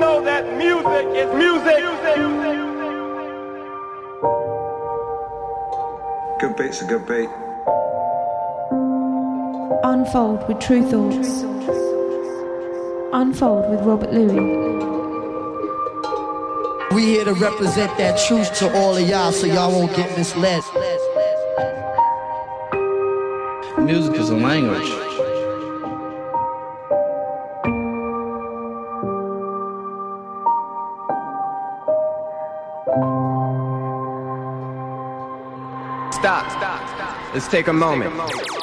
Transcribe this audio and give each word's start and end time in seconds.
know 0.00 0.24
that 0.24 0.56
music 0.56 1.06
is 1.14 1.30
music. 1.36 1.80
Good 6.40 6.56
beat's 6.56 6.80
a 6.80 6.86
good 6.86 7.06
beat. 7.06 7.28
Unfold 9.84 10.48
with 10.48 10.58
Tru 10.58 10.82
Thoughts. 10.88 11.42
Unfold 13.12 13.70
with 13.70 13.80
Robert 13.82 14.12
Luis. 14.12 14.80
We 16.94 17.02
here 17.04 17.24
to 17.26 17.34
represent 17.34 17.96
that 17.98 18.18
truth 18.26 18.54
to 18.60 18.74
all 18.74 18.96
of 18.96 19.06
y'all 19.06 19.32
so 19.32 19.46
y'all 19.46 19.70
won't 19.70 19.94
get 19.94 20.16
misled. 20.16 20.62
Music 23.78 24.14
is 24.16 24.30
a 24.30 24.36
language. 24.36 24.99
Let's 37.40 37.50
take 37.50 37.68
a 37.68 37.72
moment. 37.72 38.59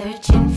searching 0.00 0.49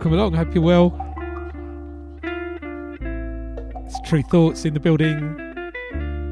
Welcome 0.00 0.14
along. 0.14 0.32
Hope 0.32 0.54
you're 0.54 0.64
well. 0.64 0.94
It's 3.84 4.00
Tru 4.08 4.22
Thoughts 4.22 4.64
in 4.64 4.72
the 4.72 4.80
building. 4.80 5.36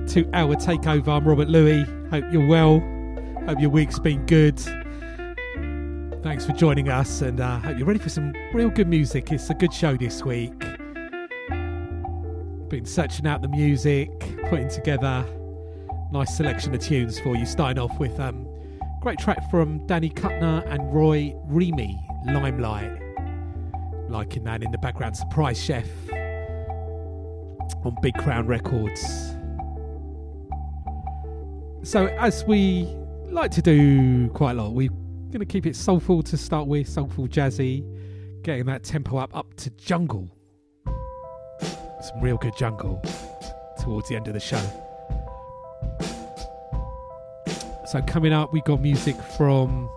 Two 0.08 0.26
hour 0.32 0.54
takeover. 0.54 1.08
I'm 1.08 1.28
Robert 1.28 1.50
Luis. 1.50 1.86
Hope 2.10 2.24
you're 2.32 2.46
well. 2.46 2.80
Hope 3.46 3.60
your 3.60 3.68
week's 3.68 3.98
been 3.98 4.24
good. 4.24 4.58
Thanks 6.22 6.46
for 6.46 6.52
joining 6.52 6.88
us, 6.88 7.20
and 7.20 7.40
uh, 7.40 7.58
hope 7.58 7.76
you're 7.76 7.86
ready 7.86 7.98
for 7.98 8.08
some 8.08 8.32
real 8.54 8.70
good 8.70 8.88
music. 8.88 9.30
It's 9.32 9.50
a 9.50 9.54
good 9.54 9.74
show 9.74 9.98
this 9.98 10.24
week. 10.24 10.58
Been 12.70 12.86
searching 12.86 13.26
out 13.26 13.42
the 13.42 13.48
music, 13.48 14.08
putting 14.48 14.70
together 14.70 15.26
nice 16.10 16.34
selection 16.34 16.74
of 16.74 16.80
tunes 16.80 17.20
for 17.20 17.36
you. 17.36 17.44
Starting 17.44 17.78
off 17.78 17.98
with 17.98 18.18
um, 18.18 18.48
great 19.02 19.18
track 19.18 19.50
from 19.50 19.86
Danny 19.86 20.08
Kuttner 20.08 20.66
and 20.72 20.90
Roy 20.90 21.34
Reemy, 21.50 22.00
Limelight. 22.24 23.07
Liking 24.08 24.44
that 24.44 24.62
in 24.62 24.70
the 24.70 24.78
background, 24.78 25.16
Surprise 25.16 25.62
Chef 25.62 25.86
on 27.84 27.96
Big 28.02 28.14
Crown 28.14 28.46
Records. 28.46 29.34
So, 31.82 32.06
as 32.18 32.44
we 32.44 32.88
like 33.30 33.50
to 33.52 33.62
do 33.62 34.28
quite 34.30 34.52
a 34.52 34.62
lot, 34.62 34.72
we're 34.72 34.90
going 35.30 35.40
to 35.40 35.46
keep 35.46 35.66
it 35.66 35.76
soulful 35.76 36.22
to 36.22 36.36
start 36.36 36.66
with, 36.66 36.88
soulful 36.88 37.28
jazzy, 37.28 37.84
getting 38.42 38.66
that 38.66 38.82
tempo 38.82 39.18
up 39.18 39.34
up 39.36 39.54
to 39.54 39.70
jungle. 39.70 40.28
Some 40.86 42.20
real 42.20 42.36
good 42.36 42.56
jungle 42.56 43.02
towards 43.80 44.08
the 44.08 44.16
end 44.16 44.28
of 44.28 44.34
the 44.34 44.40
show. 44.40 44.62
So, 47.86 48.02
coming 48.02 48.32
up, 48.32 48.52
we 48.52 48.60
got 48.62 48.80
music 48.80 49.16
from 49.36 49.88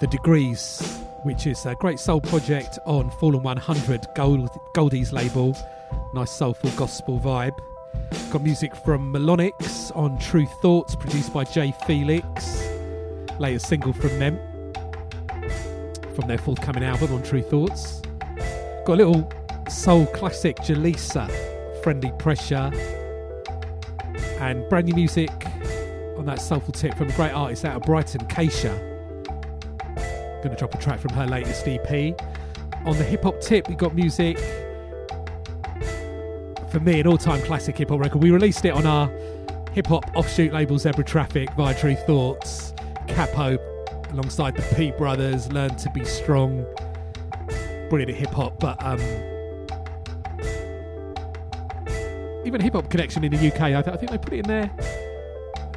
The 0.00 0.06
Degrees, 0.06 0.95
which 1.26 1.48
is 1.48 1.66
a 1.66 1.74
great 1.74 1.98
soul 1.98 2.20
project 2.20 2.78
on 2.86 3.10
Fallen 3.10 3.42
100 3.42 4.06
Gold, 4.14 4.48
Goldie's 4.74 5.12
label. 5.12 5.56
Nice 6.14 6.30
soulful 6.30 6.70
gospel 6.70 7.18
vibe. 7.18 7.58
Got 8.30 8.42
music 8.42 8.76
from 8.76 9.12
MELONYX 9.12 9.94
on 9.96 10.18
Tru 10.20 10.46
Thoughts, 10.62 10.94
produced 10.94 11.34
by 11.34 11.42
Jay 11.42 11.74
Felix. 11.84 12.68
Latest 13.40 13.66
single 13.66 13.92
from 13.92 14.16
them, 14.20 14.38
from 16.14 16.28
their 16.28 16.38
forthcoming 16.38 16.84
album 16.84 17.12
on 17.12 17.24
Tru 17.24 17.42
Thoughts. 17.42 18.02
Got 18.84 19.00
a 19.00 19.04
little 19.04 19.32
soul 19.68 20.06
classic, 20.06 20.58
Jhelisa, 20.58 21.28
Friendly 21.82 22.12
Pressure 22.20 22.70
and 24.38 24.68
brand 24.68 24.86
new 24.86 24.94
music 24.94 25.30
on 26.16 26.24
that 26.26 26.40
soulful 26.40 26.72
tip 26.72 26.94
from 26.94 27.08
a 27.08 27.12
great 27.12 27.32
artist 27.32 27.64
out 27.64 27.76
of 27.76 27.82
Brighton, 27.82 28.20
Keisha. 28.26 28.95
Going 30.46 30.54
to 30.54 30.60
drop 30.60 30.74
a 30.76 30.78
track 30.78 31.00
from 31.00 31.12
her 31.14 31.26
latest 31.26 31.66
EP. 31.66 32.14
On 32.84 32.96
the 32.96 33.02
hip 33.02 33.24
hop 33.24 33.40
tip, 33.40 33.68
we 33.68 33.74
got 33.74 33.96
music 33.96 34.38
for 36.70 36.78
me, 36.78 37.00
an 37.00 37.08
all 37.08 37.18
time 37.18 37.42
classic 37.42 37.76
hip 37.76 37.88
hop 37.88 37.98
record. 37.98 38.22
We 38.22 38.30
released 38.30 38.64
it 38.64 38.70
on 38.70 38.86
our 38.86 39.08
hip 39.72 39.88
hop 39.88 40.08
offshoot 40.14 40.52
label 40.52 40.78
Zebra 40.78 41.02
Traffic 41.02 41.50
via 41.54 41.74
Tru 41.74 41.96
Thoughts, 41.96 42.74
Cappo, 43.08 43.58
alongside 44.12 44.54
the 44.54 44.62
P 44.76 44.92
Brothers, 44.92 45.50
Learn 45.50 45.74
to 45.78 45.90
Be 45.90 46.04
Strong. 46.04 46.64
Brilliant 47.90 48.14
hip 48.14 48.30
hop, 48.30 48.60
but 48.60 48.80
um, 48.84 49.00
even 52.44 52.60
Hip 52.60 52.74
Hop 52.74 52.88
Connection 52.88 53.24
in 53.24 53.32
the 53.32 53.48
UK, 53.48 53.62
I, 53.62 53.82
th- 53.82 53.88
I, 53.88 53.96
think 53.96 54.12
they 54.12 54.18
put 54.18 54.32
it 54.32 54.38
in 54.38 54.46
there 54.46 54.68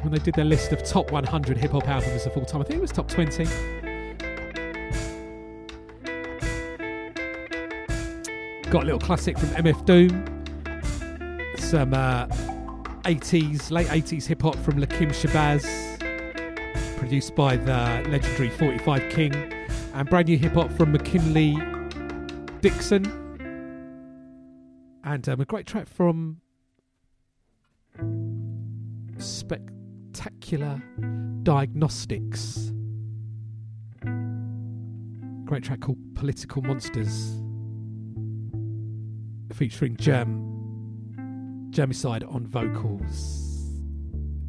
when 0.02 0.12
they 0.12 0.20
did 0.20 0.34
their 0.34 0.44
list 0.44 0.70
of 0.70 0.84
top 0.84 1.10
100 1.10 1.58
hip 1.58 1.72
hop 1.72 1.88
albums 1.88 2.24
of 2.24 2.36
all 2.36 2.44
time. 2.44 2.60
I 2.60 2.64
think 2.64 2.78
it 2.78 2.82
was 2.82 2.92
top 2.92 3.08
20. 3.08 3.89
Got 8.70 8.84
a 8.84 8.86
little 8.86 9.00
classic 9.00 9.36
from 9.36 9.48
MF 9.48 9.84
Doom. 9.84 10.44
Some 11.56 11.92
uh, 11.92 12.26
80s, 13.02 13.72
late 13.72 13.88
80s 13.88 14.26
hip 14.26 14.42
hop 14.42 14.54
from 14.54 14.74
Lakim 14.80 15.08
Shabazz, 15.08 15.98
produced 16.96 17.34
by 17.34 17.56
the 17.56 18.08
legendary 18.08 18.48
45 18.50 19.10
King, 19.10 19.34
and 19.92 20.08
brand 20.08 20.28
new 20.28 20.38
hip 20.38 20.52
hop 20.52 20.70
from 20.70 20.92
McKinley 20.92 21.58
Dixon. 22.60 23.04
And 25.02 25.28
um, 25.28 25.40
a 25.40 25.44
great 25.44 25.66
track 25.66 25.88
from 25.88 26.40
Spectacular 29.18 30.80
Diagnostics. 31.42 32.72
Great 35.44 35.64
track 35.64 35.80
called 35.80 35.98
Political 36.14 36.62
Monsters, 36.62 37.39
featuring 39.54 39.96
Germ 39.96 41.70
Germicide 41.70 42.30
on 42.32 42.46
vocals. 42.46 43.46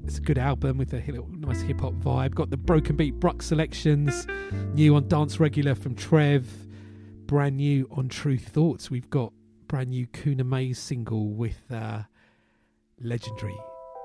It's 0.03 0.17
a 0.17 0.21
good 0.21 0.37
album 0.37 0.77
with 0.77 0.93
a 0.93 1.01
nice 1.29 1.61
hip 1.61 1.81
hop 1.81 1.93
vibe. 1.93 2.33
Got 2.33 2.49
the 2.49 2.57
Broken 2.57 2.95
Beat 2.95 3.15
Bruk 3.19 3.41
selections, 3.41 4.27
new 4.73 4.95
on 4.95 5.07
Dance 5.07 5.39
Regular 5.39 5.75
from 5.75 5.95
Trev, 5.95 6.47
brand 7.27 7.57
new 7.57 7.87
on 7.91 8.09
Tru 8.09 8.37
Thoughts. 8.37 8.89
We've 8.89 9.09
got 9.09 9.31
brand 9.67 9.91
new 9.91 10.07
Kuna 10.07 10.43
Maze 10.43 10.79
single 10.79 11.29
with 11.29 11.61
uh, 11.71 12.01
legendary 12.99 13.57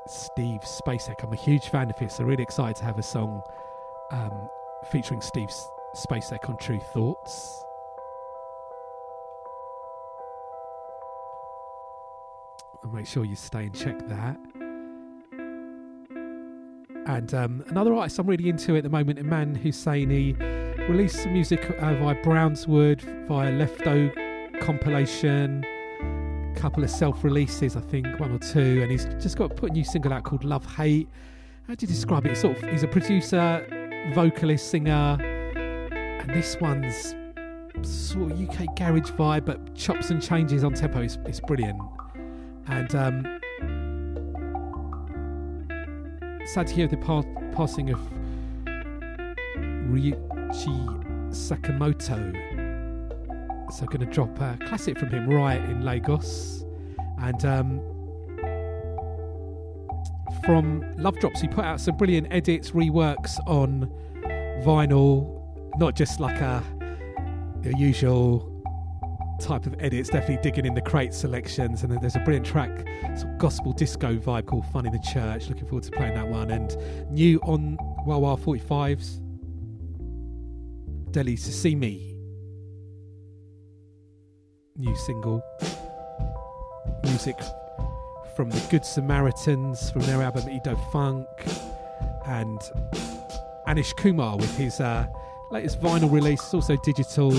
Steve 0.06 0.60
Spacek. 0.60 1.24
I'm 1.24 1.32
a 1.32 1.36
huge 1.36 1.64
fan 1.64 1.90
of 1.90 1.98
his, 1.98 2.14
so 2.14 2.24
really 2.24 2.42
excited 2.42 2.76
to 2.76 2.84
have 2.84 2.98
a 2.98 3.02
song 3.02 3.42
um, 4.12 4.48
featuring 4.92 5.20
Steve 5.20 5.48
Spacek 5.96 6.48
on 6.48 6.56
Tru 6.58 6.78
Thoughts. 6.92 7.65
And 12.82 12.92
make 12.92 13.06
sure 13.06 13.24
you 13.24 13.36
stay 13.36 13.64
and 13.64 13.74
check 13.74 14.06
that. 14.08 14.38
And 17.06 17.32
um, 17.34 17.64
another 17.68 17.94
artist 17.94 18.18
I'm 18.18 18.26
really 18.26 18.48
into 18.48 18.76
at 18.76 18.82
the 18.82 18.88
moment, 18.88 19.18
Iman 19.18 19.56
Husseini, 19.56 20.36
released 20.88 21.22
some 21.22 21.32
music 21.32 21.70
uh, 21.70 21.94
via 21.94 22.16
Brownswood, 22.16 23.00
via 23.28 23.52
Lefto 23.52 24.60
compilation, 24.60 25.64
a 25.64 26.58
couple 26.58 26.82
of 26.82 26.90
self 26.90 27.22
releases, 27.22 27.76
I 27.76 27.80
think, 27.80 28.06
one 28.18 28.32
or 28.32 28.38
two, 28.38 28.80
and 28.82 28.90
he's 28.90 29.04
just 29.20 29.36
got 29.36 29.54
put 29.54 29.70
a 29.70 29.72
new 29.72 29.84
single 29.84 30.12
out 30.12 30.24
called 30.24 30.42
Love 30.42 30.66
Hate. 30.74 31.08
How 31.68 31.74
do 31.74 31.84
you 31.86 31.88
describe 31.88 32.26
it? 32.26 32.36
Sort 32.36 32.56
of, 32.56 32.68
he's 32.70 32.82
a 32.82 32.88
producer, 32.88 33.64
vocalist, 34.12 34.68
singer, 34.68 35.18
and 35.20 36.30
this 36.30 36.56
one's 36.60 37.14
sort 37.82 38.32
of 38.32 38.40
UK 38.40 38.76
garage 38.76 39.10
vibe, 39.12 39.44
but 39.44 39.74
chops 39.74 40.10
and 40.10 40.20
changes 40.20 40.64
on 40.64 40.74
tempo. 40.74 41.02
It's, 41.02 41.18
it's 41.26 41.40
brilliant. 41.40 41.80
And 42.68 42.94
um, 42.94 43.22
sad 46.46 46.66
to 46.68 46.74
hear 46.74 46.88
the 46.88 46.96
pa- 46.96 47.22
passing 47.52 47.90
of 47.90 48.00
Ryuichi 49.88 51.04
Sakamoto 51.30 52.56
so 53.70 53.84
going 53.86 54.00
to 54.00 54.06
drop 54.06 54.40
a 54.40 54.56
classic 54.66 54.98
from 54.98 55.10
him, 55.10 55.28
Riot 55.28 55.64
in 55.64 55.84
Lagos. 55.84 56.64
And 57.18 57.44
um, 57.44 57.80
from 60.44 60.84
Love 60.96 61.18
Drops, 61.18 61.40
he 61.40 61.48
put 61.48 61.64
out 61.64 61.80
some 61.80 61.96
brilliant 61.96 62.28
edits, 62.30 62.70
reworks 62.70 63.38
on 63.46 63.90
vinyl, 64.64 65.42
not 65.78 65.96
just 65.96 66.20
like 66.20 66.40
a, 66.40 66.62
a 67.64 67.76
usual 67.76 68.52
type 69.40 69.66
of 69.66 69.74
edits, 69.78 70.08
definitely 70.08 70.42
digging 70.42 70.66
in 70.66 70.74
the 70.74 70.80
crate 70.80 71.14
selections. 71.14 71.82
And 71.82 71.92
then 71.92 72.00
there's 72.00 72.16
a 72.16 72.20
brilliant 72.20 72.46
track, 72.46 72.86
sort 73.16 73.32
of 73.32 73.38
gospel 73.38 73.72
disco 73.72 74.16
vibe 74.16 74.46
called 74.46 74.66
Fun 74.72 74.86
in 74.86 74.92
the 74.92 74.98
Church. 74.98 75.48
Looking 75.48 75.66
forward 75.66 75.84
to 75.84 75.90
playing 75.90 76.14
that 76.14 76.28
one. 76.28 76.50
And 76.50 76.76
new 77.10 77.38
on 77.40 77.76
Wah 78.04 78.18
Wah 78.18 78.36
45s, 78.36 79.20
Dele 81.12 81.36
Sosimi 81.36 82.16
new 84.78 84.94
single. 84.96 85.42
Music 87.04 87.38
from 88.34 88.50
the 88.50 88.60
Good 88.70 88.84
Samaritans 88.84 89.90
from 89.90 90.02
their 90.02 90.22
album 90.22 90.48
Edo 90.50 90.76
Funk, 90.92 91.26
and 92.26 92.60
Anish 93.66 93.96
Kumar 93.96 94.36
with 94.36 94.54
his 94.56 94.80
uh, 94.80 95.06
latest 95.50 95.80
vinyl 95.80 96.12
release, 96.12 96.52
also 96.52 96.76
digital 96.84 97.32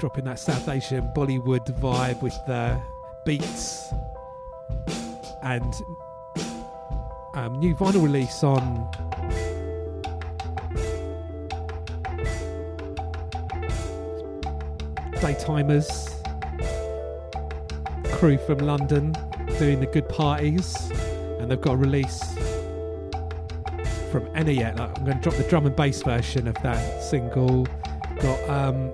dropping 0.00 0.24
that 0.24 0.38
South 0.38 0.66
Asian 0.66 1.06
Bollywood 1.14 1.66
vibe 1.78 2.22
with 2.22 2.34
the 2.46 2.80
beats 3.26 3.92
and 5.42 5.74
um, 7.34 7.60
new 7.60 7.74
vinyl 7.74 8.02
release 8.02 8.42
on 8.42 8.88
Daytimers 15.16 15.90
crew 18.12 18.38
from 18.38 18.58
London 18.60 19.14
doing 19.58 19.80
the 19.80 19.88
good 19.92 20.08
parties 20.08 20.74
and 21.40 21.50
they've 21.50 21.60
got 21.60 21.74
a 21.74 21.76
release 21.76 22.22
from 24.10 24.24
Enayet 24.34 24.80
I'm 24.80 25.04
going 25.04 25.18
to 25.18 25.22
drop 25.22 25.34
the 25.34 25.46
drum 25.50 25.66
and 25.66 25.76
bass 25.76 26.02
version 26.02 26.48
of 26.48 26.56
that 26.62 27.02
single. 27.02 27.66
Got 28.22 28.48
um, 28.48 28.92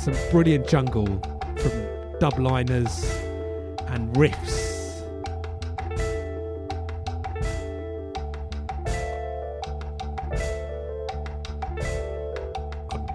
some 0.00 0.14
brilliant 0.30 0.68
jungle 0.68 1.06
from 1.56 1.72
Dub-Liner 2.20 2.84
and 3.88 4.12
Riffz. 4.14 5.02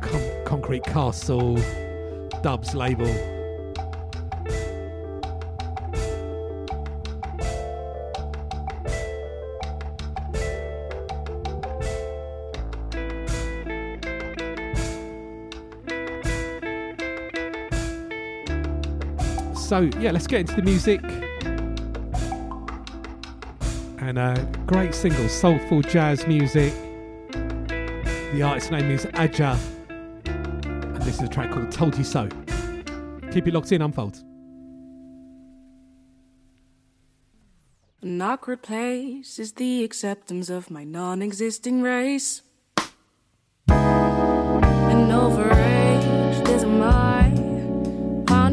Con- 0.01 0.45
Concrete 0.45 0.83
Castle, 0.83 1.57
Dubs 2.41 2.75
label. 2.75 3.40
So, 19.71 19.89
yeah, 20.01 20.11
let's 20.11 20.27
get 20.27 20.41
into 20.41 20.55
the 20.55 20.63
music. 20.63 21.01
And 23.99 24.19
a 24.19 24.45
great 24.67 24.93
single, 24.93 25.29
soulful 25.29 25.81
jazz 25.81 26.27
music. 26.27 26.73
The 27.31 28.41
artist's 28.43 28.69
name 28.69 28.91
is 28.91 29.05
Adja. 29.05 29.57
And 30.25 31.01
this 31.03 31.15
is 31.15 31.21
a 31.21 31.29
track 31.29 31.51
called 31.51 31.71
Told 31.71 31.97
You 31.97 32.03
So. 32.03 32.27
Keep 33.31 33.47
it 33.47 33.53
locked 33.53 33.71
in, 33.71 33.81
unfold. 33.81 34.21
An 38.01 38.21
awkward 38.21 38.63
place 38.63 39.39
is 39.39 39.53
the 39.53 39.85
acceptance 39.85 40.49
of 40.49 40.69
my 40.69 40.83
non 40.83 41.21
existing 41.21 41.81
race. 41.81 42.41
And 43.69 45.13
over 45.13 45.80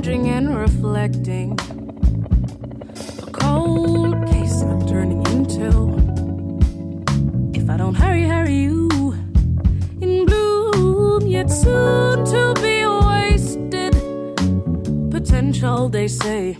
and 0.08 0.56
reflecting. 0.56 1.52
A 1.52 3.30
cold 3.30 4.26
case 4.30 4.62
I'm 4.62 4.86
turning 4.86 5.20
into. 5.26 5.68
If 7.52 7.68
I 7.68 7.76
don't 7.76 7.94
hurry, 7.94 8.22
hurry 8.22 8.56
you. 8.56 8.88
In 10.00 10.24
bloom, 10.24 11.26
yet 11.26 11.50
soon 11.50 12.24
to 12.24 12.54
be 12.62 12.86
wasted. 12.86 13.92
Potential, 15.10 15.90
they 15.90 16.08
say. 16.08 16.56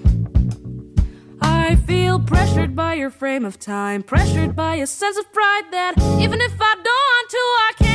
I 1.41 1.77
feel 1.87 2.21
pressured 2.21 2.77
by 2.77 2.95
your 2.95 3.11
frame 3.11 3.47
of 3.47 3.59
time, 3.59 4.03
pressured 4.03 4.55
by 4.55 4.75
a 4.77 4.87
sense 4.87 5.17
of 5.17 5.33
pride 5.33 5.65
that 5.71 5.95
even 6.21 6.43
if 6.43 6.53
I 6.61 6.75
don't 6.75 6.85
want 6.85 7.31
to, 7.31 7.39
I 7.39 7.73
can't. 7.79 7.88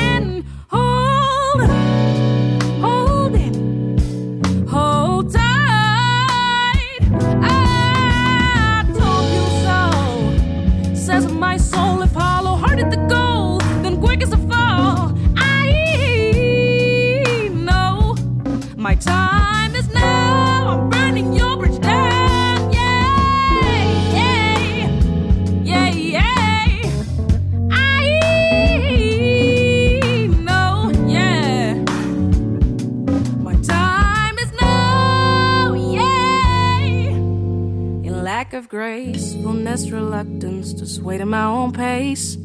gracefulness, 38.70 39.89
reluctance 39.89 40.74
to 40.74 40.86
sway 40.86 41.17
to 41.17 41.25
my 41.25 41.43
own 41.43 41.72
pace. 41.72 42.38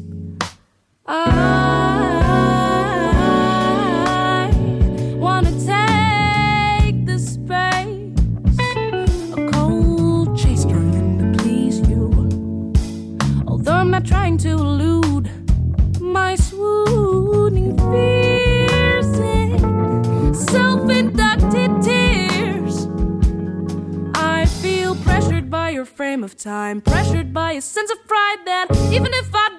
of 26.29 26.37
time. 26.37 26.81
Pressured 26.81 27.33
by 27.33 27.53
a 27.53 27.61
sense 27.61 27.91
of 27.91 27.97
pride 28.07 28.41
that 28.45 28.67
even 28.91 29.11
if 29.13 29.29
I 29.33 29.58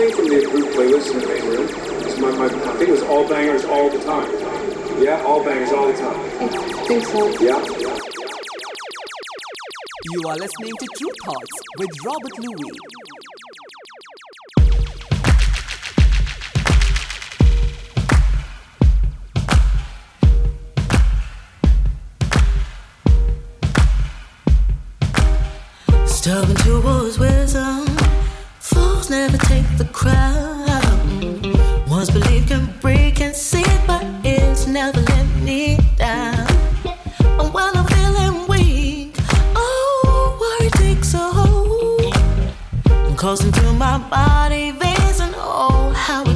thing 0.00 0.16
from 0.16 0.28
the 0.28 0.38
approved 0.46 0.72
playlist 0.74 1.12
in 1.12 1.18
the 1.20 1.26
main 1.26 1.44
room 1.44 1.68
is 2.08 2.18
my, 2.18 2.30
my, 2.30 2.48
my 2.48 2.72
thing 2.78 2.90
was 2.90 3.02
all 3.02 3.28
bangers 3.28 3.64
all 3.66 3.90
the 3.90 3.98
time. 3.98 4.32
Yeah, 5.02 5.22
all 5.26 5.44
bangers 5.44 5.72
all 5.72 5.86
the 5.88 5.92
time. 5.92 6.18
I 6.18 6.84
think 6.88 7.04
so. 7.04 7.28
Yeah. 7.38 7.60
You 10.12 10.22
are 10.26 10.36
listening 10.36 10.72
to 10.80 10.86
Tru 10.96 11.10
Thoughts 11.24 11.54
with 11.78 11.90
Robert 12.06 12.38
Luis. 12.38 12.76
Stubborn 26.06 26.56
towards 26.56 27.18
wisdom 27.18 27.89
never 29.10 29.36
take 29.38 29.66
the 29.76 29.84
crown. 29.86 30.46
Once 31.88 32.10
belief 32.10 32.46
can 32.46 32.72
break 32.80 33.20
and 33.20 33.34
see 33.34 33.64
but 33.84 34.04
it's 34.22 34.68
never 34.68 35.00
let 35.00 35.26
me 35.42 35.78
down. 35.96 36.46
And 37.40 37.52
while 37.52 37.72
I'm 37.74 37.86
feeling 37.86 38.46
weak, 38.46 39.16
oh, 39.56 40.38
worry 40.40 40.70
takes 40.70 41.12
a 41.14 41.18
hold 41.18 42.14
and 42.86 43.18
calls 43.18 43.44
into 43.44 43.72
my 43.72 43.98
body 43.98 44.70
veins 44.70 45.18
and 45.18 45.34
oh, 45.36 45.92
how 45.96 46.29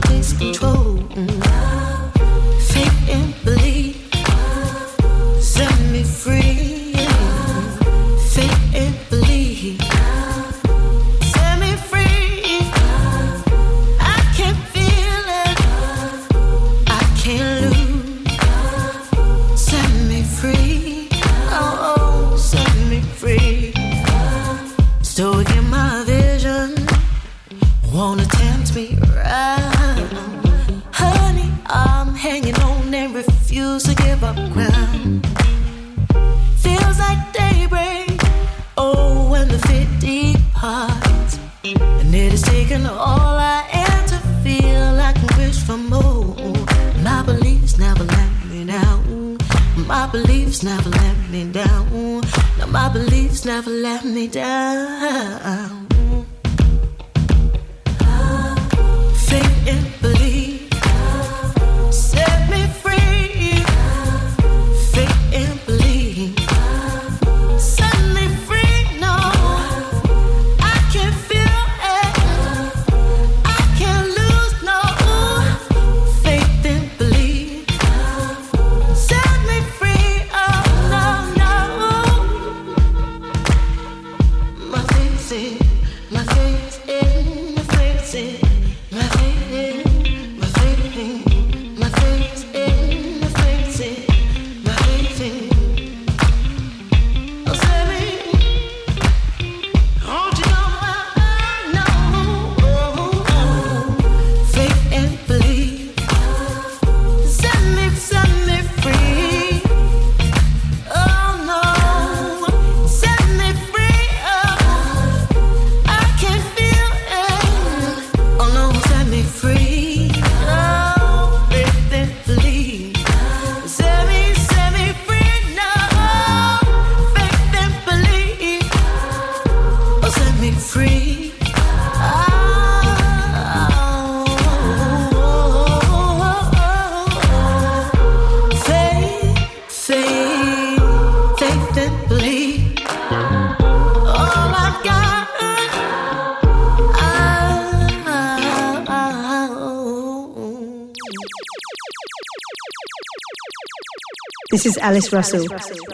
This 154.65 154.79
is 154.79 154.83
Alice 154.83 155.13
Russell, 155.13 155.47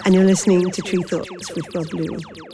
and 0.04 0.14
you're 0.14 0.22
listening 0.22 0.70
to 0.70 0.80
Tru 0.82 1.02
Thoughts 1.02 1.52
with 1.56 1.72
Bob 1.72 1.92
Lewis. 1.92 2.49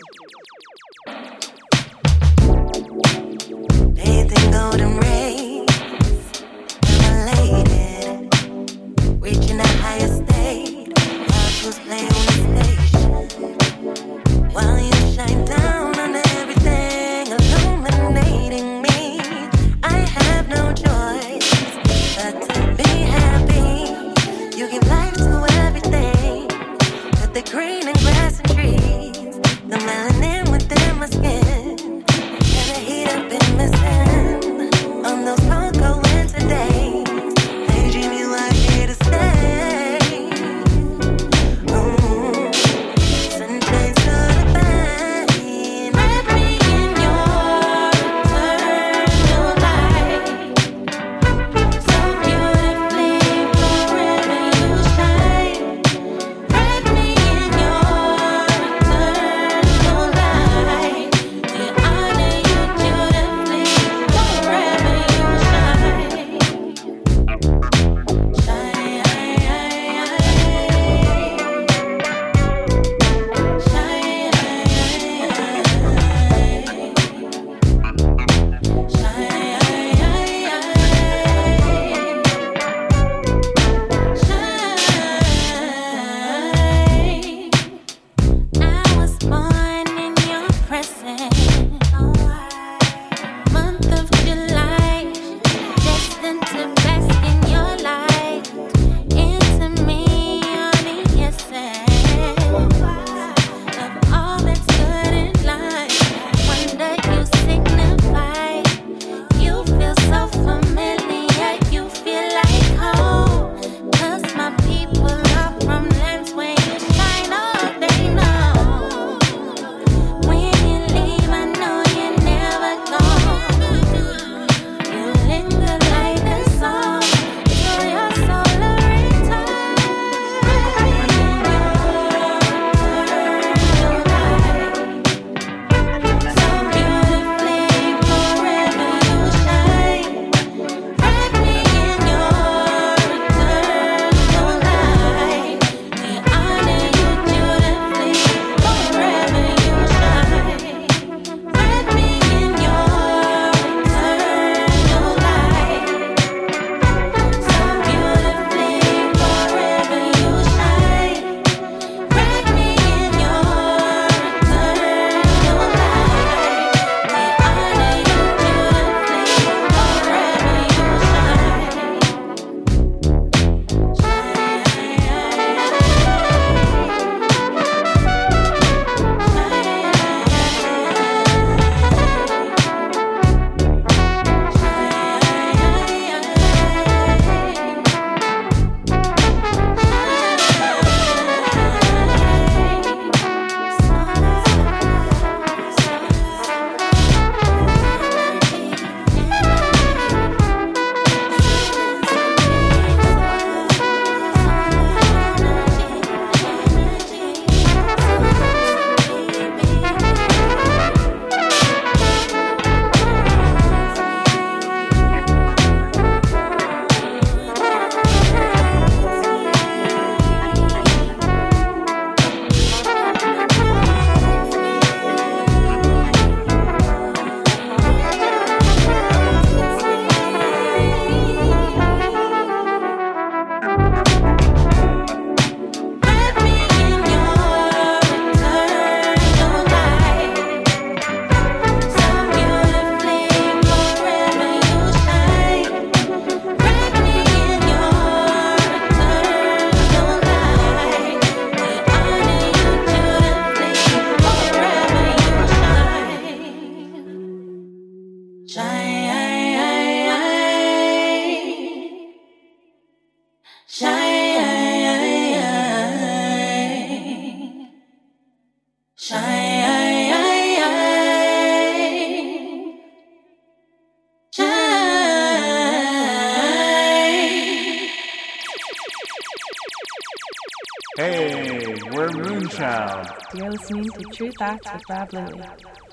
You're 283.37 283.51
listening 283.51 283.85
to 283.85 284.03
Tru 284.15 284.33
Thoughts 284.33 284.73
with 284.73 284.83
Rob 284.89 285.13
Louie. 285.13 285.86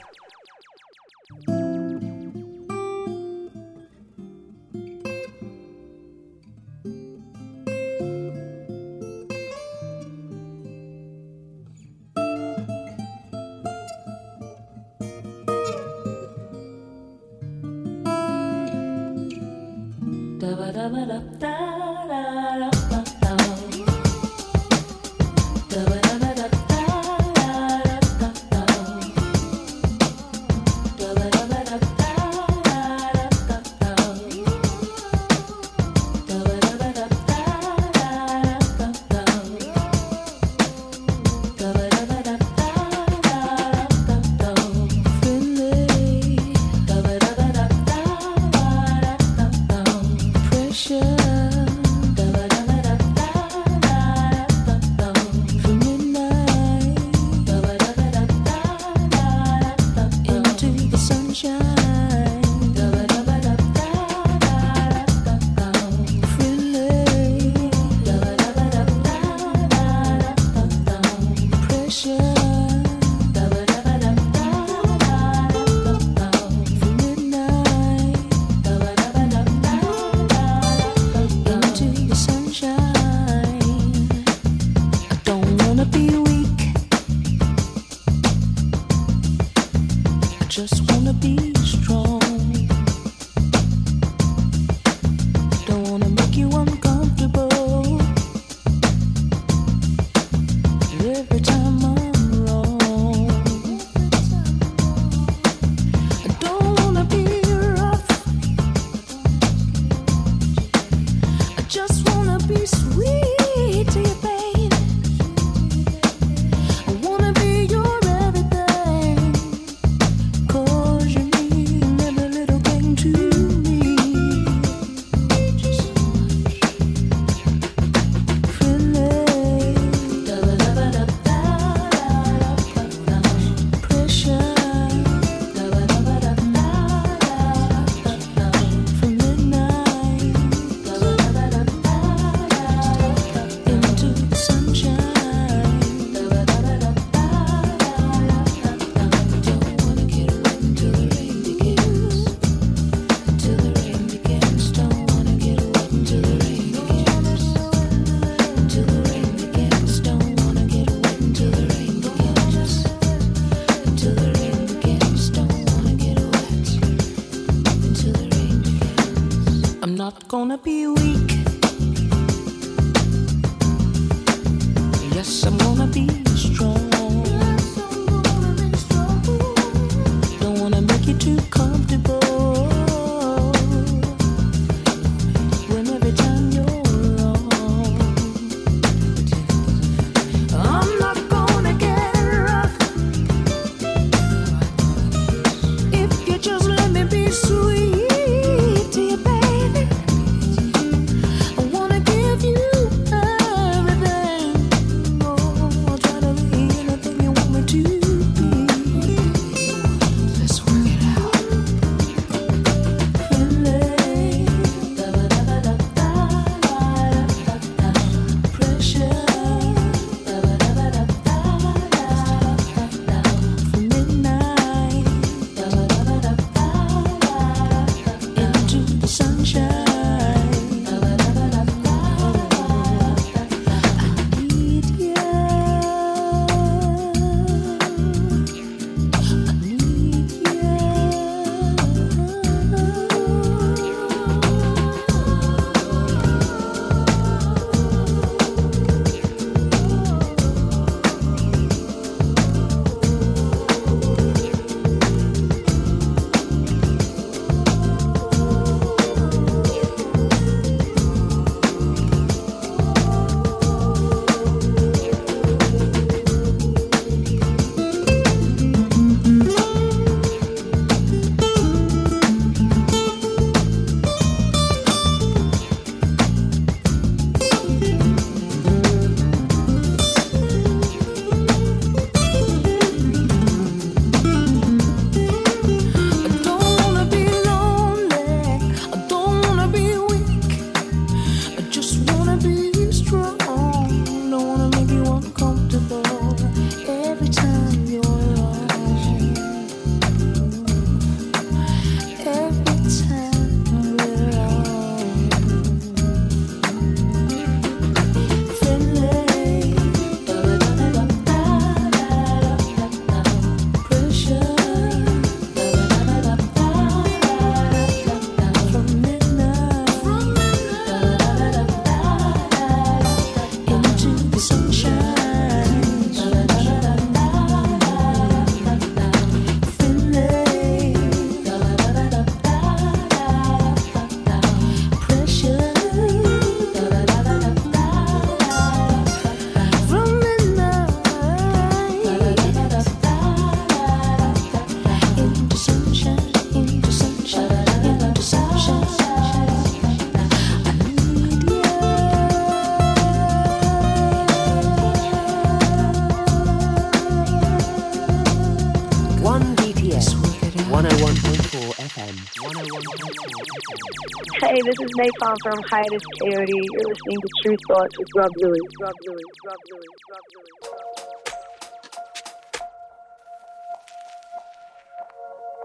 Hey, 364.54 364.62
this 364.62 364.80
is 364.80 364.90
Nai 364.98 365.10
Palm 365.20 365.36
from 365.42 365.58
Hiatus 365.72 366.04
Kaiyote. 366.22 366.46
You're 366.46 366.86
listening 366.86 367.18
to 367.22 367.30
Tru 367.42 367.58
Thoughts 367.68 367.98
with 367.98 368.08
Rob 368.16 368.30
Louie. 368.38 368.60
Rob 368.82 368.94
Louie. 369.08 369.26
Rob 369.48 369.62
Louie. 369.72 369.90
Rob 370.12 370.26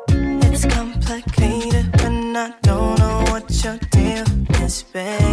Louie. 0.08 0.52
It's 0.54 0.64
complicated 0.74 1.86
when 2.00 2.34
I 2.34 2.54
don't 2.62 2.98
know 2.98 3.24
what 3.28 3.44
your 3.62 3.76
deal 3.90 4.24
is, 4.64 4.82
babe. 4.84 5.27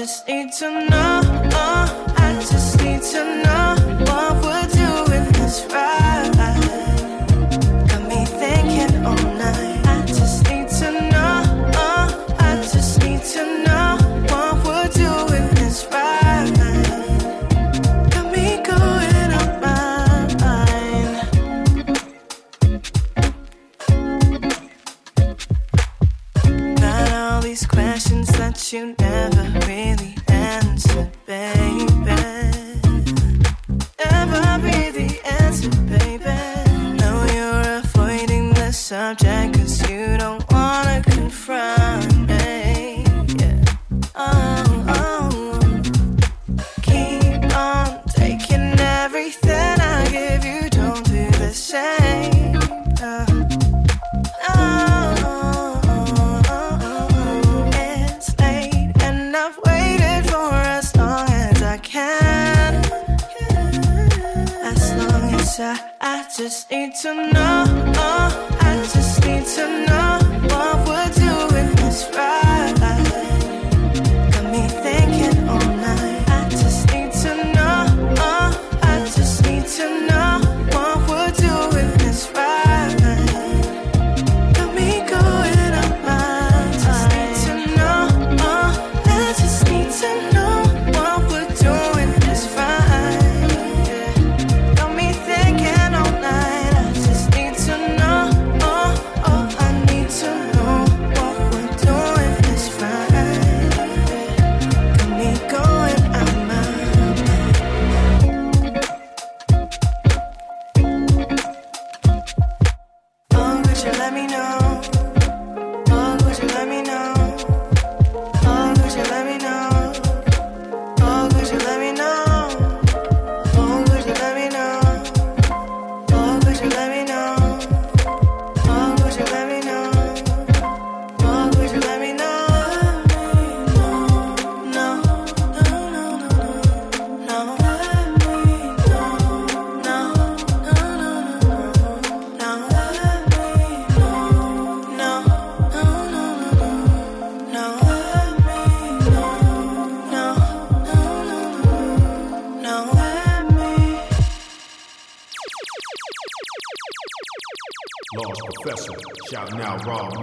just 0.00 0.26
need 0.26 0.50
to 0.50 0.70
know. 0.88 1.20
Uh, 1.52 2.14
I 2.16 2.32
just 2.40 2.78
need 2.82 3.02
to 3.02 3.22
know 3.44 3.74
what 4.06 4.32
we're 4.42 4.68
doing. 4.68 5.30
That's 5.32 5.66
right. 5.66 5.89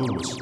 Lewis. 0.08 0.37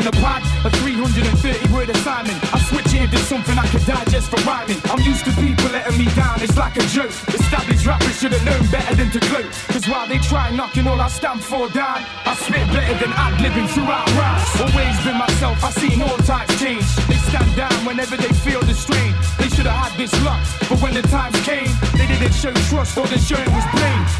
on 0.00 0.12
the 0.12 0.20
a 0.64 0.70
330 0.70 1.72
word 1.72 1.88
assignment. 1.88 2.36
I 2.54 2.58
switch 2.68 2.92
it 2.92 3.02
into 3.04 3.18
something 3.18 3.56
I 3.56 3.66
can 3.68 3.84
digest 3.84 4.30
for 4.30 4.40
rhyming. 4.48 4.76
I'm 4.88 5.00
used 5.00 5.24
to 5.24 5.32
people 5.32 5.68
letting 5.72 5.96
me 5.98 6.06
down, 6.16 6.40
it's 6.40 6.56
like 6.56 6.76
a 6.76 6.84
joke. 6.88 7.12
Established 7.28 7.86
rappers 7.86 8.16
should 8.20 8.32
have 8.32 8.44
known 8.44 8.64
better 8.70 8.94
than 8.94 9.10
to 9.10 9.20
gloat. 9.28 9.50
Cause 9.68 9.88
while 9.88 10.06
they 10.08 10.18
try 10.18 10.50
knocking 10.54 10.86
all 10.86 11.00
I 11.00 11.08
stand 11.08 11.42
for 11.42 11.68
down, 11.68 12.04
I 12.24 12.34
spit 12.34 12.66
better 12.72 12.96
than 13.00 13.12
ad 13.12 13.40
living 13.40 13.66
throughout 13.68 14.08
rhymes. 14.16 14.48
Always 14.60 14.96
been 15.04 15.16
myself, 15.16 15.64
I've 15.64 15.74
seen 15.74 16.00
all 16.02 16.18
types 16.28 16.58
change. 16.60 16.84
They 17.08 17.20
stand 17.28 17.56
down 17.56 17.76
whenever 17.84 18.16
they 18.16 18.32
feel 18.44 18.60
the 18.60 18.74
strain. 18.74 19.14
They 19.38 19.48
should 19.48 19.66
have 19.66 19.80
had 19.88 19.92
this 19.98 20.12
luck, 20.24 20.40
but 20.68 20.80
when 20.80 20.94
the 20.94 21.02
times 21.02 21.40
came, 21.40 21.72
they 21.96 22.06
didn't 22.06 22.32
show 22.32 22.52
trust, 22.68 22.96
or 22.96 23.06
the 23.06 23.18
journey 23.18 23.48
was 23.52 23.64
plain. 23.72 24.19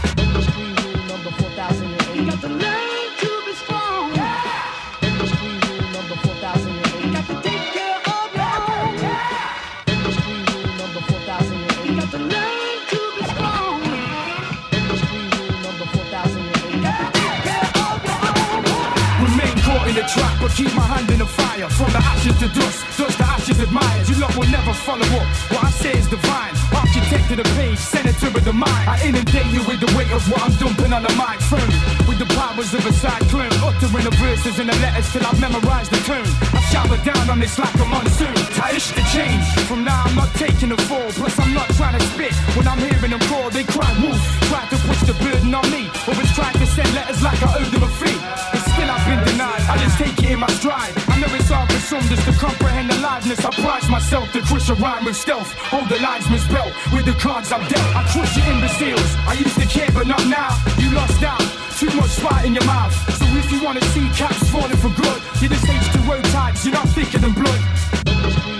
Keep 20.57 20.73
my 20.75 20.83
hand 20.83 21.11
in 21.11 21.19
the 21.19 21.27
fire. 21.27 21.69
From 21.71 21.91
the 21.93 21.99
ashes 21.99 22.37
to 22.41 22.49
dust, 22.49 22.79
dust 22.99 23.19
to 23.19 23.25
ashes 23.25 23.59
admired. 23.61 24.09
You 24.09 24.17
lot 24.17 24.35
will 24.37 24.51
never 24.51 24.73
follow 24.73 25.07
up. 25.21 25.27
What 25.53 25.65
I 25.65 25.71
say 25.71 25.93
is 25.93 26.09
divine. 26.09 26.55
Architect 26.75 27.31
of 27.31 27.39
the 27.43 27.49
page, 27.57 27.79
senator 27.79 28.29
of 28.29 28.45
the 28.45 28.53
mind. 28.53 28.85
I 28.89 28.97
inundate 29.07 29.51
you 29.53 29.63
with 29.69 29.81
the 29.81 29.91
weight 29.97 30.11
of 30.11 30.23
what 30.31 30.43
I'm 30.43 30.55
dumping 30.59 30.93
on 30.93 31.03
the 31.03 31.13
mic. 31.15 31.39
Firm 31.51 31.71
with 32.09 32.19
the 32.19 32.29
powers 32.35 32.73
of 32.75 32.85
a 32.87 32.93
cyclone. 32.93 33.53
Uttering 33.63 34.07
the 34.07 34.15
verses 34.19 34.59
and 34.59 34.69
the 34.69 34.77
letters 34.81 35.07
till 35.13 35.25
I've 35.27 35.41
memorized 35.41 35.91
the 35.91 36.01
tune. 36.09 36.31
I 36.55 36.61
shower 36.71 36.99
down 37.05 37.31
on 37.31 37.39
this 37.39 37.59
like 37.59 37.75
a 37.75 37.87
monsoon. 37.87 38.35
Tight 38.59 38.81
to 38.81 39.03
change. 39.15 39.45
From 39.69 39.85
now 39.85 40.03
I'm 40.07 40.15
not 40.15 40.31
taking 40.35 40.71
the 40.71 40.79
fall. 40.89 41.11
Plus 41.13 41.39
I'm 41.39 41.55
not 41.55 41.69
trying 41.79 41.99
to 41.99 42.03
spit. 42.13 42.35
When 42.57 42.67
I'm 42.67 42.79
hearing 42.79 43.11
them 43.11 43.23
call, 43.31 43.51
they 43.51 43.65
cry 43.65 43.91
wolf. 44.03 44.23
Try 44.49 44.65
to 44.73 44.79
push 44.89 45.03
the 45.07 45.15
burden 45.25 45.55
on 45.55 45.67
me. 45.71 45.91
Always 46.09 46.31
trying 46.35 46.59
to 46.59 46.67
send 46.67 46.91
letters 46.95 47.23
like 47.23 47.41
I 47.43 47.59
owe 47.59 47.71
them 47.71 47.83
a 47.83 47.91
fee. 48.01 48.70
Still 48.81 48.91
I've 48.91 49.07
been 49.07 49.23
denied. 49.25 49.63
I 49.69 49.77
just 49.79 49.99
take 49.99 50.17
it 50.25 50.31
in 50.33 50.41
my 50.41 50.51
stride. 50.59 50.95
I 51.09 51.21
know 51.21 51.29
it's 51.37 51.49
hard 51.49 51.69
for 51.73 51.81
some 51.81 52.03
just 52.09 52.25
to 52.29 52.33
comprehend 52.33 52.89
the 52.91 52.99
liveness. 53.05 53.45
I 53.45 53.51
prize 53.63 53.89
myself 53.89 54.33
to 54.33 54.41
crush 54.43 54.69
a 54.71 54.75
rhyme 54.75 55.05
with 55.05 55.17
stealth. 55.17 55.53
Hold 55.73 55.89
the 55.89 55.99
lines 56.01 56.29
misspelled 56.31 56.73
with 56.93 57.05
the 57.05 57.17
cards 57.25 57.53
I'm 57.53 57.65
dealt. 57.69 57.91
I 58.01 58.03
crush 58.13 58.37
your 58.37 58.47
imbeciles. 58.53 59.11
I 59.29 59.35
used 59.35 59.59
to 59.61 59.67
care, 59.67 59.91
but 59.93 60.07
not 60.07 60.25
now. 60.27 60.51
You 60.79 60.91
lost 60.93 61.23
out. 61.23 61.45
Too 61.81 61.93
much 61.97 62.13
spite 62.21 62.45
in 62.47 62.55
your 62.55 62.65
mouth. 62.65 62.95
So 63.19 63.27
if 63.41 63.53
you 63.53 63.63
wanna 63.63 63.83
see 63.93 64.07
caps 64.17 64.49
falling 64.51 64.81
for 64.85 64.93
good, 65.03 65.19
you're 65.41 65.53
the 65.53 65.61
stage 65.65 65.87
H2O 65.93 66.17
types. 66.33 66.65
You're 66.65 66.75
not 66.75 66.89
thicker 66.89 67.19
than 67.19 67.33
blood. 67.33 68.60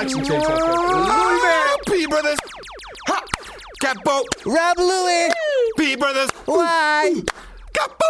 Maxi 0.00 0.16
takes 0.24 0.48
out 0.48 0.58
Louis 0.58 1.40
Bear, 1.42 1.76
P 1.86 2.06
Brothers, 2.06 2.38
ha, 3.06 3.22
Cappo, 3.82 4.22
Rob 4.46 4.78
Luis, 4.78 5.30
P 5.76 5.94
Brothers, 5.94 6.30
why? 6.46 7.22
Cappo, 7.74 8.06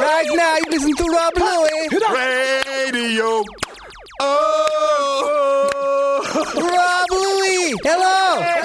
right 0.00 0.26
now 0.32 0.56
you 0.56 0.70
listen 0.70 0.94
to 0.96 1.04
Rob 1.04 1.36
Luis, 1.36 1.92
radio. 2.14 3.42
Oh, 4.22 4.54
Rob 6.56 7.10
Luis, 7.10 7.76
hello. 7.84 8.57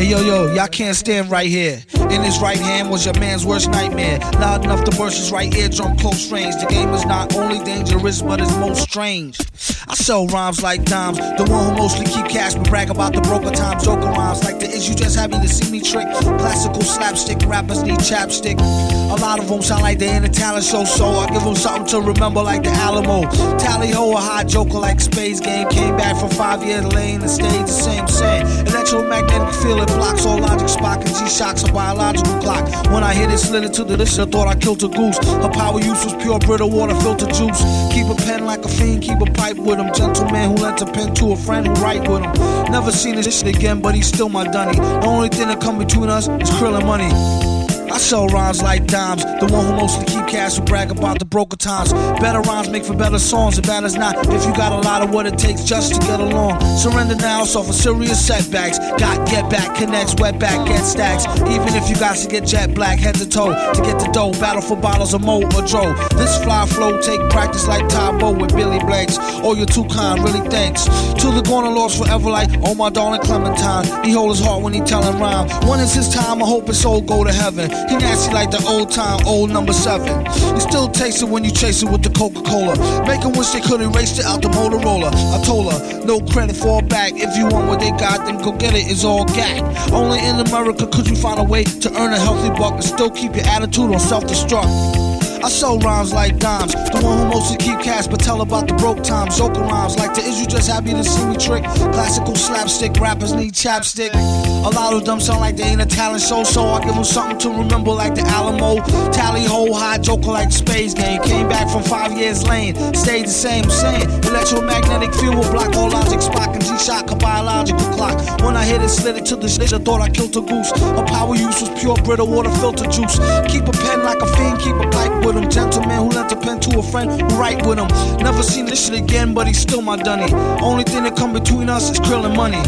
Hey 0.00 0.08
yo 0.08 0.20
yo, 0.22 0.54
y'all 0.54 0.66
can't 0.66 0.96
stand 0.96 1.30
right 1.30 1.46
here. 1.46 1.84
In 2.10 2.22
his 2.22 2.40
right 2.40 2.58
hand 2.58 2.90
was 2.90 3.04
your 3.04 3.14
man's 3.20 3.46
worst 3.46 3.70
nightmare. 3.70 4.18
Loud 4.40 4.64
enough 4.64 4.84
to 4.84 4.90
burst 4.96 5.16
his 5.16 5.30
right 5.30 5.54
eardrum 5.54 5.96
close 5.96 6.30
range. 6.32 6.56
The 6.56 6.66
game 6.66 6.90
is 6.90 7.06
not 7.06 7.36
only 7.36 7.62
dangerous, 7.64 8.20
but 8.20 8.40
it's 8.40 8.56
most 8.56 8.82
strange. 8.82 9.38
I 9.86 9.94
sell 9.94 10.26
rhymes 10.26 10.62
like 10.62 10.84
dimes, 10.84 11.18
the 11.18 11.46
one 11.48 11.70
who 11.70 11.82
mostly 11.82 12.06
keep 12.06 12.26
cash 12.28 12.54
but 12.54 12.68
brag 12.68 12.90
about 12.90 13.12
the 13.12 13.20
broker 13.20 13.50
times. 13.50 13.84
Joker 13.84 14.10
rhymes 14.10 14.42
like 14.42 14.58
the 14.58 14.66
is 14.66 14.88
you 14.88 14.94
just 14.94 15.16
happy 15.16 15.38
to 15.38 15.48
see 15.48 15.70
me 15.70 15.80
trick. 15.80 16.06
Classical 16.38 16.82
slapstick 16.82 17.38
rappers 17.46 17.82
need 17.84 17.98
chapstick. 17.98 18.58
A 18.58 19.20
lot 19.20 19.38
of 19.38 19.48
them 19.48 19.62
sound 19.62 19.82
like 19.82 19.98
they're 19.98 20.16
in 20.16 20.24
a 20.24 20.28
talent 20.28 20.64
show, 20.64 20.84
so 20.84 21.06
I 21.06 21.30
give 21.30 21.44
them 21.44 21.54
something 21.54 21.86
to 21.88 22.00
remember 22.00 22.42
like 22.42 22.64
the 22.64 22.70
Alamo. 22.70 23.30
Tally 23.58 23.90
ho, 23.90 24.12
a 24.12 24.16
hot 24.16 24.48
joker 24.48 24.78
like 24.78 25.00
Space 25.00 25.38
Game. 25.38 25.68
Came 25.68 25.96
back 25.96 26.16
from 26.18 26.30
five 26.30 26.64
years 26.64 26.86
lane 26.92 27.20
and 27.20 27.30
stayed 27.30 27.62
the 27.62 27.78
same 27.86 28.08
set. 28.08 28.46
Electromagnetic 28.68 29.54
field, 29.54 29.82
it 29.82 29.88
blocks 29.88 30.26
all 30.26 30.38
logic, 30.38 30.68
Spock 30.68 31.04
and 31.06 31.14
G-Shocks 31.14 31.62
a 31.62 31.72
biological 31.72 31.99
clock. 32.40 32.64
When 32.92 33.04
I 33.04 33.14
hit 33.14 33.30
it, 33.30 33.38
slid 33.38 33.64
it 33.64 33.72
to 33.74 33.84
the 33.84 33.96
list, 33.96 34.18
I 34.18 34.24
thought 34.24 34.48
I 34.48 34.54
killed 34.54 34.82
a 34.82 34.88
goose. 34.88 35.18
Her 35.18 35.50
power 35.50 35.78
use 35.80 36.04
was 36.04 36.14
pure 36.22 36.38
Brita 36.38 36.66
water 36.66 36.94
filter 37.00 37.26
juice. 37.26 37.60
Keep 37.92 38.08
a 38.08 38.14
pen 38.14 38.44
like 38.46 38.64
a 38.64 38.68
fiend, 38.68 39.02
keep 39.02 39.20
a 39.20 39.26
pipe 39.26 39.56
with 39.56 39.78
him. 39.78 39.92
Gentleman 39.94 40.50
who 40.50 40.56
lent 40.56 40.80
a 40.80 40.86
pen 40.86 41.14
to 41.14 41.32
a 41.32 41.36
friend 41.36 41.66
who 41.66 41.74
write 41.74 42.08
with 42.08 42.22
him. 42.22 42.32
Never 42.72 42.90
seen 42.90 43.16
this 43.16 43.38
shit 43.38 43.54
again, 43.54 43.80
but 43.80 43.94
he's 43.94 44.08
still 44.08 44.28
my 44.28 44.44
dunny. 44.44 44.76
The 44.76 45.06
only 45.06 45.28
thing 45.28 45.48
that 45.48 45.60
come 45.60 45.78
between 45.78 46.08
us 46.08 46.28
is 46.28 46.50
krill 46.50 46.80
money. 46.84 47.59
I 47.90 47.98
sell 47.98 48.28
rhymes 48.28 48.62
like 48.62 48.86
dimes. 48.86 49.24
The 49.24 49.48
one 49.50 49.66
who 49.66 49.72
mostly 49.72 50.04
keep 50.04 50.26
cash 50.28 50.58
and 50.58 50.66
brag 50.66 50.90
about 50.90 51.18
the 51.18 51.24
broker 51.24 51.56
times. 51.56 51.92
Better 52.20 52.40
rhymes 52.40 52.68
make 52.68 52.84
for 52.84 52.94
better 52.94 53.18
songs. 53.18 53.58
If 53.58 53.66
bad 53.66 53.84
as 53.84 53.96
not, 53.96 54.14
if 54.28 54.46
you 54.46 54.54
got 54.54 54.72
a 54.72 54.80
lot 54.86 55.02
of 55.02 55.10
what 55.10 55.26
it 55.26 55.36
takes 55.38 55.64
just 55.64 55.94
to 55.94 56.00
get 56.00 56.20
along. 56.20 56.60
Surrender 56.78 57.16
now, 57.16 57.44
suffer 57.44 57.72
serious 57.72 58.24
setbacks. 58.24 58.78
Got 58.78 59.28
get 59.28 59.50
back, 59.50 59.76
connects, 59.76 60.14
wet 60.20 60.38
back, 60.38 60.66
get 60.68 60.82
stacks. 60.82 61.26
Even 61.50 61.74
if 61.74 61.88
you 61.90 61.96
got 61.96 62.16
to 62.16 62.28
get 62.28 62.46
jet 62.46 62.74
black, 62.74 62.98
head 62.98 63.16
to 63.16 63.28
toe 63.28 63.52
to 63.74 63.82
get 63.82 63.98
the 63.98 64.08
dough. 64.12 64.30
Battle 64.40 64.62
for 64.62 64.76
bottles 64.76 65.12
of 65.12 65.22
mo 65.22 65.42
or 65.42 65.66
dro. 65.66 65.92
This 66.14 66.42
fly 66.44 66.66
flow 66.66 67.00
take 67.00 67.20
practice 67.30 67.66
like 67.66 67.88
Tae 67.88 68.16
Bo 68.18 68.30
with 68.30 68.54
Billy 68.54 68.78
Blanks. 68.78 69.16
Oh, 69.42 69.54
you're 69.54 69.66
too 69.66 69.84
kind, 69.86 70.22
really 70.22 70.48
thanks. 70.48 70.84
To 70.84 71.32
the 71.32 71.42
corner 71.44 71.70
lost 71.70 71.98
forever 71.98 72.30
like 72.30 72.50
oh 72.62 72.74
my 72.74 72.90
darling 72.90 73.20
Clementine. 73.22 74.04
He 74.04 74.12
hold 74.12 74.30
his 74.30 74.44
heart 74.44 74.62
when 74.62 74.72
he 74.72 74.80
tellin' 74.80 75.18
rhyme. 75.18 75.48
When 75.68 75.80
is 75.80 75.92
his 75.92 76.08
time? 76.08 76.40
I 76.42 76.46
hope 76.46 76.68
his 76.68 76.80
soul 76.80 77.00
go 77.00 77.24
to 77.24 77.32
heaven. 77.32 77.79
He 77.88 77.96
nasty 77.96 78.34
like 78.34 78.50
the 78.50 78.62
old 78.66 78.90
time, 78.90 79.24
old 79.26 79.50
number 79.50 79.72
seven. 79.72 80.26
You 80.54 80.60
still 80.60 80.88
taste 80.88 81.22
it 81.22 81.28
when 81.28 81.44
you 81.44 81.50
chase 81.50 81.82
it 81.82 81.90
with 81.90 82.02
the 82.02 82.10
Coca 82.10 82.42
Cola. 82.42 82.74
Make 83.06 83.20
Make 83.20 83.26
'em 83.26 83.38
wish 83.38 83.50
they 83.50 83.60
could 83.60 83.82
erase 83.82 84.18
it 84.18 84.24
out 84.24 84.40
the 84.40 84.48
Motorola. 84.48 85.12
I 85.12 85.44
told 85.44 85.70
her, 85.72 86.04
no 86.06 86.20
credit 86.20 86.56
for 86.56 86.78
a 86.78 86.82
bag. 86.82 87.12
If 87.16 87.36
you 87.36 87.46
want 87.46 87.68
what 87.68 87.80
they 87.80 87.90
got, 87.90 88.24
then 88.24 88.38
go 88.38 88.52
get 88.52 88.74
it. 88.74 88.90
It's 88.90 89.04
all 89.04 89.26
gag. 89.26 89.62
Only 89.92 90.18
in 90.20 90.40
America 90.40 90.86
could 90.86 91.06
you 91.06 91.16
find 91.16 91.38
a 91.38 91.44
way 91.44 91.64
to 91.64 91.88
earn 92.00 92.12
a 92.14 92.18
healthy 92.18 92.48
buck 92.50 92.74
and 92.74 92.84
still 92.84 93.10
keep 93.10 93.36
your 93.36 93.46
attitude 93.46 93.92
on 93.92 94.00
self 94.00 94.24
destruct. 94.24 95.09
I 95.42 95.48
sell 95.48 95.78
rhymes 95.78 96.12
like 96.12 96.38
dimes. 96.38 96.74
The 96.74 97.00
one 97.02 97.18
who 97.18 97.24
mostly 97.26 97.56
keep 97.56 97.80
cash 97.80 98.06
but 98.06 98.20
tell 98.20 98.42
about 98.42 98.68
the 98.68 98.74
broke 98.74 99.02
times. 99.02 99.38
Joker 99.38 99.60
rhymes 99.60 99.96
like 99.96 100.14
the 100.14 100.20
is 100.20 100.38
you 100.38 100.46
just 100.46 100.68
happy 100.68 100.90
to 100.90 101.02
see 101.02 101.24
me 101.24 101.36
trick? 101.36 101.64
Classical 101.64 102.34
slapstick 102.36 103.00
rappers 103.00 103.32
need 103.32 103.54
chapstick. 103.54 104.12
A 104.12 104.70
lot 104.70 104.92
of 104.92 105.04
them 105.06 105.18
sound 105.18 105.40
like 105.40 105.56
they 105.56 105.64
ain't 105.64 105.80
a 105.80 105.86
talent 105.86 106.22
show, 106.22 106.44
so 106.44 106.64
I 106.66 106.84
give 106.84 106.94
them 106.94 107.04
something 107.04 107.38
to 107.38 107.48
remember 107.48 107.92
like 107.92 108.14
the 108.14 108.22
Alamo. 108.22 108.84
Tally 109.12 109.44
ho 109.44 109.72
high 109.72 109.98
joker 109.98 110.30
like 110.30 110.50
the 110.50 110.56
space 110.56 110.92
game. 110.92 111.22
Came 111.22 111.48
back 111.48 111.70
from 111.70 111.82
five 111.84 112.12
years 112.16 112.46
lane, 112.46 112.74
stayed 112.94 113.26
the 113.26 113.30
same, 113.30 113.64
same. 113.70 114.08
Electromagnetic 114.28 115.14
field 115.14 115.36
will 115.36 115.50
block 115.50 115.74
all 115.74 115.88
logic, 115.88 116.20
Spock 116.20 116.52
and 116.52 116.64
G-Shock, 116.64 117.10
a 117.10 117.16
biological 117.16 117.86
clock. 117.96 118.20
When 118.42 118.56
I 118.56 118.64
hit 118.64 118.82
it, 118.82 118.90
slid 118.90 119.16
it 119.16 119.24
to 119.26 119.36
the 119.36 119.48
shit, 119.48 119.72
I 119.72 119.78
thought 119.78 120.02
I 120.02 120.10
killed 120.10 120.36
a 120.36 120.42
goose. 120.42 120.70
Her 120.70 121.06
power 121.06 121.34
use 121.34 121.62
was 121.62 121.70
pure 121.80 121.96
Brita 121.96 122.24
water 122.24 122.50
filter 122.60 122.84
juice. 122.84 123.16
Keep 123.48 123.68
a 123.68 123.72
pen 123.72 124.02
like 124.02 124.20
a 124.20 124.26
fiend, 124.36 124.60
keep 124.60 124.76
a 124.76 124.88
pipe 124.90 125.24
with 125.24 125.29
him. 125.36 125.48
Gentleman 125.50 125.98
who 125.98 126.08
lent 126.08 126.32
a 126.32 126.36
pen 126.36 126.60
to 126.60 126.78
a 126.78 126.82
friend 126.82 127.10
who 127.10 127.26
write 127.38 127.64
with 127.66 127.78
him. 127.78 127.88
Never 128.18 128.42
seen 128.42 128.66
this 128.66 128.86
shit 128.86 128.98
again, 128.98 129.34
but 129.34 129.46
he's 129.46 129.58
still 129.58 129.82
my 129.82 129.96
dunny. 129.96 130.32
Only 130.62 130.84
thing 130.84 131.04
that 131.04 131.16
come 131.16 131.32
between 131.32 131.68
us 131.68 131.90
is 131.90 131.98
krill 132.00 132.24
and 132.24 132.36
money. 132.36 132.62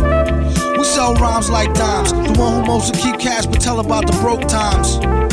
We 0.78 0.84
sell 0.84 1.14
rhymes 1.14 1.50
like 1.50 1.72
dimes. 1.74 2.12
The 2.12 2.34
one 2.38 2.60
who 2.60 2.66
mostly 2.66 3.00
keep 3.00 3.18
cash 3.18 3.46
but 3.46 3.60
tell 3.60 3.80
about 3.80 4.06
the 4.06 4.12
broke 4.20 4.46
times. 4.48 5.31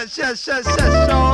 Yes, 0.00 0.16
yes, 0.16 0.46
yes, 0.46 0.66
yes. 0.66 1.29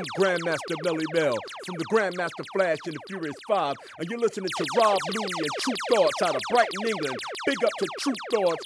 I'm 0.00 0.06
Grandmaster 0.16 0.76
Melle 0.82 1.04
Mel 1.12 1.36
from 1.66 1.76
the 1.76 1.84
Grandmaster 1.92 2.44
Flash 2.56 2.78
and 2.86 2.94
the 2.96 3.00
Furious 3.06 3.36
Five, 3.50 3.74
and 3.98 4.08
you're 4.08 4.18
listening 4.18 4.48
to 4.48 4.64
Rob 4.80 4.96
Luis 5.12 5.38
and 5.44 5.52
Tru 5.60 5.74
Thoughts 5.92 6.22
out 6.24 6.34
of 6.36 6.40
Brighton, 6.48 6.88
England. 6.88 7.18
Big 7.44 7.60
up 7.62 7.70
to 7.78 7.86
Tru 8.00 8.12
Thoughts. 8.32 8.64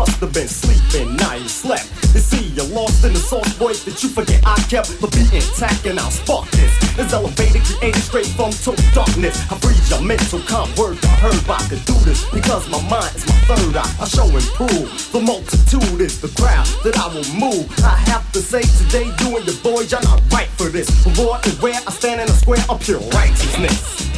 Must 0.00 0.20
have 0.20 0.32
been 0.32 0.48
sleeping, 0.48 1.14
now 1.16 1.34
you 1.34 1.46
slept. 1.46 1.84
You 2.16 2.24
see, 2.24 2.48
you're 2.56 2.72
lost 2.72 3.04
in 3.04 3.12
the 3.12 3.18
sauce, 3.18 3.52
boy, 3.58 3.74
that 3.84 4.02
you 4.02 4.08
forget 4.08 4.40
I 4.46 4.56
kept 4.72 4.88
the 4.96 5.08
beat 5.12 5.28
intact, 5.28 5.84
and 5.84 6.00
I'll 6.00 6.10
spark 6.10 6.48
this. 6.56 6.72
It's 6.96 7.12
elevated, 7.12 7.60
created 7.68 8.00
straight 8.00 8.32
from 8.32 8.50
total 8.64 8.80
darkness. 8.96 9.36
I 9.52 9.60
freeze 9.60 9.90
your 9.92 10.00
mental 10.00 10.40
calm 10.48 10.72
word 10.80 10.96
I 11.04 11.12
heard, 11.20 11.44
I 11.44 11.60
could 11.68 11.84
do 11.84 11.92
this 12.08 12.24
because 12.32 12.64
my 12.72 12.80
mind 12.88 13.12
is 13.14 13.28
my 13.28 13.36
third 13.44 13.76
eye. 13.76 13.92
I 14.00 14.08
show 14.08 14.24
and 14.24 14.48
prove 14.56 14.88
the 15.12 15.20
multitude 15.20 16.00
is 16.00 16.16
the 16.16 16.32
crowd 16.40 16.64
that 16.80 16.96
I 16.96 17.06
will 17.12 17.28
move. 17.36 17.68
I 17.84 18.00
have 18.08 18.24
to 18.32 18.40
say 18.40 18.64
today, 18.80 19.04
you 19.20 19.36
and 19.36 19.44
your 19.44 19.60
boys, 19.60 19.92
y'all 19.92 20.00
not 20.00 20.24
right 20.32 20.48
for 20.56 20.72
this. 20.72 20.88
Raw 21.12 21.36
and 21.44 21.56
where 21.60 21.76
I 21.76 21.92
stand 21.92 22.24
in 22.24 22.28
a 22.28 22.36
square 22.40 22.64
of 22.70 22.80
pure 22.80 23.04
righteousness. 23.12 24.09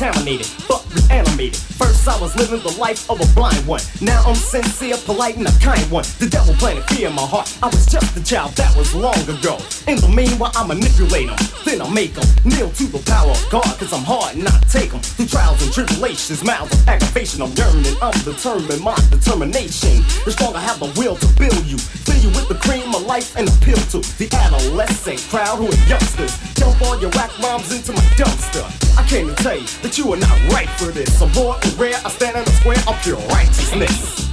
Contaminated, 0.00 0.48
but 0.66 0.80
reanimated. 0.94 1.60
First, 1.76 2.08
I 2.08 2.18
was 2.20 2.34
living 2.34 2.60
the 2.60 2.74
life 2.80 3.08
of 3.10 3.20
a 3.20 3.34
blind 3.34 3.66
one. 3.66 3.82
Now 4.00 4.22
I'm 4.24 4.34
sincere, 4.34 4.96
polite, 5.04 5.36
and 5.36 5.46
a 5.46 5.52
kind 5.60 5.82
one. 5.90 6.04
The 6.18 6.26
devil 6.26 6.54
planted 6.54 6.84
fear 6.88 7.08
in 7.08 7.14
my 7.14 7.26
heart. 7.26 7.52
I 7.62 7.66
was 7.66 7.84
just 7.84 8.16
a 8.16 8.24
child 8.24 8.52
that 8.56 8.74
was 8.76 8.94
long 8.94 9.20
ago. 9.28 9.60
In 9.88 10.00
the 10.00 10.08
meanwhile, 10.08 10.52
I 10.54 10.66
manipulate 10.66 11.28
them. 11.28 11.36
Then 11.66 11.82
I 11.82 11.88
make 11.92 12.14
them 12.14 12.24
kneel 12.48 12.70
to 12.70 12.84
the 12.88 13.02
power 13.04 13.28
of 13.28 13.44
God, 13.50 13.68
cause 13.76 13.92
I'm 13.92 14.04
hard 14.04 14.36
and 14.36 14.48
I 14.48 14.56
take 14.72 14.90
them 14.90 15.00
through 15.00 15.26
trials 15.26 15.60
and 15.60 15.72
tribulations, 15.72 16.42
miles 16.42 16.72
of 16.72 16.88
aggravation. 16.88 17.42
I'm 17.42 17.52
yearning, 17.52 17.96
I'm 18.00 18.16
determined, 18.24 18.80
my 18.80 18.96
determination 19.12 20.00
is 20.24 20.32
strong. 20.32 20.56
I 20.56 20.64
have 20.64 20.80
the 20.80 20.88
will 20.96 21.16
to 21.16 21.28
build 21.36 21.64
you, 21.68 21.76
fill 21.76 22.16
you 22.24 22.32
with 22.32 22.48
the 22.48 22.56
cream 22.56 22.88
of 22.94 23.04
life 23.04 23.36
and 23.36 23.44
appeal 23.48 23.80
to 23.92 24.00
the 24.16 24.32
adolescent 24.32 25.20
crowd 25.28 25.60
who 25.60 25.68
are 25.68 25.82
youngsters. 25.84 26.32
Dump 26.56 26.80
all 26.88 26.96
your 26.96 27.12
whack 27.12 27.36
rhymes 27.44 27.68
into 27.68 27.92
my 27.92 28.04
dumpster. 28.16 28.89
I 28.96 29.04
came 29.06 29.28
to 29.28 29.34
tell 29.34 29.56
you 29.56 29.66
that 29.82 29.98
you 29.98 30.12
are 30.12 30.16
not 30.16 30.52
right 30.52 30.68
for 30.70 30.86
this. 30.86 31.20
I'm 31.20 31.28
and 31.28 31.78
rare, 31.78 31.94
I 32.04 32.08
stand 32.10 32.36
in 32.36 32.44
the 32.44 32.50
square 32.52 32.78
of 32.86 33.02
pure 33.02 33.16
righteousness. 33.28 34.28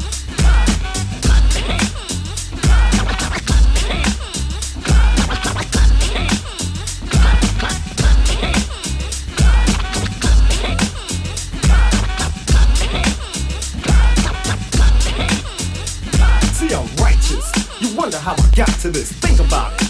See, 16.54 16.74
I'm 16.74 16.88
righteous. 16.98 17.52
You 17.82 17.96
wonder 17.96 18.18
how 18.18 18.34
I 18.34 18.50
got 18.56 18.70
to 18.82 18.90
this. 18.90 19.12
Think 19.12 19.40
about 19.40 19.82
it. 19.82 19.87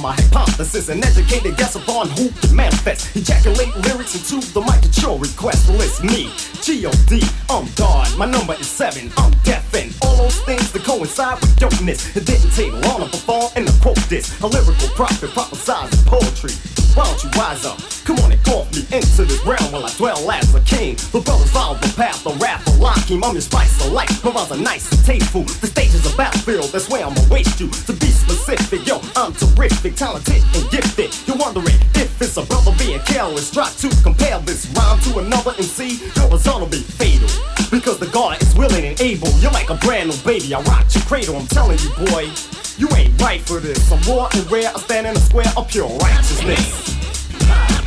My 0.00 0.14
hypothesis, 0.14 0.88
an 0.88 1.04
educated 1.04 1.56
guess 1.56 1.76
upon 1.76 2.08
who 2.10 2.30
can 2.30 2.56
manifest. 2.56 3.14
Ejaculate 3.14 3.76
lyrics 3.76 4.14
into 4.14 4.44
the 4.52 4.60
mic 4.60 4.82
at 4.82 5.02
your 5.02 5.18
request. 5.18 5.68
It's 5.70 6.02
me, 6.02 6.32
G.O.D. 6.62 7.22
I'm 7.50 7.66
God. 7.76 8.16
My 8.16 8.26
number 8.26 8.54
is 8.54 8.66
seven. 8.66 9.12
I'm 9.18 9.30
deaf 9.44 9.72
and 9.74 9.94
all 10.02 10.16
those 10.16 10.40
things 10.40 10.72
that 10.72 10.82
coincide 10.82 11.40
with 11.40 11.54
dopeness. 11.56 12.16
It 12.16 12.26
didn't 12.26 12.50
take 12.52 12.72
long 12.72 13.02
to 13.02 13.10
perform 13.10 13.52
and 13.54 13.66
to 13.68 13.80
quote 13.80 13.96
this. 14.08 14.40
A 14.40 14.46
lyrical 14.46 14.88
prophet 14.96 15.30
prophesies 15.30 16.02
poetry. 16.04 16.81
Why 16.94 17.04
don't 17.04 17.24
you 17.24 17.30
rise 17.30 17.64
up? 17.64 17.78
Come 18.04 18.18
on 18.20 18.32
and 18.32 18.44
call 18.44 18.66
me 18.66 18.84
into 18.92 19.24
this 19.24 19.40
realm 19.46 19.72
while 19.72 19.86
I 19.86 19.92
dwell 19.96 20.30
as 20.30 20.54
a 20.54 20.60
king. 20.60 20.96
The 21.10 21.20
brothers 21.24 21.50
follow 21.50 21.78
the 21.78 21.88
path, 21.96 22.22
the 22.22 22.32
wrath 22.36 22.66
of 22.66 22.74
Lakim. 22.74 23.24
I'm 23.24 23.32
your 23.32 23.40
spice 23.40 23.84
of 23.86 23.92
life. 23.92 24.22
My 24.22 24.30
rhymes 24.30 24.52
are 24.52 24.58
nice 24.58 24.92
and 24.92 25.02
tasteful. 25.02 25.42
The 25.42 25.68
stage 25.68 25.94
is 25.94 26.12
a 26.12 26.14
battlefield, 26.16 26.70
that's 26.70 26.90
where 26.90 27.06
I'ma 27.06 27.20
waste 27.30 27.60
you. 27.60 27.70
To 27.88 27.92
be 27.94 28.08
specific, 28.08 28.86
yo, 28.86 29.00
I'm 29.16 29.32
terrific, 29.32 29.96
talented 29.96 30.42
and 30.54 30.70
gifted. 30.70 31.16
You're 31.26 31.38
wondering 31.38 31.80
if 31.94 32.20
it's 32.20 32.36
a 32.36 32.44
brother 32.44 32.74
being 32.78 33.00
careless. 33.00 33.50
Try 33.50 33.70
to 33.70 33.88
compare 34.02 34.38
this 34.40 34.66
rhyme 34.76 35.00
to 35.08 35.20
another 35.20 35.54
MC. 35.56 35.96
Your 36.16 36.28
result 36.28 36.60
will 36.60 36.68
be 36.68 36.82
fatal. 36.82 37.28
Because 37.70 37.98
the 37.98 38.08
God 38.12 38.42
is 38.42 38.54
willing 38.54 38.84
and 38.84 39.00
able. 39.00 39.30
You're 39.40 39.52
like 39.52 39.70
a 39.70 39.76
brand 39.76 40.10
new 40.10 40.16
baby. 40.24 40.52
I 40.52 40.60
rock 40.62 40.92
your 40.94 41.04
cradle. 41.04 41.36
I'm 41.36 41.46
telling 41.46 41.78
you, 41.78 41.88
boy. 42.12 42.28
You 42.82 42.88
ain't 42.96 43.22
right 43.22 43.40
for 43.40 43.60
this. 43.60 43.92
I'm 43.92 44.00
raw 44.10 44.28
and 44.34 44.50
rare. 44.50 44.68
I 44.74 44.80
stand 44.80 45.06
in 45.06 45.16
a 45.16 45.20
square 45.20 45.46
of 45.56 45.68
pure 45.68 45.86
righteousness. 45.86 47.81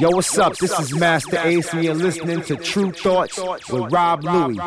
Yo, 0.00 0.10
what's 0.10 0.38
up? 0.38 0.56
This 0.56 0.78
is 0.78 0.94
Masta 0.94 1.44
Ace, 1.44 1.72
and 1.72 1.82
you're 1.82 1.94
listening 1.94 2.42
to 2.42 2.54
Tru 2.56 2.92
Thoughts 2.92 3.36
with 3.68 3.92
Rob 3.92 4.22
Luis. 4.22 4.58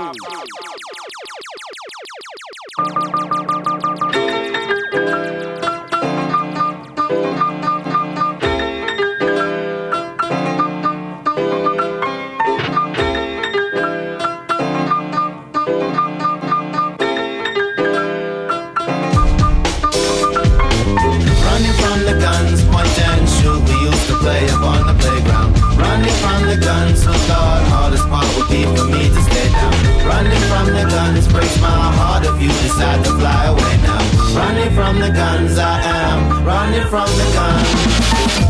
Decide 32.82 33.06
to 33.06 33.12
fly 33.20 33.46
away 33.46 33.78
now. 33.84 34.40
Running 34.40 34.74
from 34.74 35.00
the 35.00 35.10
guns, 35.10 35.58
I 35.58 35.82
am 35.82 36.46
running 36.46 36.88
from 36.90 37.08
the 37.20 37.28
guns. 37.38 37.68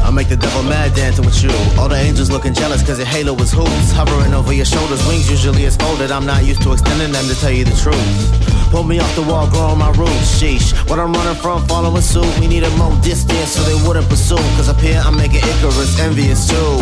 I'll 0.04 0.12
make 0.12 0.30
the 0.30 0.38
devil 0.38 0.64
mad 0.64 0.94
dancing 0.96 1.26
with 1.26 1.44
you. 1.44 1.52
All 1.80 1.90
the 1.90 1.96
angels 1.96 2.32
looking 2.32 2.54
jealous 2.54 2.82
cause 2.86 2.98
your 2.98 3.08
halo 3.08 3.34
was 3.34 3.52
hoops. 3.52 3.92
Hovering 3.92 4.34
over 4.34 4.54
your 4.54 4.66
shoulders, 4.66 5.06
wings 5.08 5.30
usually 5.30 5.66
is 5.66 5.76
folded. 5.76 6.12
I'm 6.12 6.26
not 6.26 6.46
used 6.46 6.62
to 6.64 6.72
extending 6.74 7.12
them 7.12 7.26
to 7.28 7.36
tell 7.40 7.52
you 7.52 7.66
the 7.66 7.76
truth. 7.76 8.61
Pull 8.72 8.84
me 8.84 9.00
off 9.00 9.14
the 9.16 9.22
wall, 9.22 9.52
growing 9.52 9.78
my 9.78 9.92
roots. 10.00 10.40
Sheesh, 10.40 10.72
what 10.90 10.98
I'm 10.98 11.12
running 11.12 11.36
from, 11.36 11.68
following 11.68 12.02
suit. 12.02 12.32
We 12.40 12.48
needed 12.48 12.72
more 12.78 12.96
distance 13.02 13.52
so 13.52 13.62
they 13.64 13.76
wouldn't 13.86 14.08
pursue. 14.08 14.40
Cause 14.56 14.70
up 14.70 14.80
here 14.80 15.02
I'm 15.04 15.18
making 15.18 15.44
Icarus 15.44 16.00
envious 16.00 16.48
too. 16.48 16.80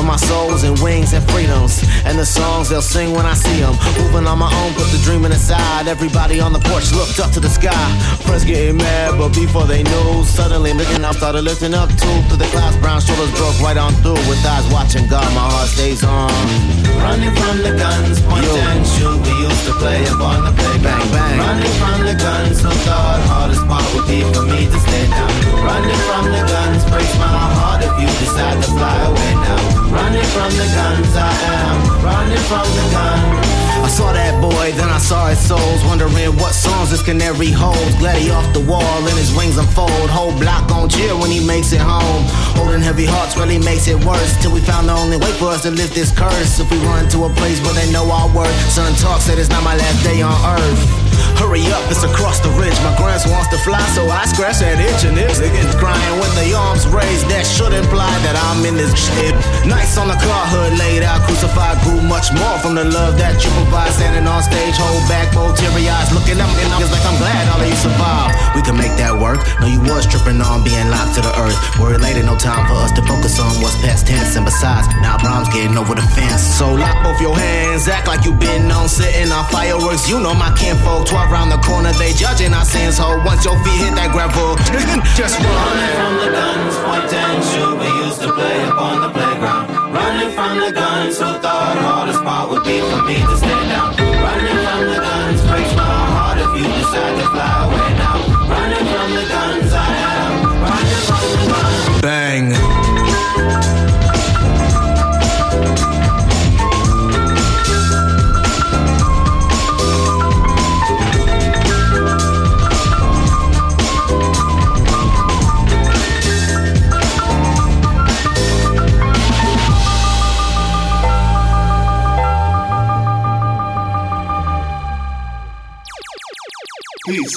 Of 0.00 0.04
my 0.04 0.16
souls 0.16 0.64
and 0.64 0.78
wings 0.80 1.12
and 1.12 1.22
freedoms. 1.30 1.84
And 2.06 2.18
the 2.18 2.24
songs 2.24 2.70
they'll 2.70 2.80
sing 2.80 3.12
when 3.12 3.26
I 3.26 3.34
see 3.34 3.60
them. 3.60 3.76
Moving 4.00 4.26
on 4.26 4.38
my 4.38 4.48
own, 4.48 4.72
put 4.72 4.88
the 4.88 5.00
dreaming 5.04 5.32
aside. 5.32 5.88
Everybody 5.88 6.40
on 6.40 6.54
the 6.54 6.60
porch 6.72 6.90
looked 6.92 7.20
up 7.20 7.30
to 7.32 7.40
the 7.40 7.50
sky. 7.50 7.84
Friends 8.24 8.46
getting 8.46 8.78
mad, 8.78 9.18
but 9.18 9.34
before 9.34 9.64
they 9.64 9.82
knew, 9.82 10.24
suddenly 10.24 10.72
looking 10.72 11.04
up, 11.04 11.16
started 11.16 11.42
lifting 11.42 11.74
up 11.74 11.90
too. 11.90 12.16
Through 12.28 12.38
the 12.38 12.48
clouds, 12.48 12.78
brown 12.78 13.02
shoulders 13.02 13.30
broke 13.36 13.60
right 13.60 13.76
on 13.76 13.92
through. 14.00 14.20
With 14.26 14.40
eyes 14.46 14.66
watching 14.72 15.06
God, 15.06 15.28
my 15.34 15.44
heart 15.52 15.68
stays 15.68 16.02
on. 16.02 16.85
Running 17.02 17.34
from 17.36 17.56
the 17.62 17.72
guns, 17.76 18.20
point 18.22 18.44
and 18.44 18.86
shoot. 18.86 19.18
We 19.22 19.32
used 19.46 19.64
to 19.68 19.72
play 19.80 20.02
up 20.06 20.20
on 20.20 20.44
the 20.44 20.52
playground. 20.52 21.08
Bang, 21.12 21.12
bang. 21.12 21.38
Running 21.38 21.74
from 21.80 21.98
the 22.08 22.16
guns, 22.16 22.60
who 22.62 22.70
thought 22.84 23.20
hardest 23.30 23.64
part 23.68 23.86
would 23.94 24.06
be 24.08 24.20
for 24.32 24.44
me 24.44 24.66
to 24.66 24.78
stay 24.86 25.04
down. 25.08 25.32
Running 25.64 26.00
from 26.08 26.24
the 26.34 26.42
guns 26.52 26.75
breaks 26.90 27.14
my 27.18 27.28
heart 27.28 27.82
if 27.82 27.94
you 28.00 28.08
decide 28.22 28.56
to 28.62 28.70
fly 28.76 28.96
away 29.06 29.32
now. 29.44 29.92
Running 29.92 30.28
from 30.34 30.50
the 30.56 30.68
guns, 30.74 31.12
I 31.16 31.32
am 31.60 31.78
running 32.04 32.44
from 32.50 32.66
the 32.66 32.86
guns. 32.92 33.56
I 33.86 33.88
saw 33.88 34.10
that 34.12 34.34
boy, 34.42 34.72
then 34.74 34.90
I 34.90 34.98
saw 34.98 35.28
his 35.30 35.38
souls, 35.38 35.84
wondering 35.84 36.34
what 36.42 36.58
songs 36.58 36.90
this 36.90 37.02
canary 37.02 37.52
holds. 37.54 37.94
Glad 38.02 38.18
he 38.18 38.30
off 38.30 38.52
the 38.52 38.64
wall 38.66 38.98
and 39.06 39.16
his 39.16 39.30
wings 39.36 39.58
unfold. 39.58 40.10
Whole 40.10 40.34
block 40.40 40.66
gon' 40.68 40.88
cheer 40.88 41.14
when 41.14 41.30
he 41.30 41.38
makes 41.46 41.70
it 41.70 41.78
home. 41.78 42.26
Holding 42.58 42.82
heavy 42.82 43.06
hearts 43.06 43.36
really 43.36 43.58
makes 43.58 43.86
it 43.86 44.02
worse. 44.04 44.34
Till 44.42 44.52
we 44.52 44.60
found 44.60 44.88
the 44.88 44.92
only 44.92 45.18
way 45.18 45.30
for 45.38 45.54
us 45.54 45.62
to 45.62 45.70
lift 45.70 45.94
this 45.94 46.10
curse. 46.10 46.58
If 46.58 46.68
we 46.70 46.78
run 46.82 47.08
to 47.10 47.24
a 47.24 47.30
place 47.38 47.62
where 47.62 47.74
they 47.74 47.86
know 47.92 48.10
our 48.10 48.26
worth. 48.34 48.58
Son 48.74 48.92
talks 48.98 49.24
said 49.24 49.38
it's 49.38 49.50
not 49.50 49.62
my 49.62 49.76
last 49.76 50.02
day 50.02 50.20
on 50.20 50.34
earth. 50.58 51.05
Hurry 51.36 51.64
up, 51.68 51.84
it's 51.92 52.02
across 52.02 52.40
the 52.40 52.50
ridge. 52.56 52.76
My 52.80 52.96
grands 52.96 53.26
wants 53.28 53.48
to 53.52 53.58
fly, 53.60 53.82
so 53.92 54.08
I 54.08 54.24
scratch 54.26 54.64
that 54.64 54.80
itch 54.80 55.04
and 55.04 55.16
it's 55.18 55.38
against 55.38 55.76
crying 55.76 56.16
with 56.20 56.32
the 56.36 56.56
arms 56.56 56.88
raised. 56.88 57.28
That 57.28 57.44
should 57.44 57.72
imply 57.76 58.10
that 58.24 58.36
I'm 58.48 58.64
in 58.64 58.76
this 58.76 58.92
shit. 58.96 59.34
Nights 59.68 59.96
on 60.00 60.08
the 60.08 60.18
car 60.18 60.44
hood, 60.48 60.78
laid 60.80 61.04
out, 61.04 61.20
crucified, 61.28 61.76
grew 61.84 62.00
much 62.00 62.32
more 62.32 62.56
from 62.64 62.74
the 62.74 62.84
love 62.88 63.20
that 63.20 63.36
you 63.44 63.50
provide. 63.60 63.92
Standing 63.92 64.24
on 64.24 64.40
stage, 64.42 64.76
hold 64.80 65.04
back, 65.08 65.28
both 65.36 65.56
teary 65.60 65.84
eyes, 65.88 66.08
looking 66.12 66.40
up 66.40 66.48
and 66.48 66.68
it's 66.80 66.92
like 66.92 67.04
I'm 67.04 67.18
glad 67.20 67.48
all 67.52 67.60
of 67.60 67.68
you 67.68 67.78
survived. 67.78 68.32
We 68.56 68.64
can 68.64 68.76
make 68.76 68.96
that 68.96 69.12
work. 69.12 69.44
No, 69.60 69.68
you 69.68 69.80
was 69.84 70.08
tripping 70.08 70.40
on 70.40 70.64
being 70.64 70.88
locked 70.88 71.16
to 71.16 71.22
the 71.22 71.32
earth. 71.36 71.56
Worry 71.76 72.00
later, 72.00 72.24
no 72.24 72.36
time 72.36 72.64
for 72.64 72.80
us 72.80 72.92
to 72.96 73.02
focus 73.04 73.36
on 73.36 73.60
what's 73.60 73.76
past 73.84 74.08
tense. 74.08 74.36
And 74.36 74.44
besides, 74.44 74.88
now 75.04 75.20
problems 75.20 75.52
getting 75.52 75.76
over 75.76 75.92
the 75.92 76.06
fence. 76.16 76.40
So 76.40 76.72
lock 76.72 77.04
both 77.04 77.20
your 77.20 77.36
hands, 77.36 77.88
act 77.88 78.08
like 78.08 78.24
you 78.24 78.32
been 78.32 78.72
on 78.72 78.88
sitting 78.88 79.28
on 79.32 79.44
fireworks. 79.52 80.08
You 80.08 80.20
know 80.20 80.32
my 80.32 80.52
kinfolk, 80.56 81.06
12 81.06 81.25
round 81.30 81.50
the 81.50 81.58
corner, 81.58 81.92
they 81.92 82.12
judging 82.12 82.52
our 82.52 82.64
sins. 82.64 82.98
Ho, 82.98 83.22
once 83.24 83.44
your 83.44 83.56
feet 83.64 83.80
hit 83.84 83.94
that 83.94 84.10
gravel, 84.12 84.56
just 85.18 85.38
run. 85.38 85.46
Running 85.46 85.94
from 85.98 86.14
the 86.22 86.30
guns, 86.32 86.74
point 86.82 87.12
and 87.12 87.42
shoot. 87.44 87.74
We 87.78 87.88
used 88.06 88.20
to 88.22 88.30
play 88.32 88.58
up 88.64 88.78
on 88.80 88.96
the 89.00 89.10
playground. 89.10 89.66
Running 89.92 90.32
from 90.34 90.54
the 90.60 90.72
guns, 90.72 91.18
who 91.18 91.30
thought 91.42 91.76
hardest 91.78 92.22
part 92.22 92.50
would 92.50 92.64
be 92.64 92.80
for 92.80 93.02
me 93.02 93.16
to 93.18 93.34
stay 93.36 93.62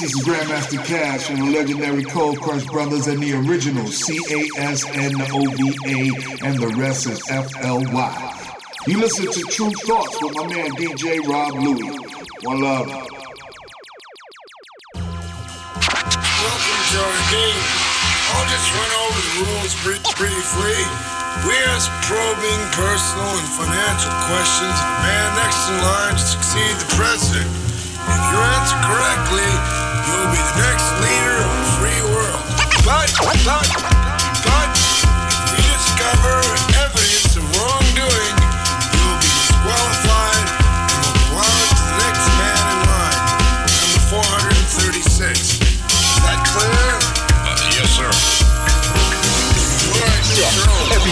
this 0.09 0.17
is 0.17 0.25
Grandmaster 0.25 0.81
Caz 0.89 1.21
from 1.21 1.37
the 1.37 1.45
legendary 1.53 2.03
Cold 2.03 2.41
Crush 2.41 2.65
Brothers 2.65 3.05
and 3.05 3.21
the 3.21 3.33
original 3.45 3.85
C-A-S-N-O-V-A 3.85 5.29
and 6.41 6.57
the 6.57 6.73
rest 6.81 7.05
is 7.05 7.21
F-L-Y. 7.29 8.33
You 8.87 8.97
listen 9.01 9.29
to 9.31 9.41
Tru 9.53 9.69
Thoughts 9.85 10.17
with 10.23 10.33
my 10.33 10.47
man 10.47 10.71
DJ 10.81 11.21
Rob 11.29 11.53
Luis. 11.61 11.93
One 12.41 12.61
love. 12.61 12.87
Welcome 12.89 13.13
to 16.89 16.97
our 17.05 17.21
game. 17.29 17.65
I'll 18.33 18.49
just 18.49 18.65
run 18.73 18.89
over 19.05 19.21
the 19.29 19.45
rules 19.45 19.77
pretty 20.17 20.41
free. 20.57 20.85
We 21.45 21.53
ask 21.69 21.85
probing 22.09 22.63
personal 22.73 23.29
and 23.29 23.49
financial 23.61 24.13
questions 24.25 24.73
of 24.73 24.89
the 24.89 25.05
man 25.05 25.37
next 25.37 25.69
in 25.69 25.77
line 25.85 26.17
to 26.17 26.25
succeed 26.25 26.73
the 26.81 26.89
president. 26.97 27.45
If 28.09 28.21
you 28.33 28.41
answer 28.57 28.79
correctly, 28.89 29.88
you'll 30.09 30.31
be 30.33 30.41
the 30.41 30.57
next 30.57 30.87
leader 31.05 31.37
of 31.45 31.53
the 31.53 31.69
free 31.77 32.01
world. 32.09 32.41
But, 32.81 33.13
but, 33.21 33.69
but, 34.45 34.73
we 35.53 35.61
discover 35.61 36.58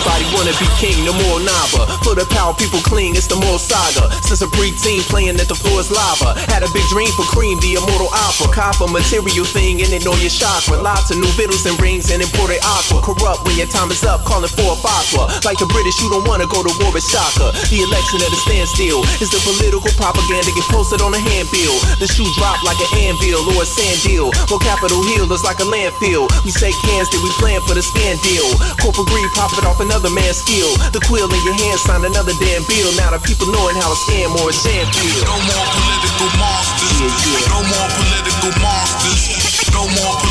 Everybody 0.08 0.40
wanna 0.40 0.56
be 0.56 0.68
king, 0.80 0.96
no 1.04 1.12
more 1.28 1.44
Naba. 1.44 1.84
For 2.00 2.16
the 2.16 2.24
power 2.32 2.56
people 2.56 2.80
cling, 2.80 3.20
it's 3.20 3.28
the 3.28 3.36
more 3.36 3.60
saga. 3.60 4.08
Since 4.24 4.40
a 4.40 4.48
preteen 4.56 5.04
playing 5.12 5.36
at 5.36 5.52
the 5.52 5.58
floor 5.60 5.84
is 5.84 5.92
lava. 5.92 6.32
Had 6.48 6.64
a 6.64 6.72
big 6.72 6.88
dream 6.88 7.12
for 7.20 7.28
cream, 7.28 7.60
the 7.60 7.76
immortal 7.76 8.08
opera. 8.16 8.48
Copper 8.56 8.88
material 8.88 9.44
thing 9.44 9.84
and 9.84 9.92
ignore 9.92 10.16
your 10.24 10.32
chakra. 10.32 10.80
Lots 10.80 11.12
of 11.12 11.20
new 11.20 11.28
vittles 11.36 11.68
and 11.68 11.76
rings 11.84 12.08
and 12.08 12.24
imported 12.24 12.64
aqua. 12.64 13.04
Corrupt 13.04 13.44
when 13.44 13.60
your 13.60 13.68
time 13.68 13.92
is 13.92 14.00
up, 14.08 14.24
calling 14.24 14.48
for 14.48 14.72
a 14.72 14.80
fatwa. 14.80 15.28
Like 15.44 15.60
the 15.60 15.68
British, 15.76 16.00
you 16.00 16.08
don't 16.08 16.24
wanna 16.24 16.48
go 16.48 16.64
to 16.64 16.72
war 16.80 16.96
with 16.96 17.04
Shaka. 17.04 17.52
The 17.68 17.84
election 17.84 18.24
at 18.24 18.32
a 18.32 18.40
standstill 18.48 19.04
is 19.20 19.28
the 19.28 19.44
political 19.44 19.92
propaganda 20.00 20.56
get 20.56 20.72
posted 20.72 21.04
on 21.04 21.12
a 21.12 21.20
handbill. 21.20 21.76
The 22.00 22.08
shoe 22.08 22.32
drop 22.40 22.64
like 22.64 22.80
an 22.80 23.12
anvil 23.12 23.44
or 23.44 23.60
a 23.60 23.68
sand 23.68 24.00
deal. 24.08 24.32
Well, 24.48 24.64
Capitol 24.64 25.04
Hill 25.04 25.28
is 25.36 25.44
like 25.44 25.60
a 25.60 25.68
landfill. 25.68 26.32
We 26.48 26.56
shake 26.56 26.80
hands, 26.96 27.12
then 27.12 27.20
we 27.28 27.32
plan 27.44 27.60
for 27.68 27.76
the 27.76 27.84
stand 27.84 28.24
deal. 28.24 28.48
Corporate 28.80 29.12
greed 29.12 29.28
profit 29.36 29.68
off 29.68 29.84
another 29.84 29.97
man's 30.06 30.38
skill. 30.38 30.70
The 30.94 31.02
quill 31.02 31.26
in 31.26 31.42
your 31.42 31.58
hand 31.58 31.82
signed 31.82 32.06
another 32.06 32.38
damn 32.38 32.62
bill. 32.70 32.94
Now 33.02 33.10
the 33.10 33.22
people 33.26 33.50
knowing 33.50 33.74
how 33.82 33.90
a 33.90 33.98
scam 34.06 34.30
or 34.38 34.50
a 34.50 34.54
sham 34.54 34.86
feel. 34.94 35.26
No 35.26 35.38
more 35.42 35.66
political 35.74 36.30
monsters. 36.38 37.18
Yeah. 37.26 37.50
No 37.50 37.60
more 37.66 37.90
political 37.98 38.52
monsters. 38.62 39.74
No 39.74 39.90
more 39.98 40.27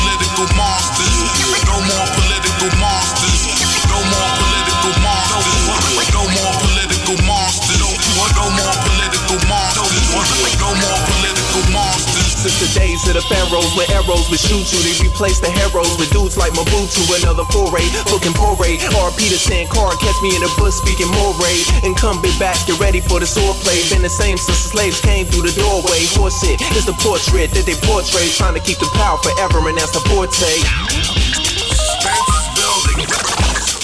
Since 12.47 12.63
the 12.63 12.79
days 12.79 13.03
of 13.11 13.19
the 13.19 13.25
pharaohs 13.27 13.75
when 13.75 13.91
arrows 13.91 14.31
would 14.31 14.39
shoot 14.39 14.71
you, 14.71 14.79
they 14.79 14.95
replaced 15.03 15.43
the 15.43 15.51
heroes 15.51 15.91
with 15.99 16.07
dudes 16.15 16.39
like 16.39 16.55
Mobutu. 16.55 17.03
Another 17.19 17.43
foray, 17.51 17.83
looking 18.07 18.31
porray. 18.31 18.79
Eh? 18.79 18.87
R.P. 19.03 19.27
to 19.27 19.35
Sankara, 19.35 19.91
catch 19.99 20.15
me 20.23 20.31
in 20.31 20.39
the 20.39 20.47
bush 20.55 20.79
speaking 20.79 21.11
moray. 21.11 21.59
Eh? 21.83 21.91
Incumbent 21.91 22.31
backs, 22.39 22.63
get 22.63 22.79
ready 22.79 23.03
for 23.03 23.19
the 23.19 23.27
sword 23.27 23.59
play. 23.67 23.83
Been 23.91 23.99
the 23.99 24.07
same 24.07 24.39
since 24.39 24.63
the 24.63 24.79
slaves 24.79 25.03
came 25.03 25.27
through 25.27 25.43
the 25.43 25.51
doorway. 25.59 26.07
Horse 26.15 26.39
shit 26.39 26.63
is 26.71 26.87
the 26.87 26.95
portrait 27.03 27.51
that 27.51 27.67
they 27.67 27.75
portray, 27.83 28.31
trying 28.31 28.55
to 28.55 28.63
keep 28.63 28.79
the 28.79 28.87
power 28.95 29.19
forever, 29.19 29.67
and 29.67 29.75
that's 29.75 29.91
the 29.91 29.99
forte. 30.07 30.31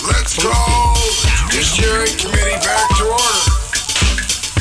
Let's 0.07 0.39
call 0.39 0.95
the 1.03 1.51
Judiciary 1.51 2.16
Committee 2.16 2.64
back 2.64 2.88
to 2.95 3.11
order. 3.11 3.43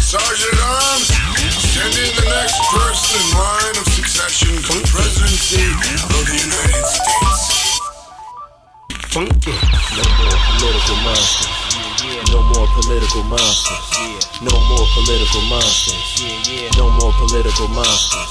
Sergeant 0.03 0.59
Arms, 0.59 1.32
send 1.83 1.99
in 1.99 2.15
the 2.15 2.27
next 2.31 2.59
person 2.71 3.19
in 3.19 3.27
line 3.35 3.75
of 3.75 3.87
succession 3.91 4.55
to 4.55 4.73
the 4.79 4.87
presidency 4.87 5.67
of 6.15 6.23
the 6.31 6.39
United 6.47 6.87
States. 6.87 7.81
No 9.11 10.07
more 10.23 10.39
political 10.47 10.97
monsters. 11.03 11.59
No 12.31 12.39
more 12.55 12.69
political 12.79 13.23
monsters. 13.27 13.87
No 14.47 14.55
more 14.71 14.87
political 14.95 15.43
monsters. 15.51 16.23
No 16.79 16.87
more 16.99 17.13
political 17.19 17.69
monsters. 17.69 18.31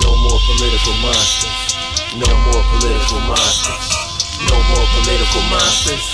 No 0.00 0.16
more 0.24 0.40
political 0.48 0.94
monsters. 1.04 1.76
No 2.16 2.32
more 2.48 2.64
political 2.72 3.20
monsters. 3.28 3.84
No 4.48 4.56
more 4.72 4.86
political 4.96 5.42
monsters. 5.52 6.04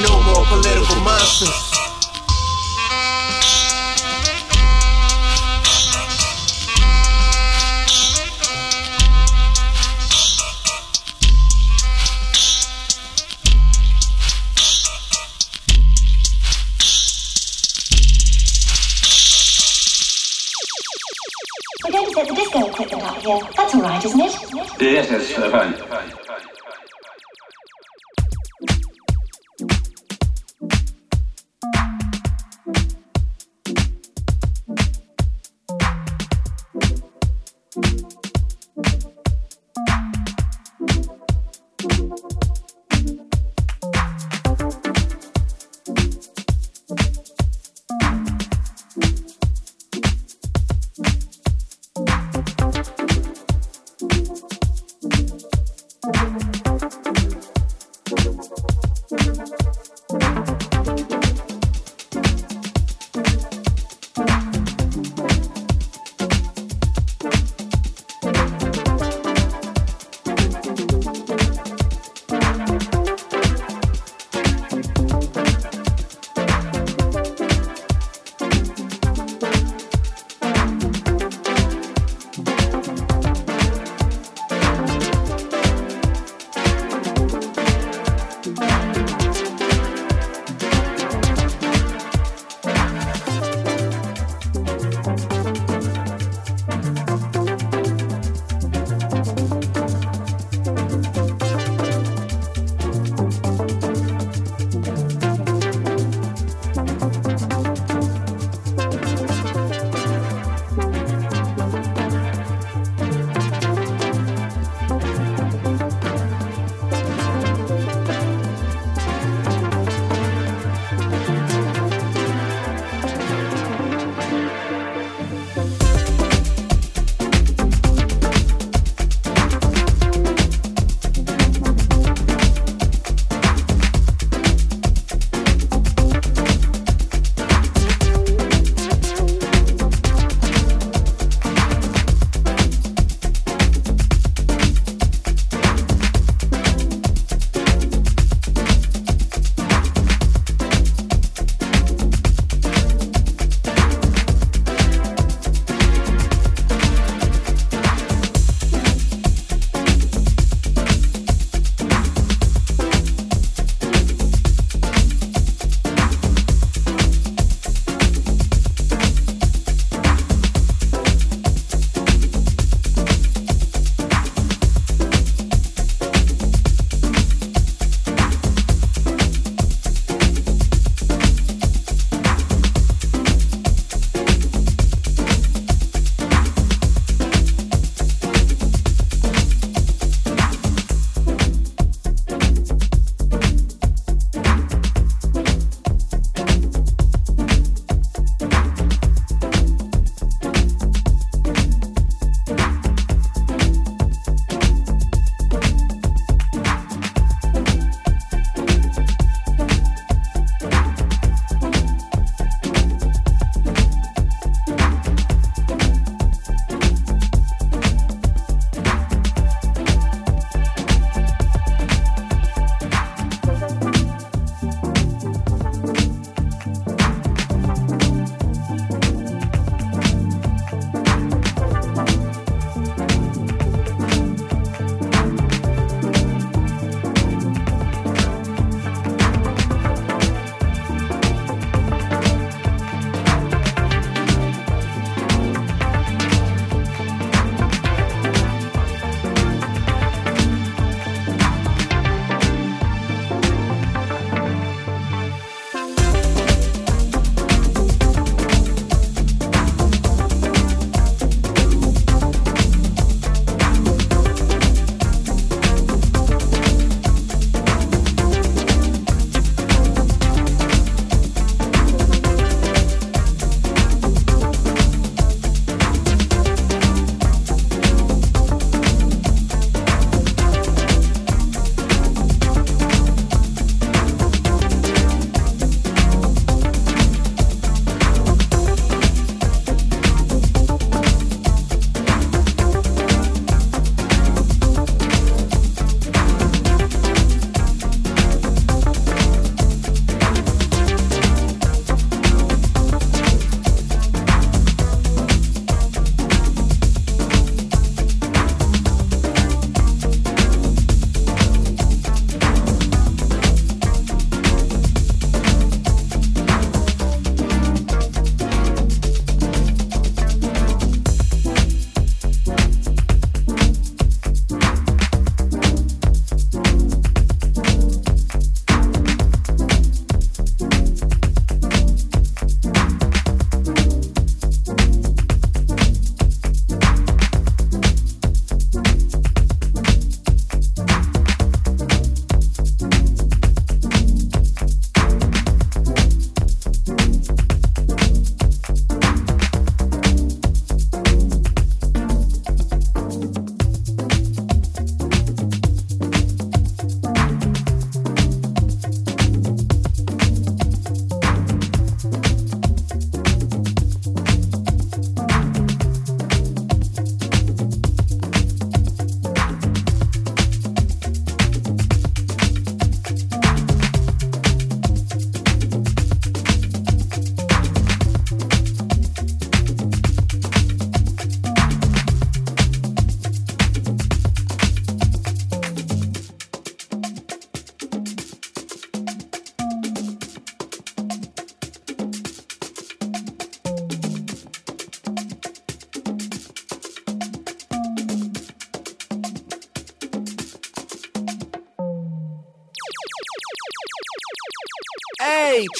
No 0.00 0.12
more 0.24 0.44
political 0.48 0.96
monsters. 1.04 1.93
go 22.54 22.66
equipment 22.68 23.02
out 23.02 23.16
here. 23.18 23.40
That's 23.56 23.74
all 23.74 23.82
right, 23.82 24.04
isn't 24.04 24.20
it? 24.20 24.80
Yes, 24.80 25.10
it's 25.10 25.32
fine. 25.32 26.53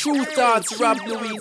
Tru 0.04 0.22
Thoughts, 0.22 0.78
Rob 0.78 0.98
Luis. 1.06 1.40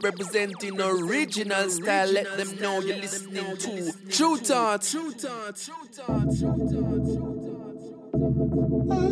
Representing 0.00 0.80
original 0.80 1.68
style, 1.68 2.10
let 2.10 2.34
them 2.38 2.56
know 2.58 2.80
you're 2.80 2.96
listening 2.96 3.58
to 3.58 3.92
Tru 4.08 4.38
Thoughts. 4.38 4.90
Tru 4.90 5.10
Thoughts. 5.10 5.66
Tru 5.66 5.84
Thoughts. 5.84 6.40
Tru 6.40 6.56
Thoughts. 6.56 7.60
One 8.90 9.10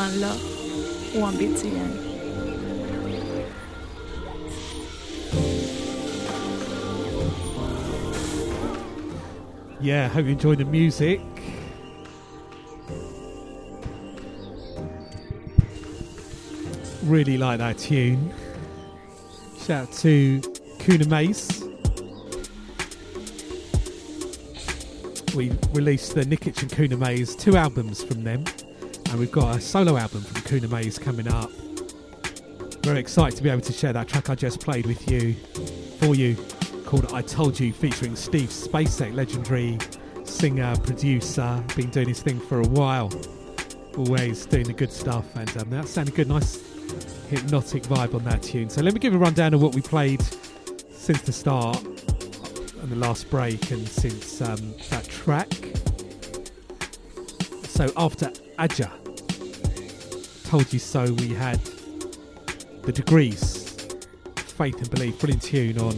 one 0.00 0.18
love, 0.18 1.14
one 1.14 1.34
BTN. 1.36 1.92
Yeah, 9.78 10.08
hope 10.08 10.24
you 10.24 10.32
enjoyed 10.32 10.56
the 10.56 10.64
music. 10.64 11.20
Really 17.02 17.36
like 17.36 17.58
that 17.58 17.76
tune. 17.76 18.32
Shout 19.58 19.88
out 19.88 19.92
to 19.98 20.40
Kuna 20.78 21.06
Maze. 21.08 21.62
We 25.34 25.52
released 25.72 26.14
the 26.14 26.22
Nikitch 26.22 26.62
and 26.62 26.72
Kuna 26.72 26.96
Maze, 26.96 27.36
two 27.36 27.58
albums 27.58 28.02
from 28.02 28.24
them, 28.24 28.44
and 29.10 29.18
we've 29.18 29.32
got 29.32 29.56
a 29.56 29.60
solo 29.60 29.96
album 29.96 30.22
from 30.22 30.40
Kuna 30.42 30.68
Maze 30.68 30.98
coming 30.98 31.26
up. 31.26 31.50
Very 32.82 33.00
excited 33.00 33.36
to 33.36 33.42
be 33.42 33.50
able 33.50 33.60
to 33.62 33.72
share 33.72 33.92
that 33.92 34.08
track 34.08 34.30
I 34.30 34.36
just 34.36 34.60
played 34.60 34.86
with 34.86 35.10
you, 35.10 35.34
for 35.98 36.14
you, 36.14 36.36
called 36.86 37.12
I 37.12 37.22
Told 37.22 37.58
You, 37.58 37.72
featuring 37.72 38.14
Steve 38.14 38.48
Spacek, 38.48 39.12
legendary 39.12 39.78
singer, 40.24 40.76
producer, 40.84 41.62
been 41.76 41.90
doing 41.90 42.08
his 42.08 42.22
thing 42.22 42.38
for 42.38 42.60
a 42.60 42.66
while. 42.68 43.10
Always 43.96 44.46
doing 44.46 44.64
the 44.64 44.72
good 44.72 44.92
stuff, 44.92 45.26
and 45.34 45.54
um, 45.58 45.70
that 45.70 45.88
sounded 45.88 46.14
good. 46.14 46.28
Nice 46.28 46.62
hypnotic 47.28 47.82
vibe 47.84 48.14
on 48.14 48.24
that 48.24 48.42
tune. 48.42 48.70
So 48.70 48.80
let 48.80 48.94
me 48.94 49.00
give 49.00 49.14
a 49.14 49.18
rundown 49.18 49.54
of 49.54 49.62
what 49.62 49.74
we 49.74 49.82
played 49.82 50.22
since 50.90 51.22
the 51.22 51.32
start 51.32 51.82
and 51.82 52.90
the 52.90 52.96
last 52.96 53.28
break 53.28 53.70
and 53.72 53.86
since 53.88 54.40
um, 54.40 54.74
that 54.90 55.04
track. 55.04 55.79
So 57.80 57.90
after 57.96 58.26
Adja, 58.58 58.90
Told 60.44 60.70
You 60.70 60.78
So, 60.78 61.14
we 61.14 61.28
had 61.30 61.58
The 62.82 62.92
Degrees, 62.92 63.96
Faith 64.36 64.76
and 64.76 64.90
Belief, 64.90 65.18
full 65.18 65.30
in 65.30 65.40
tune 65.40 65.78
on 65.78 65.94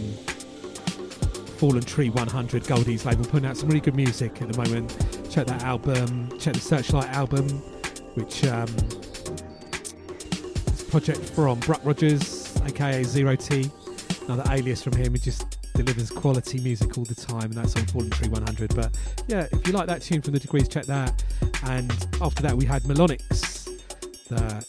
Fallen 1.56 1.82
Tree 1.82 2.08
100 2.08 2.68
Goldie's 2.68 3.04
label, 3.04 3.24
putting 3.24 3.48
out 3.48 3.56
some 3.56 3.68
really 3.68 3.80
good 3.80 3.96
music 3.96 4.40
at 4.40 4.52
the 4.52 4.62
moment. 4.62 4.96
Check 5.28 5.48
that 5.48 5.64
album, 5.64 6.30
check 6.38 6.54
the 6.54 6.60
Searchlight 6.60 7.08
album, 7.08 7.48
which 8.14 8.44
um, 8.44 8.68
is 10.68 10.82
a 10.82 10.84
project 10.88 11.18
from 11.18 11.58
Bruck 11.58 11.80
Rogers, 11.84 12.56
aka 12.64 13.02
Zero 13.02 13.34
T, 13.34 13.68
another 14.28 14.44
alias 14.52 14.84
from 14.84 14.92
him. 14.92 15.14
He 15.14 15.18
just 15.18 15.58
delivers 15.74 16.12
quality 16.12 16.60
music 16.60 16.96
all 16.96 17.04
the 17.04 17.16
time, 17.16 17.46
and 17.46 17.54
that's 17.54 17.74
on 17.74 17.86
Fallen 17.86 18.10
Tree 18.10 18.28
100. 18.28 18.72
But 18.76 18.96
yeah, 19.26 19.48
if 19.50 19.66
you 19.66 19.72
like 19.72 19.88
that 19.88 20.02
tune 20.02 20.22
from 20.22 20.34
the 20.34 20.38
Degrees, 20.38 20.68
check 20.68 20.84
that. 20.86 21.24
And 21.64 21.90
after 22.20 22.42
that, 22.42 22.56
we 22.56 22.64
had 22.64 22.82
MELONYX, 22.82 24.28
the 24.28 24.66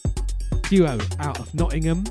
duo 0.68 0.98
out 1.18 1.38
of 1.40 1.52
Nottingham. 1.54 2.04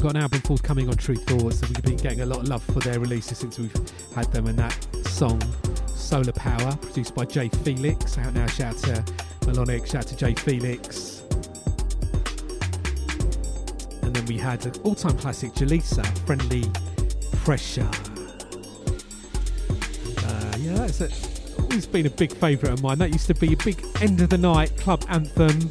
Got 0.00 0.16
an 0.16 0.22
album 0.22 0.40
forthcoming 0.40 0.88
on 0.88 0.96
Tru 0.96 1.14
Thoughts, 1.16 1.62
and 1.62 1.70
we've 1.70 1.82
been 1.82 1.96
getting 1.96 2.20
a 2.22 2.26
lot 2.26 2.40
of 2.40 2.48
love 2.48 2.62
for 2.62 2.80
their 2.80 2.98
releases 3.00 3.38
since 3.38 3.58
we've 3.58 3.74
had 4.14 4.30
them. 4.32 4.46
And 4.46 4.58
that 4.58 4.76
song, 5.06 5.42
Solar 5.94 6.32
Power, 6.32 6.76
produced 6.76 7.14
by 7.14 7.24
Jay 7.24 7.48
Felix. 7.48 8.18
Out 8.18 8.34
now, 8.34 8.46
shout 8.46 8.74
out 8.88 9.04
to 9.04 9.12
MELONYX, 9.46 9.86
shout 9.86 9.96
out 9.96 10.06
to 10.08 10.16
Jay 10.16 10.34
Felix. 10.34 11.22
And 14.02 14.14
then 14.14 14.26
we 14.26 14.38
had 14.38 14.64
an 14.66 14.72
all 14.82 14.94
time 14.94 15.16
classic, 15.18 15.52
Jhelisa, 15.52 16.06
Friendly 16.26 16.64
Pressure. 17.44 17.88
Uh, 20.26 20.56
yeah, 20.58 20.74
that's 20.74 21.00
a, 21.00 21.33
always 21.74 21.86
been 21.86 22.06
a 22.06 22.10
big 22.10 22.32
favourite 22.36 22.72
of 22.72 22.82
mine. 22.84 22.98
That 22.98 23.10
used 23.10 23.26
to 23.26 23.34
be 23.34 23.52
a 23.52 23.56
big 23.56 23.84
end 24.00 24.20
of 24.20 24.30
the 24.30 24.38
night 24.38 24.76
club 24.76 25.04
anthem. 25.08 25.68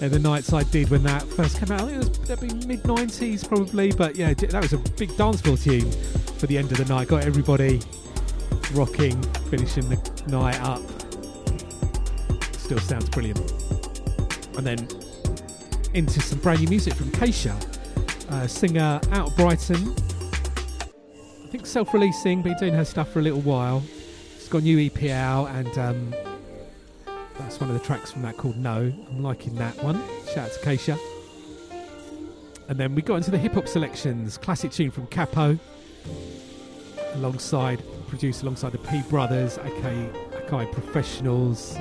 Uh, 0.00 0.08
the 0.08 0.18
nights 0.18 0.54
I 0.54 0.62
did 0.62 0.88
when 0.88 1.02
that 1.02 1.22
first 1.22 1.58
came 1.58 1.70
out, 1.70 1.82
I 1.82 1.84
think 1.84 1.96
it 1.96 2.08
was 2.08 2.18
that'd 2.20 2.48
be 2.48 2.66
mid 2.66 2.82
90s 2.82 3.46
probably, 3.46 3.92
but 3.92 4.16
yeah, 4.16 4.32
that 4.32 4.62
was 4.62 4.72
a 4.72 4.78
big 4.78 5.14
dance 5.18 5.42
floor 5.42 5.58
tune 5.58 5.90
for 6.38 6.46
the 6.46 6.56
end 6.56 6.72
of 6.72 6.78
the 6.78 6.86
night. 6.86 7.08
Got 7.08 7.24
everybody 7.24 7.82
rocking, 8.72 9.22
finishing 9.50 9.86
the 9.90 9.96
night 10.28 10.58
up. 10.62 10.80
Still 12.56 12.78
sounds 12.78 13.10
brilliant. 13.10 13.38
And 14.56 14.66
then 14.66 14.88
into 15.92 16.22
some 16.22 16.38
brand 16.38 16.60
new 16.60 16.68
music 16.68 16.94
from 16.94 17.10
Keisha, 17.10 17.52
uh, 18.30 18.46
singer 18.46 18.98
out 19.10 19.28
of 19.28 19.36
Brighton. 19.36 19.94
I 21.44 21.48
think 21.48 21.66
self-releasing, 21.66 22.40
been 22.40 22.56
doing 22.56 22.72
her 22.72 22.84
stuff 22.86 23.12
for 23.12 23.18
a 23.18 23.22
little 23.22 23.42
while. 23.42 23.82
Got 24.54 24.62
new 24.62 24.78
EP 24.78 25.10
out, 25.10 25.46
and 25.46 25.78
um, 25.78 26.14
that's 27.40 27.58
one 27.58 27.68
of 27.70 27.76
the 27.76 27.84
tracks 27.84 28.12
from 28.12 28.22
that 28.22 28.36
called 28.36 28.56
No. 28.56 28.92
I'm 29.08 29.20
liking 29.20 29.56
that 29.56 29.82
one. 29.82 30.00
Shout 30.32 30.48
out 30.48 30.52
to 30.52 30.60
Keisha. 30.60 30.96
And 32.68 32.78
then 32.78 32.94
we 32.94 33.02
got 33.02 33.16
into 33.16 33.32
the 33.32 33.38
hip 33.38 33.54
hop 33.54 33.66
selections. 33.66 34.38
Classic 34.38 34.70
tune 34.70 34.92
from 34.92 35.08
Cappo, 35.08 35.58
alongside 37.14 37.82
produced 38.06 38.44
alongside 38.44 38.70
the 38.70 38.78
P 38.78 39.02
Brothers, 39.10 39.58
aka 39.58 40.08
Akai 40.46 40.70
Professionals. 40.70 41.76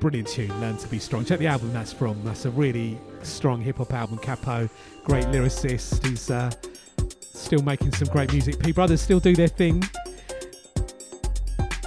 Brilliant 0.00 0.28
tune, 0.28 0.58
Learn 0.58 0.78
to 0.78 0.88
Be 0.88 0.98
Strong. 0.98 1.26
Check 1.26 1.38
the 1.38 1.48
album 1.48 1.74
that's 1.74 1.92
from. 1.92 2.24
That's 2.24 2.46
a 2.46 2.50
really 2.50 2.98
strong 3.22 3.60
hip 3.60 3.76
hop 3.76 3.92
album. 3.92 4.16
Cappo, 4.16 4.70
great 5.04 5.26
lyricist 5.26 6.02
He's 6.06 6.30
uh, 6.30 6.50
still 7.40 7.62
making 7.62 7.92
some 7.92 8.08
great 8.08 8.32
music. 8.32 8.58
P 8.58 8.72
Brothers 8.72 9.00
still 9.00 9.20
do 9.20 9.34
their 9.34 9.48
thing. 9.48 9.82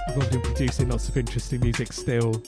Involved 0.08 0.34
in 0.34 0.40
producing 0.42 0.88
lots 0.88 1.08
of 1.08 1.16
interesting 1.16 1.60
music 1.60 1.92
still. 1.92 2.42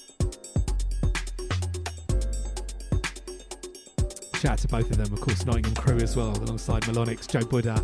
Shout 4.34 4.52
out 4.52 4.58
to 4.58 4.68
both 4.68 4.90
of 4.90 4.98
them, 4.98 5.12
of 5.12 5.20
course, 5.20 5.46
Nottingham 5.46 5.74
Crew 5.74 5.96
as 5.98 6.16
well, 6.16 6.36
alongside 6.42 6.82
MELONYX, 6.82 7.28
Joe 7.28 7.46
Buddha, 7.46 7.82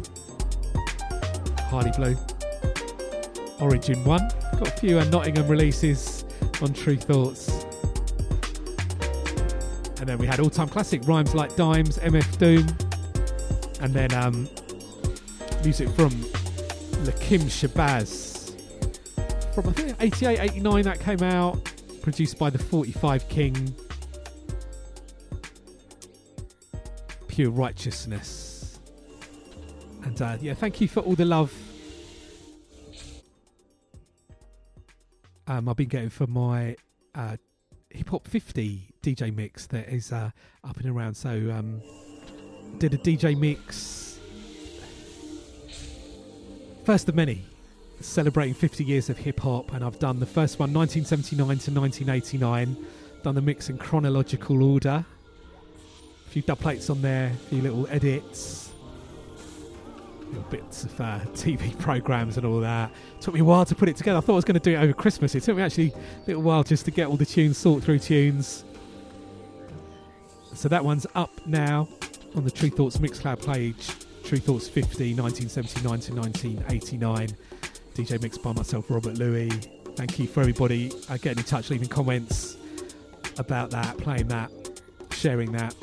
Harley 1.71 1.93
Blue. 1.97 2.16
Origin 3.61 4.03
1. 4.05 4.29
Got 4.59 4.68
a 4.68 4.71
few 4.73 4.99
uh, 4.99 5.05
Nottingham 5.05 5.47
releases 5.47 6.25
on 6.62 6.73
Tru 6.73 6.97
Thoughts. 6.97 7.49
And 10.01 10.09
then 10.09 10.18
we 10.18 10.27
had 10.27 10.41
all 10.41 10.49
time 10.49 10.68
classic 10.68 11.07
rhymes 11.07 11.35
like 11.35 11.55
Dimes, 11.57 11.99
MF 11.99 12.39
Doom, 12.39 12.66
and 13.81 13.93
then 13.93 14.12
um, 14.14 14.49
music 15.65 15.89
from 15.91 16.11
Lakim 17.05 17.43
Shabazz. 17.43 18.55
From 19.55 19.69
I 19.69 19.73
think 19.73 19.97
88, 20.01 20.41
89 20.41 20.83
that 20.85 21.01
came 21.01 21.23
out, 21.23 21.65
produced 22.03 22.39
by 22.39 22.51
the 22.51 22.59
45 22.59 23.29
King. 23.29 23.75
Pure 27.29 27.51
Righteousness. 27.51 28.79
And 30.05 30.21
uh, 30.21 30.39
yeah, 30.41 30.55
thank 30.55 30.81
you 30.81 30.89
for 30.89 31.01
all 31.01 31.15
the 31.15 31.25
love 31.25 31.53
um, 35.51 35.69
I've 35.69 35.77
been 35.77 35.89
getting 35.89 36.11
for 36.11 36.29
my 36.29 36.77
uh, 37.15 37.37
Hip 37.91 38.09
Hop 38.11 38.29
50 38.29 38.95
DJ 39.03 39.35
mix 39.35 39.67
that 39.67 39.89
is 39.89 40.13
uh, 40.13 40.31
up 40.63 40.77
and 40.77 40.87
around. 40.87 41.15
So, 41.15 41.31
um, 41.31 41.83
did 42.79 42.95
a 42.95 42.99
DJ 42.99 43.37
mix, 43.37 43.99
first 46.91 47.09
of 47.09 47.14
many, 47.14 47.45
celebrating 48.01 48.53
50 48.53 48.82
years 48.82 49.09
of 49.09 49.16
hip 49.16 49.38
hop, 49.38 49.72
and 49.74 49.84
I've 49.84 50.01
done 50.01 50.18
the 50.18 50.26
first 50.26 50.59
one 50.59 50.74
1979 50.74 51.47
to 51.47 51.70
1989. 51.70 52.86
Done 53.22 53.34
the 53.36 53.41
mix 53.41 53.70
in 53.70 53.78
chronological 53.78 54.64
order. 54.64 55.05
A 56.26 56.30
few 56.30 56.43
dub 56.43 56.59
plates 56.59 56.91
on 56.91 57.01
there, 57.01 57.28
a 57.28 57.49
few 57.49 57.62
little 57.62 57.86
edits, 57.91 58.72
little 60.30 60.43
bits 60.51 60.82
of 60.82 61.01
uh, 61.01 61.20
TV 61.26 61.78
programs 61.78 62.36
and 62.36 62.45
all 62.45 62.59
that. 62.59 62.91
Took 63.20 63.34
me 63.34 63.41
a 63.41 63.45
while 63.45 63.64
to 63.66 63.74
put 63.76 63.88
it 63.88 63.97
together. 63.97 64.18
I 64.18 64.20
thought 64.20 64.32
I 64.32 64.34
was 64.34 64.45
going 64.45 64.59
to 64.59 64.70
do 64.70 64.72
it 64.72 64.82
over 64.82 64.93
Christmas. 64.93 65.36
It 65.36 65.45
took 65.45 65.59
me 65.59 65.62
actually 65.62 65.93
a 65.93 66.26
little 66.26 66.43
while 66.43 66.64
just 66.64 66.86
to 66.86 66.91
get 66.91 67.07
all 67.07 67.16
the 67.16 67.24
tunes, 67.24 67.57
sort 67.57 67.84
through 67.84 68.01
tunes. 68.01 68.64
So 70.55 70.68
that 70.68 70.84
one's 70.84 71.07
up 71.14 71.30
now 71.47 71.86
on 72.34 72.43
the 72.43 72.51
Tru 72.51 72.68
Thoughts 72.68 72.97
Mixcloud 72.97 73.47
page. 73.47 73.91
Tru 74.25 74.39
Thoughts 74.39 74.68
50, 74.68 75.14
1979 75.14 76.01
to 76.01 76.14
1989. 76.14 77.29
DJ 77.95 78.23
mixed 78.23 78.43
by 78.43 78.53
myself, 78.53 78.91
Robert 78.91 79.18
Luis. 79.18 79.53
Thank 79.97 80.18
you 80.18 80.27
for 80.27 80.41
everybody 80.41 80.93
uh, 81.09 81.16
getting 81.16 81.39
in 81.39 81.45
touch, 81.45 81.71
leaving 81.71 81.89
comments 81.89 82.57
about 83.39 83.71
that, 83.71 83.99
playing 83.99 84.29
that, 84.29 84.51
sharing 85.12 85.53
that. 85.53 85.75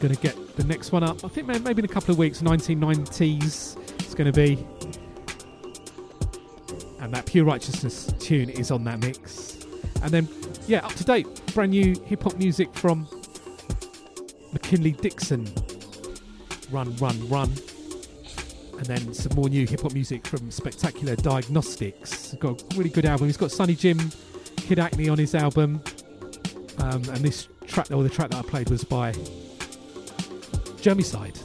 To 0.00 0.08
get 0.08 0.56
the 0.56 0.64
next 0.64 0.92
one 0.92 1.02
up. 1.02 1.24
I 1.24 1.28
think 1.28 1.48
maybe 1.48 1.80
in 1.80 1.84
a 1.84 1.88
couple 1.88 2.12
of 2.12 2.18
weeks, 2.18 2.40
1990s. 2.40 3.76
It's 4.00 4.14
to 4.14 4.32
be. 4.32 4.64
And 7.00 7.12
that 7.12 7.26
Pure 7.26 7.44
Righteousness 7.44 8.12
tune 8.20 8.48
is 8.48 8.70
on 8.70 8.84
that 8.84 9.00
mix. 9.00 9.58
And 10.02 10.12
then, 10.12 10.28
yeah, 10.68 10.86
up 10.86 10.94
to 10.94 11.04
date, 11.04 11.26
brand 11.52 11.72
new 11.72 11.98
hip 12.06 12.22
hop 12.22 12.36
music 12.36 12.72
from 12.74 13.08
McKinley 14.52 14.92
Dixon. 14.92 15.46
Run, 16.70 16.94
run, 16.96 17.28
run. 17.28 17.50
And 18.76 18.86
then 18.86 19.12
some 19.14 19.34
more 19.34 19.48
new 19.48 19.66
hip 19.66 19.80
hop 19.80 19.92
music 19.92 20.26
from 20.26 20.50
Spectacular 20.50 21.16
Diagnostics. 21.16 22.34
Got 22.34 22.62
a 22.62 22.76
really 22.76 22.90
good 22.90 23.06
album. 23.06 23.26
He's 23.26 23.36
got 23.36 23.50
Sonny 23.50 23.74
Jim, 23.74 23.98
Kid 24.56 24.78
Acne 24.78 25.08
on 25.08 25.18
his 25.18 25.34
album. 25.34 25.82
Um, 26.78 27.02
and 27.08 27.16
this 27.18 27.48
track, 27.66 27.90
or 27.90 28.02
the 28.02 28.08
track 28.08 28.30
that 28.30 28.38
I 28.38 28.42
played 28.42 28.70
was 28.70 28.84
by 28.84 29.12
Germicide 30.82 31.36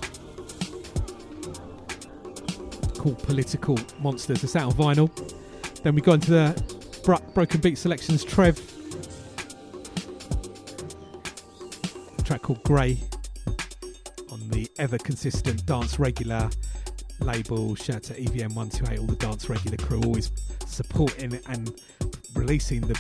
called 2.97 3.17
Political 3.19 3.80
Monsters. 3.99 4.43
It's 4.43 4.55
out 4.55 4.71
on 4.71 4.95
vinyl. 4.95 5.82
Then 5.84 5.95
we 5.95 6.01
go 6.01 6.13
into 6.13 6.32
the 6.32 7.01
Bro- 7.03 7.19
Broken 7.34 7.61
Beat 7.61 7.78
Selections 7.78 8.24
Trev. 8.24 8.61
Track 12.24 12.43
called 12.43 12.63
Grey 12.63 12.99
ever 14.84 14.98
consistent 14.98 15.66
Dance 15.66 15.98
Regular 15.98 16.50
label. 17.22 17.74
Shout 17.74 17.96
out 17.96 18.04
to 18.04 18.20
E 18.20 18.26
EVM 18.26 18.54
128, 18.54 19.00
all 19.00 19.05
the 19.05 19.16
Dance 19.16 19.47
Regular 19.47 19.78
crew, 19.78 20.01
always 20.04 20.30
supporting 20.66 21.39
and 21.47 21.74
releasing 22.34 22.82
the 22.82 23.00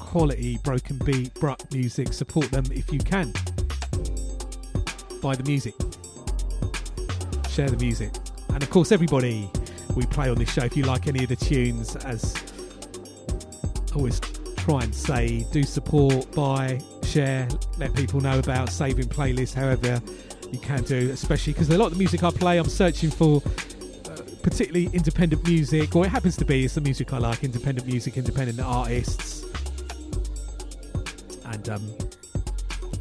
quality 0.00 0.58
Broken 0.64 0.98
Beat, 0.98 1.32
Bruk 1.34 1.72
music. 1.72 2.12
Support 2.12 2.50
them 2.50 2.64
if 2.72 2.92
you 2.92 2.98
can 2.98 3.32
buy 5.22 5.36
the 5.36 5.44
music, 5.44 5.74
share 7.48 7.70
the 7.70 7.78
music, 7.78 8.10
and 8.48 8.60
of 8.60 8.70
course, 8.70 8.90
everybody 8.90 9.48
we 9.94 10.04
play 10.06 10.28
on 10.28 10.36
this 10.36 10.52
show. 10.52 10.64
If 10.64 10.76
you 10.76 10.82
like 10.82 11.06
any 11.06 11.22
of 11.22 11.28
the 11.28 11.36
tunes, 11.36 11.94
as 11.94 12.34
always 13.94 14.18
try 14.56 14.82
and 14.82 14.92
say 14.92 15.46
do 15.52 15.62
support, 15.62 16.32
buy, 16.32 16.80
share, 17.04 17.46
let 17.78 17.94
people 17.94 18.20
know 18.20 18.40
about 18.40 18.70
saving 18.70 19.06
playlists, 19.06 19.54
however 19.54 20.02
you 20.52 20.58
can 20.58 20.82
do, 20.84 21.10
especially 21.10 21.52
because 21.52 21.68
a 21.70 21.78
lot 21.78 21.86
of 21.86 21.92
the 21.92 21.98
music 21.98 22.22
I 22.22 22.30
play, 22.30 22.58
I'm 22.58 22.68
searching 22.68 23.10
for 23.10 23.42
uh, 24.06 24.20
particularly 24.42 24.88
independent 24.92 25.46
music, 25.46 25.94
or 25.96 26.04
it 26.04 26.10
happens 26.10 26.36
to 26.38 26.44
be 26.44 26.64
it's 26.64 26.74
the 26.74 26.80
music 26.80 27.12
I 27.12 27.18
like, 27.18 27.44
independent 27.44 27.86
music, 27.86 28.16
independent 28.16 28.60
artists. 28.60 29.44
And 31.44 31.68
um, 31.68 31.94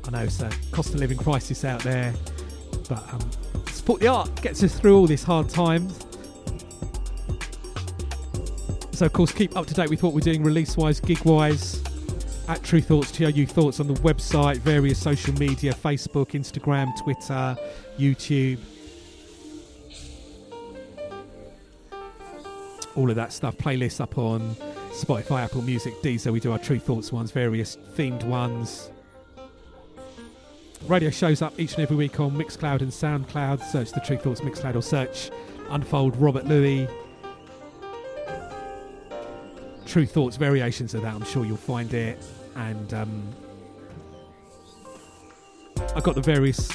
I 0.05 0.11
know 0.11 0.23
it's 0.23 0.41
a 0.41 0.49
cost 0.71 0.93
of 0.93 0.99
living 0.99 1.17
crisis 1.17 1.65
out 1.65 1.81
there, 1.83 2.13
but 2.89 3.03
um, 3.13 3.31
support 3.67 4.01
the 4.01 4.07
art 4.07 4.41
gets 4.41 4.63
us 4.63 4.77
through 4.79 4.97
all 4.97 5.07
this 5.07 5.23
hard 5.23 5.49
times. 5.49 5.99
So, 8.91 9.07
of 9.07 9.13
course, 9.13 9.31
keep 9.31 9.57
up 9.57 9.65
to 9.67 9.73
date 9.73 9.89
with 9.89 10.03
what 10.03 10.13
we're 10.13 10.21
doing 10.21 10.43
release 10.43 10.77
wise, 10.77 10.99
gig 10.99 11.25
wise, 11.25 11.82
at 12.47 12.61
Tru 12.63 12.81
Thoughts, 12.81 13.11
TRU 13.11 13.45
Thoughts 13.45 13.79
on 13.79 13.87
the 13.87 13.93
website, 13.95 14.57
various 14.57 14.99
social 14.99 15.33
media 15.35 15.73
Facebook, 15.73 16.31
Instagram, 16.31 16.95
Twitter, 17.01 17.57
YouTube. 17.97 18.59
All 22.95 23.09
of 23.09 23.15
that 23.15 23.33
stuff. 23.33 23.57
Playlists 23.57 24.01
up 24.01 24.17
on 24.17 24.55
Spotify, 24.91 25.43
Apple 25.43 25.61
Music, 25.61 25.93
Deezer. 26.01 26.31
We 26.31 26.39
do 26.39 26.51
our 26.51 26.59
Tru 26.59 26.79
Thoughts 26.79 27.11
ones, 27.11 27.31
various 27.31 27.77
themed 27.95 28.23
ones. 28.23 28.89
Radio 30.87 31.09
shows 31.09 31.41
up 31.41 31.57
each 31.57 31.75
and 31.75 31.83
every 31.83 31.95
week 31.95 32.19
on 32.19 32.31
Mixcloud 32.31 32.81
and 32.81 32.91
Soundcloud. 32.91 33.63
Search 33.63 33.91
the 33.91 34.01
Tru 34.01 34.17
Thoughts 34.17 34.41
Mixcloud 34.41 34.75
or 34.75 34.81
search 34.81 35.31
Unfold 35.69 36.17
Robert 36.17 36.45
Luis. 36.45 36.89
Tru 39.85 40.05
Thoughts 40.05 40.37
variations 40.37 40.93
of 40.93 41.01
that. 41.03 41.13
I'm 41.13 41.25
sure 41.25 41.45
you'll 41.45 41.57
find 41.57 41.93
it. 41.93 42.17
And 42.55 42.93
um, 42.93 43.23
I've 45.95 46.03
got 46.03 46.15
the 46.15 46.21
various 46.21 46.69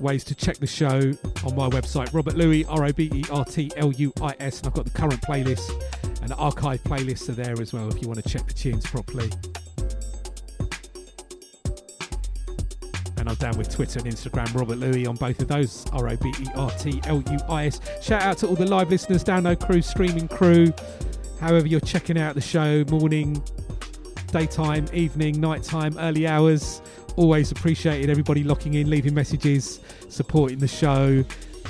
ways 0.00 0.24
to 0.24 0.34
check 0.34 0.58
the 0.58 0.66
show 0.66 1.12
on 1.44 1.54
my 1.54 1.68
website, 1.68 2.12
Robert 2.12 2.36
Luis, 2.36 2.66
R 2.68 2.86
O 2.86 2.92
B 2.92 3.10
E 3.12 3.24
R 3.30 3.44
T 3.44 3.70
L 3.76 3.92
U 3.92 4.12
I 4.20 4.34
S. 4.40 4.58
And 4.58 4.68
I've 4.68 4.74
got 4.74 4.84
the 4.84 4.90
current 4.90 5.20
playlist 5.22 5.70
and 6.22 6.30
the 6.30 6.36
archive 6.36 6.82
playlists 6.84 7.28
are 7.28 7.32
there 7.32 7.60
as 7.60 7.72
well 7.72 7.88
if 7.88 8.00
you 8.00 8.08
want 8.08 8.22
to 8.22 8.28
check 8.28 8.46
the 8.46 8.54
tunes 8.54 8.86
properly. 8.86 9.30
And 13.18 13.28
I'm 13.28 13.36
down 13.36 13.56
with 13.56 13.72
Twitter 13.72 14.00
and 14.00 14.08
Instagram, 14.08 14.52
Robert 14.54 14.78
Luis 14.78 15.06
on 15.06 15.14
both 15.14 15.40
of 15.40 15.48
those, 15.48 15.86
R 15.92 16.08
O 16.08 16.16
B 16.16 16.32
E 16.40 16.46
R 16.54 16.70
T 16.72 17.00
L 17.04 17.22
U 17.30 17.38
I 17.48 17.66
S. 17.66 17.80
Shout 18.00 18.22
out 18.22 18.38
to 18.38 18.48
all 18.48 18.56
the 18.56 18.66
live 18.66 18.90
listeners, 18.90 19.22
download 19.22 19.64
crew, 19.64 19.82
streaming 19.82 20.28
crew, 20.28 20.72
however 21.42 21.66
you're 21.66 21.80
checking 21.80 22.16
out 22.16 22.36
the 22.36 22.40
show, 22.40 22.84
morning, 22.88 23.42
daytime, 24.28 24.86
evening, 24.94 25.40
nighttime, 25.40 25.98
early 25.98 26.26
hours. 26.26 26.80
Always 27.16 27.50
appreciated 27.50 28.08
everybody 28.08 28.44
locking 28.44 28.74
in, 28.74 28.88
leaving 28.88 29.12
messages, 29.12 29.80
supporting 30.08 30.58
the 30.58 30.68
show. 30.68 31.24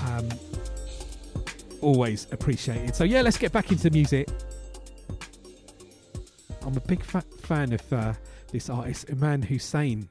Um, 0.06 0.28
always 1.80 2.28
appreciated. 2.32 2.94
So, 2.94 3.04
yeah, 3.04 3.22
let's 3.22 3.38
get 3.38 3.50
back 3.50 3.72
into 3.72 3.84
the 3.84 3.90
music. 3.90 4.28
I'm 6.64 6.76
a 6.76 6.80
big 6.80 7.02
fa- 7.02 7.24
fan 7.40 7.72
of 7.72 7.92
uh, 7.92 8.12
this 8.52 8.68
artist, 8.68 9.10
Iman 9.10 9.40
Hussein. 9.40 10.08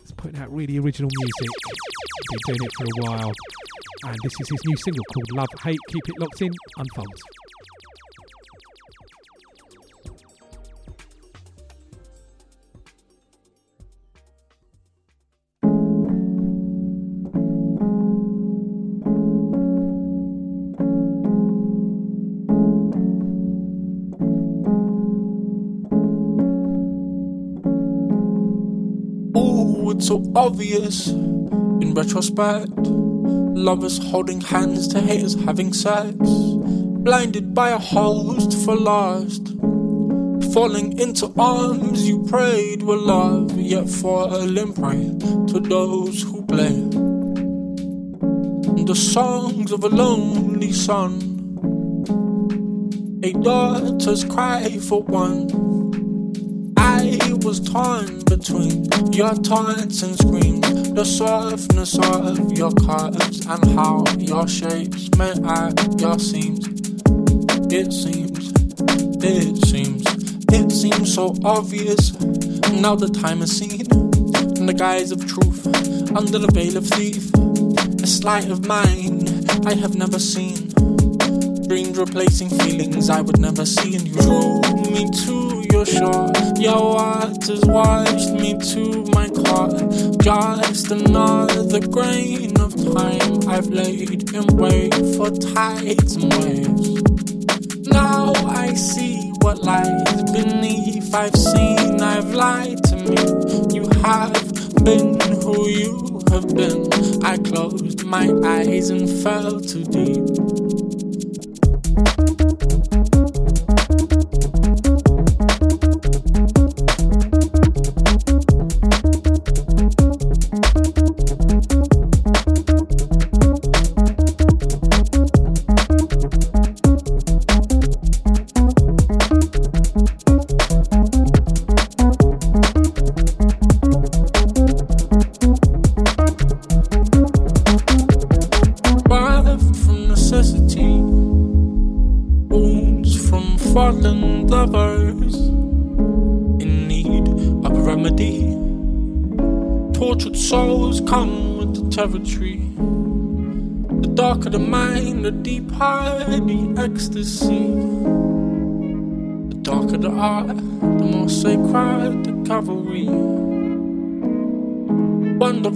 He's 0.00 0.12
putting 0.12 0.38
out 0.40 0.52
really 0.52 0.76
original 0.78 1.10
music. 1.16 1.50
Been 2.46 2.56
doing 2.56 2.68
it 2.68 2.72
for 2.76 2.84
a 2.84 3.10
while. 3.10 3.32
And 4.06 4.16
this 4.24 4.32
is 4.40 4.48
his 4.48 4.60
new 4.66 4.76
single 4.76 5.04
called 5.14 5.32
Love 5.32 5.62
Hate. 5.62 5.78
Keep 5.88 6.08
it 6.08 6.20
locked 6.20 6.42
in, 6.42 6.52
unfolds. 6.78 7.22
So 30.06 30.22
obvious 30.36 31.08
in 31.08 31.92
retrospect. 31.92 32.70
Lovers 32.78 33.98
holding 33.98 34.40
hands 34.40 34.86
to 34.86 35.00
haters 35.00 35.34
having 35.34 35.72
sex. 35.72 36.14
Blinded 37.06 37.52
by 37.54 37.70
a 37.70 37.78
host 37.78 38.56
for 38.64 38.76
lust. 38.76 39.48
Falling 40.54 40.96
into 41.00 41.32
arms 41.36 42.06
you 42.08 42.22
prayed 42.22 42.84
were 42.84 42.96
love, 42.96 43.58
yet 43.58 43.88
falling 43.88 44.72
prey 44.74 45.12
to 45.48 45.58
those 45.58 46.22
who 46.22 46.46
play. 46.46 46.88
The 48.84 48.94
songs 48.94 49.72
of 49.72 49.82
a 49.82 49.88
lonely 49.88 50.70
son. 50.70 51.18
A 53.24 53.32
daughter's 53.32 54.24
cry 54.24 54.78
for 54.78 55.02
one. 55.02 55.85
Was 57.46 57.60
torn 57.60 58.24
between 58.24 58.86
your 59.12 59.32
taunts 59.34 60.02
and 60.02 60.18
screams, 60.18 60.90
the 60.90 61.04
softness 61.04 61.96
of 61.96 62.58
your 62.58 62.72
curves, 62.72 63.46
and 63.46 63.64
how 63.70 64.04
your 64.18 64.48
shapes 64.48 65.08
met 65.16 65.38
at 65.46 66.00
your 66.00 66.18
seams. 66.18 66.66
It 67.72 67.92
seems, 67.92 68.52
it 69.22 69.64
seems, 69.64 70.04
it 70.52 70.72
seems 70.72 71.14
so 71.14 71.36
obvious. 71.44 72.12
Now 72.72 72.96
the 72.96 73.10
time 73.22 73.42
is 73.42 73.56
seen 73.56 73.82
in 74.58 74.66
the 74.66 74.74
guise 74.76 75.12
of 75.12 75.24
truth, 75.24 75.68
under 76.16 76.40
the 76.40 76.50
veil 76.52 76.76
of 76.76 76.88
thief. 76.88 77.32
A 78.02 78.06
sleight 78.08 78.50
of 78.50 78.66
mine 78.66 79.46
I 79.64 79.74
have 79.74 79.94
never 79.94 80.18
seen. 80.18 80.72
Dreams 81.68 81.96
replacing 81.96 82.48
feelings 82.58 83.08
I 83.08 83.20
would 83.20 83.38
never 83.38 83.64
see, 83.64 83.94
and 83.94 84.08
you 84.08 84.14
drew 84.14 84.60
me 84.90 85.08
to 85.26 85.45
shore. 85.86 86.32
Your 86.58 86.94
waters 86.94 87.64
washed 87.64 88.32
me 88.32 88.58
to 88.72 89.04
my 89.14 89.28
car. 89.28 89.70
Just 90.20 90.90
another 90.90 91.80
grain 91.86 92.58
of 92.60 92.74
time 92.94 93.48
I've 93.48 93.68
laid 93.68 94.34
in 94.34 94.46
wait 94.56 94.94
for 95.16 95.30
tides 95.30 96.16
and 96.16 96.32
waves. 96.42 97.86
Now 97.86 98.32
I 98.46 98.74
see 98.74 99.32
what 99.42 99.62
lies 99.62 100.22
beneath. 100.32 101.14
I've 101.14 101.36
seen, 101.36 102.00
I've 102.02 102.32
lied 102.34 102.82
to 102.84 102.96
me. 102.96 103.76
You 103.76 103.88
have 104.02 104.84
been 104.84 105.20
who 105.42 105.68
you 105.68 106.20
have 106.30 106.48
been. 106.54 107.24
I 107.24 107.38
closed 107.38 108.04
my 108.04 108.28
eyes 108.44 108.90
and 108.90 109.08
fell 109.22 109.60
too 109.60 109.84
deep. 109.84 110.35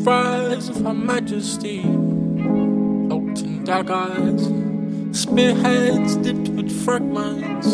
Rise 0.04 0.68
of 0.68 0.76
Her 0.76 0.94
Majesty 0.94 1.80
in 3.42 3.64
daggers, 3.64 4.48
spearheads 5.18 6.16
dipped 6.16 6.48
with 6.48 6.70
fragments, 6.84 7.68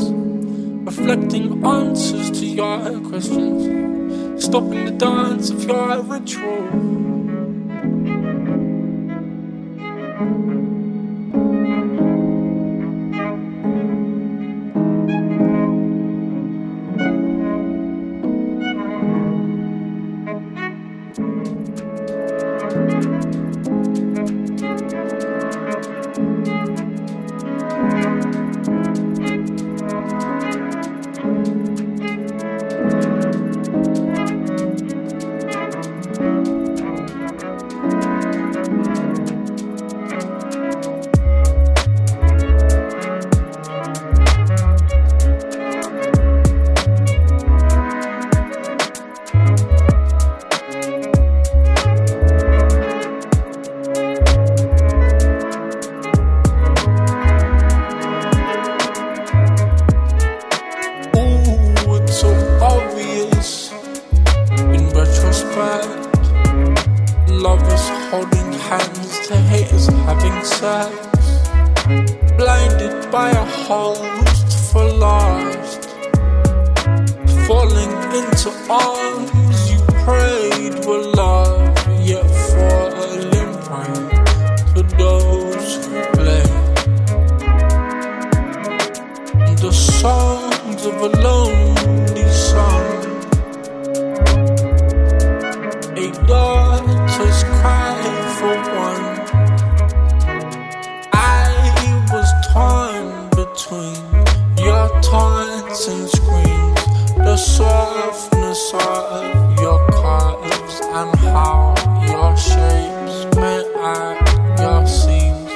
reflecting 0.84 1.64
answers 1.64 2.30
to 2.32 2.46
your 2.46 3.00
questions, 3.08 4.44
stopping 4.44 4.84
the 4.84 4.90
dance 4.92 5.50
of 5.50 5.64
your 5.64 6.02
ritual. 6.02 6.95
Between 103.56 103.96
your 104.58 104.88
taunts 105.00 105.88
and 105.88 106.08
screams, 106.10 106.84
the 107.16 107.36
softness 107.36 108.72
of 108.74 109.58
your 109.60 109.78
curves 109.92 110.80
and 110.82 111.18
how 111.20 111.74
your 112.06 112.36
shapes 112.36 113.36
met 113.36 113.64
at 113.76 114.60
your 114.60 114.86
seams. 114.86 115.52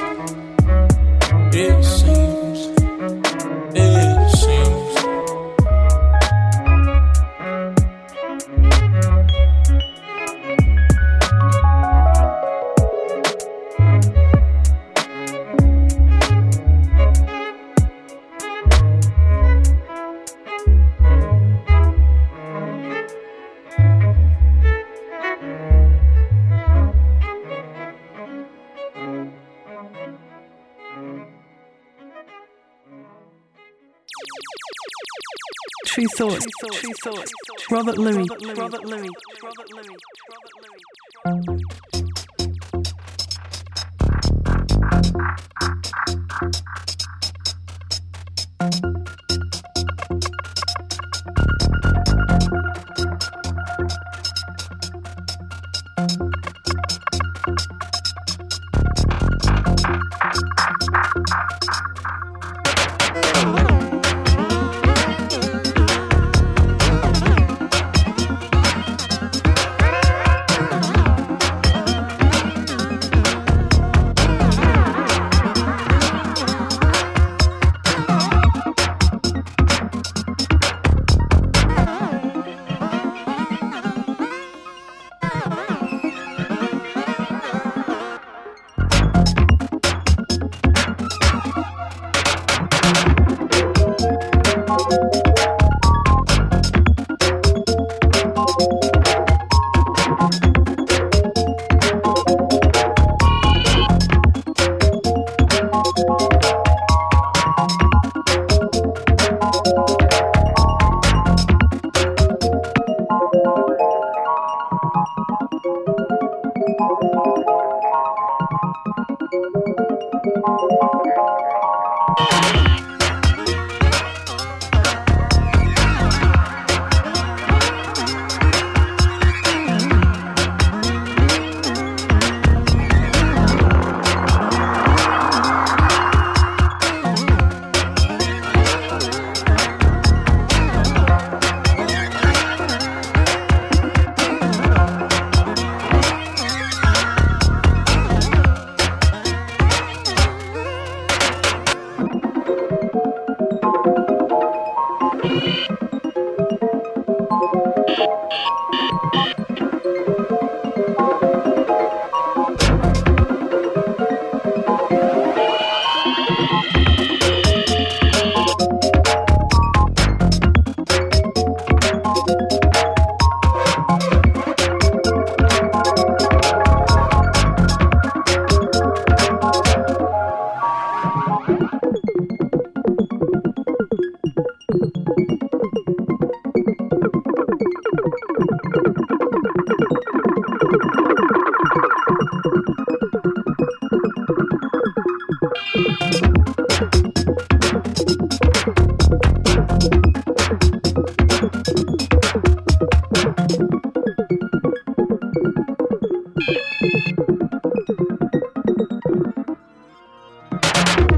It 1.53 1.83
Thoughts, 36.21 36.45
Tru 36.73 36.93
Thoughts, 37.03 37.31
Robert 37.71 37.97
Luis. 37.97 38.29
Robert 38.29 38.83
Luis. 38.85 39.09
Robert 39.41 39.71
Luis. 39.73 39.97
Robert 40.29 40.51
Luis. 46.53 47.00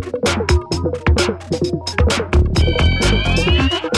Thank 0.05 0.51
you. 3.83 3.89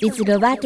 Soț 0.00 0.16
Robert. 0.16 0.60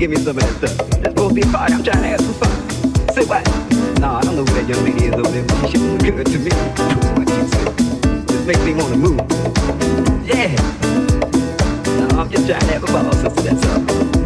give 0.00 0.10
me 0.10 0.16
some 0.16 0.38
of 0.38 0.42
that 0.42 0.70
stuff. 0.70 0.88
It's 0.96 1.08
supposed 1.08 1.28
to 1.28 1.34
be 1.34 1.42
a 1.42 1.52
party. 1.52 1.74
I'm 1.74 1.84
trying 1.84 2.00
to 2.00 2.08
have 2.08 2.20
some 2.22 2.32
fun. 2.32 3.12
Say 3.12 3.26
what? 3.26 3.44
Nah, 4.00 4.16
I 4.16 4.22
don't 4.22 4.34
know 4.34 4.44
where 4.44 4.62
that 4.62 4.66
young 4.66 4.82
lady 4.82 5.04
is 5.04 5.12
over 5.12 5.28
there, 5.28 5.44
but 5.44 5.68
she 5.68 5.76
looks 5.76 6.02
good 6.02 6.26
to 6.26 6.38
me. 6.38 6.50
What 7.20 7.28
she 7.28 7.42
said. 7.52 7.76
This 8.26 8.46
makes 8.46 8.64
me 8.64 8.72
want 8.72 8.94
to 8.94 8.96
move. 8.96 9.20
Yeah. 10.26 10.56
Nah, 12.00 12.22
I'm 12.22 12.30
just 12.30 12.48
trying 12.48 12.60
to 12.60 12.72
have 12.72 12.82
a 12.82 12.86
ball, 12.86 13.12
sister. 13.12 13.42
That's 13.42 13.66
all. 13.66 14.19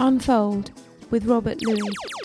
Unfold 0.00 0.70
with 1.10 1.24
Robert 1.26 1.60
Luis. 1.66 2.17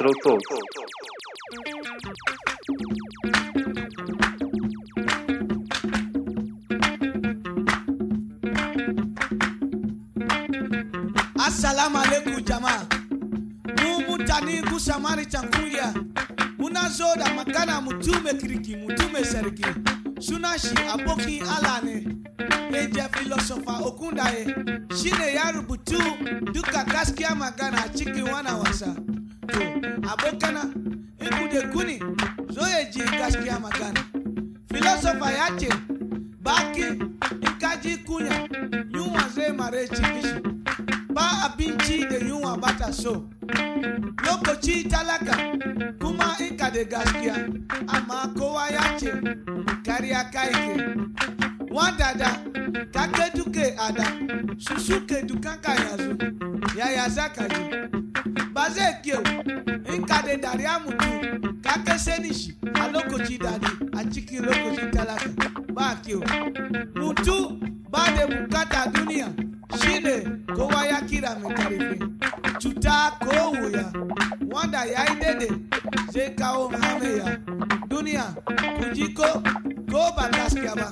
Luis 0.00 0.14
at 0.14 0.22
Tru 0.22 0.38
Thoughts. 0.48 0.57
Zo 32.78 32.84
ya 32.84 32.90
ji 32.90 33.00
gaskiya 33.18 33.58
magana. 33.60 34.00
Filosofa 34.68 35.32
ya 35.32 35.50
baki 36.42 36.84
ka 37.60 37.76
kunya, 38.06 38.48
yunwa 38.94 39.28
zai 39.34 39.52
mare 39.52 39.86
ciki 39.88 40.40
ba 41.12 41.22
abinci 41.44 42.06
da 42.08 42.16
yunwa 42.18 42.56
ba 42.60 42.72
ta 42.78 42.92
so 42.92 43.24
lokaci 44.24 44.88
talaka 44.88 45.34
kuma 46.00 46.36
in 46.40 46.56
ka 46.56 46.70
da 46.70 46.84
gaskiya 46.84 47.34
amma 47.88 48.32
kowa 48.36 48.68
ya 48.70 48.96
ce 48.98 49.10
kariya 49.84 50.30
kai 50.32 50.52
ke 50.52 50.74
wanda 51.70 52.14
da 52.16 52.30
ka 52.92 53.08
ke 53.12 53.30
duke 53.34 53.74
ada 53.78 54.04
su 54.58 54.78
suke 54.78 55.26
dukan 55.26 55.58
ka 55.62 55.74
yanzu 55.74 56.16
yaya 56.76 57.08
za 57.10 57.28
ka 57.34 57.48
ji 57.48 57.64
ka 59.02 59.47
da 60.28 60.36
dariya 60.36 60.78
mutu 60.84 61.08
ka 61.64 61.74
ke 61.84 61.98
sani 61.98 62.32
shi 62.34 62.50
a 62.74 62.88
lokaci 62.92 63.38
dadi 63.38 63.70
a 63.98 64.04
cikin 64.12 64.42
lokaci 64.44 64.84
talaka 64.92 65.30
ba 65.72 65.96
kyau 66.04 66.20
mutu 67.00 67.36
ba 67.90 68.02
da 68.16 68.26
bukata 68.26 68.90
duniya 68.92 69.28
shine 69.80 70.44
kowa 70.56 70.84
ya 70.86 71.00
kira 71.08 71.32
mai 71.40 71.54
karfi 71.54 71.98
cuta 72.60 73.16
ko 73.24 73.52
wuya 73.56 73.84
wanda 74.52 74.84
ya 74.84 75.02
yi 75.08 75.14
daidai 75.20 75.50
zai 76.12 76.30
kawo 76.36 76.68
hamayya 76.68 77.40
duniya 77.88 78.24
ku 78.76 79.12
ko 79.16 79.28
ko 79.90 80.00
gaskiya 80.32 80.74
ba 80.76 80.88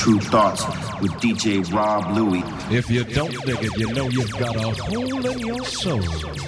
Tru 0.00 0.18
Thoughts 0.18 0.64
with 1.02 1.12
DJ 1.20 1.70
Rob 1.74 2.16
Louie. 2.16 2.42
If 2.74 2.88
you 2.88 3.04
don't 3.04 3.30
dig 3.44 3.62
it, 3.62 3.76
you 3.76 3.92
know 3.92 4.08
you've 4.08 4.32
got 4.32 4.56
a 4.56 4.82
hole 4.82 5.26
in 5.26 5.38
your 5.38 5.62
soul. 5.66 6.39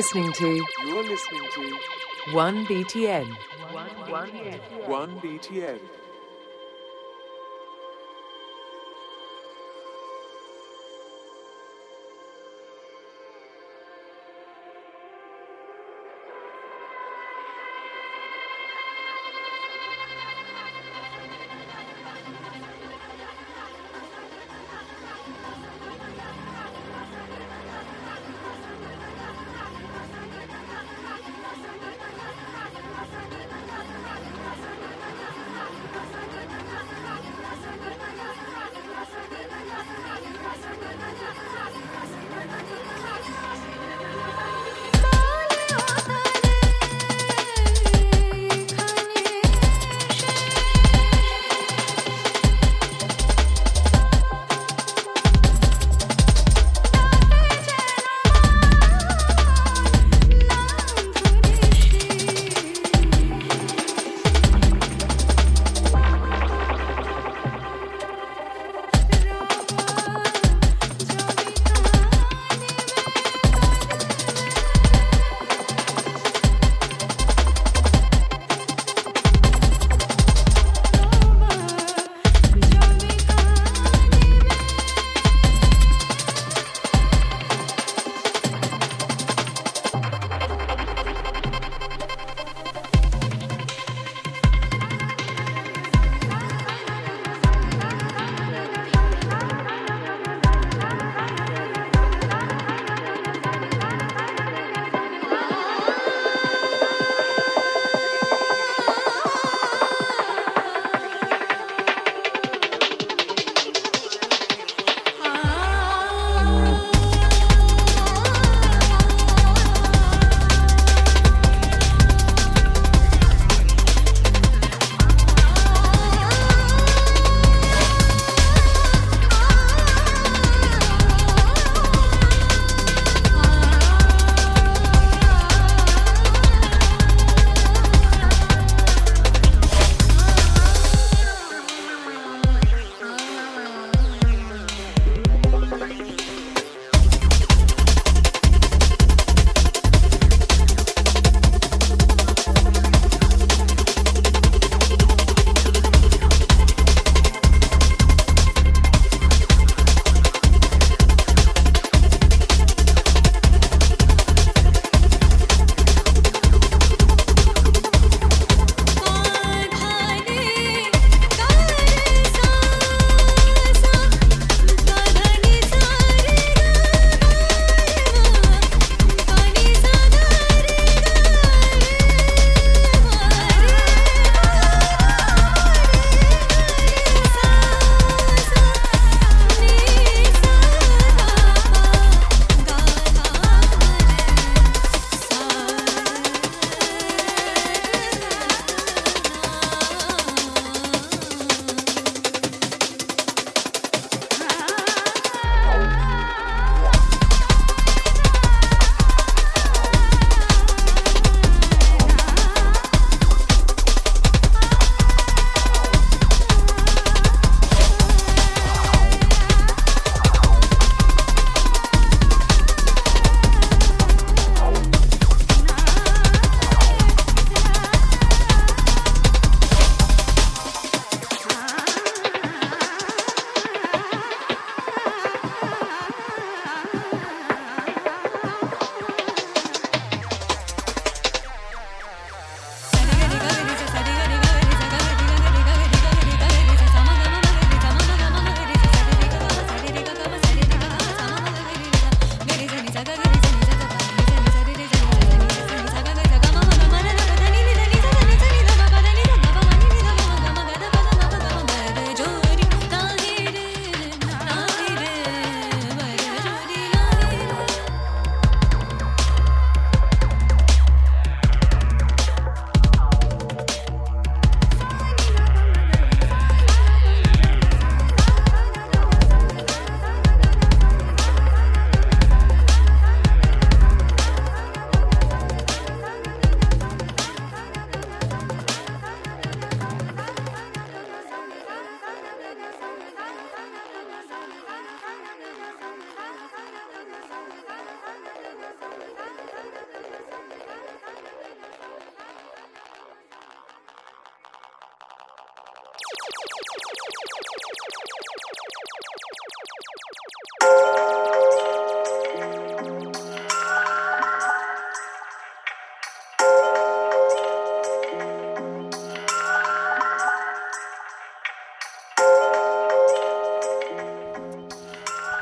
Listening 0.00 0.32
to. 0.32 0.64
You're 0.86 1.04
listening 1.04 1.46
to. 1.56 1.78
1BTM. 2.28 3.36
1BTM. 4.88 5.78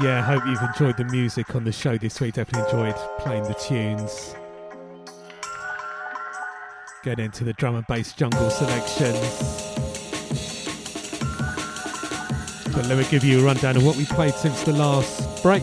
Yeah, 0.09 0.21
I 0.21 0.23
hope 0.23 0.47
you've 0.47 0.63
enjoyed 0.63 0.97
the 0.97 1.05
music 1.05 1.55
on 1.55 1.65
the 1.65 1.71
show 1.71 1.99
this 1.99 2.19
week. 2.19 2.37
Definitely 2.37 2.71
enjoyed 2.71 2.97
playing 3.19 3.43
the 3.43 3.53
tunes. 3.53 4.35
Get 7.05 7.21
into 7.21 7.45
the 7.45 7.53
drum 7.53 7.77
and 7.77 7.87
bass 7.87 8.15
jungle 8.15 8.49
selections. 8.49 9.19
But 12.75 12.87
let 12.87 12.97
me 12.97 13.05
give 13.11 13.23
you 13.23 13.41
a 13.41 13.45
rundown 13.45 13.77
of 13.77 13.85
what 13.85 13.97
we 13.97 14.07
played 14.07 14.33
since 14.33 14.63
the 14.63 14.73
last 14.73 15.43
break. 15.43 15.63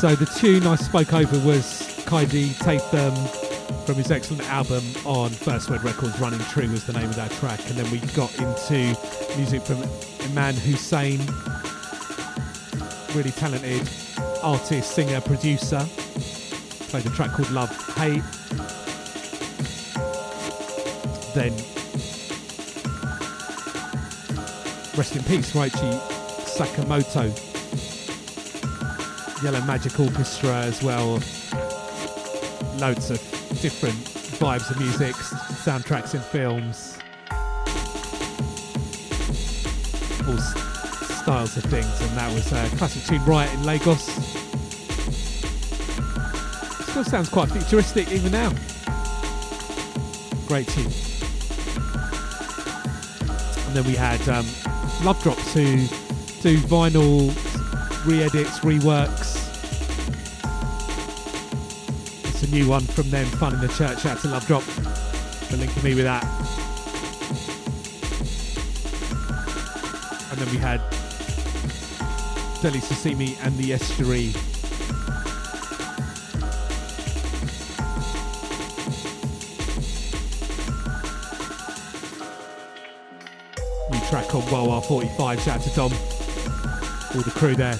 So 0.00 0.14
the 0.14 0.24
tune 0.38 0.66
I 0.66 0.76
spoke 0.76 1.12
over 1.12 1.38
was 1.46 1.82
Kaidi 2.06 2.56
Tatham 2.60 3.14
from 3.84 3.96
his 3.96 4.10
excellent 4.10 4.48
album 4.50 4.84
on 5.04 5.28
First 5.28 5.68
Word 5.68 5.82
Records, 5.82 6.18
Running 6.18 6.40
True 6.40 6.70
was 6.70 6.86
the 6.86 6.94
name 6.94 7.10
of 7.10 7.16
that 7.16 7.30
track. 7.32 7.60
And 7.68 7.76
then 7.76 7.90
we 7.90 7.98
got 8.14 8.32
into 8.38 8.96
music 9.36 9.60
from 9.62 9.84
Iman 10.30 10.54
Hussein, 10.54 11.20
really 13.14 13.30
talented 13.30 13.88
artist, 14.42 14.92
singer, 14.94 15.20
producer. 15.20 15.84
Played 16.88 17.06
a 17.06 17.10
track 17.10 17.30
called 17.32 17.50
Love 17.50 17.70
Hate. 17.96 18.22
Then 21.34 21.52
rest 24.96 25.16
in 25.16 25.22
peace, 25.24 25.52
Ryuichi 25.52 25.98
Sakamoto. 26.46 27.30
Yellow 29.42 29.60
Magic 29.62 29.98
Orchestra 29.98 30.62
as 30.62 30.82
well. 30.82 31.20
Loads 32.78 33.10
of 33.10 33.20
different 33.60 33.96
vibes 34.38 34.70
of 34.70 34.78
music, 34.78 35.14
soundtracks 35.14 36.14
in 36.14 36.20
films. 36.20 36.98
Styles 41.30 41.56
of 41.56 41.62
things, 41.66 42.00
and 42.00 42.10
that 42.18 42.34
was 42.34 42.50
a 42.50 42.76
classic 42.76 43.04
tune 43.04 43.24
Riot 43.24 43.54
in 43.54 43.62
Lagos. 43.62 44.02
Still 46.88 47.04
sounds 47.04 47.28
quite 47.28 47.48
futuristic 47.48 48.10
even 48.10 48.32
now. 48.32 48.52
Great 50.48 50.66
tune. 50.66 50.90
And 53.64 53.76
then 53.76 53.84
we 53.84 53.94
had 53.94 54.20
um, 54.28 54.44
Love 55.04 55.22
Drops 55.22 55.54
who 55.54 55.76
do 56.42 56.58
vinyl 56.66 57.28
re-edits, 58.04 58.58
reworks. 58.58 59.36
It's 62.24 62.42
a 62.42 62.50
new 62.50 62.68
one 62.68 62.82
from 62.82 63.08
them, 63.10 63.26
Fun 63.26 63.54
in 63.54 63.60
the 63.60 63.68
Church. 63.68 64.04
Out 64.04 64.18
to 64.22 64.28
Love 64.28 64.48
Drop 64.48 64.62
for 64.62 65.56
linking 65.58 65.84
me 65.84 65.94
with 65.94 66.06
that. 66.06 66.24
And 70.32 70.40
then 70.40 70.50
we 70.50 70.56
had 70.56 70.80
Dele 72.62 72.78
Sosimi 72.80 73.42
and 73.42 73.56
the 73.56 73.72
Estuary. 73.72 74.34
New 83.90 84.08
track 84.10 84.34
on 84.34 84.42
Wah 84.50 84.64
Wah 84.66 84.80
45 84.80 85.40
Shout 85.40 85.56
out 85.56 85.62
to 85.62 85.70
Dom, 85.70 85.92
all 87.14 87.22
the 87.22 87.32
crew 87.34 87.54
there. 87.54 87.72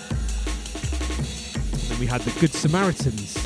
And 1.72 1.82
then 1.82 1.98
we 2.00 2.06
had 2.06 2.22
the 2.22 2.40
Good 2.40 2.54
Samaritans 2.54 3.36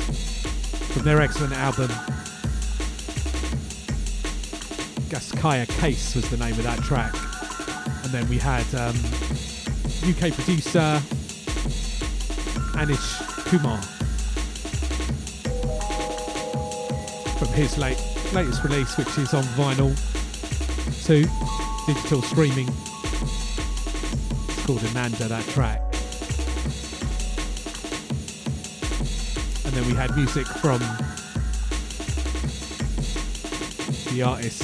from 0.93 1.03
their 1.03 1.21
excellent 1.21 1.53
album. 1.53 1.89
Gaskaya 5.09 5.67
Case 5.81 6.15
was 6.15 6.29
the 6.29 6.37
name 6.37 6.53
of 6.53 6.63
that 6.63 6.79
track. 6.79 7.13
And 8.05 8.13
then 8.13 8.25
we 8.29 8.37
had 8.37 8.63
um, 8.73 8.95
UK 10.09 10.31
producer 10.33 11.01
Anish 12.75 13.21
Kumar 13.45 13.81
from 17.37 17.47
his 17.53 17.77
late 17.77 18.01
latest 18.33 18.63
release, 18.63 18.97
which 18.97 19.17
is 19.17 19.33
on 19.33 19.43
vinyl 19.55 19.95
too, 21.05 21.25
digital 21.87 22.21
streaming. 22.21 22.67
It's 24.49 24.65
called 24.65 24.83
Ananda, 24.85 25.27
that 25.27 25.45
track. 25.49 25.81
And 29.65 29.73
then 29.73 29.85
we 29.87 29.93
had 29.93 30.15
music 30.15 30.45
from 30.45 30.79
the 34.13 34.23
artist 34.23 34.63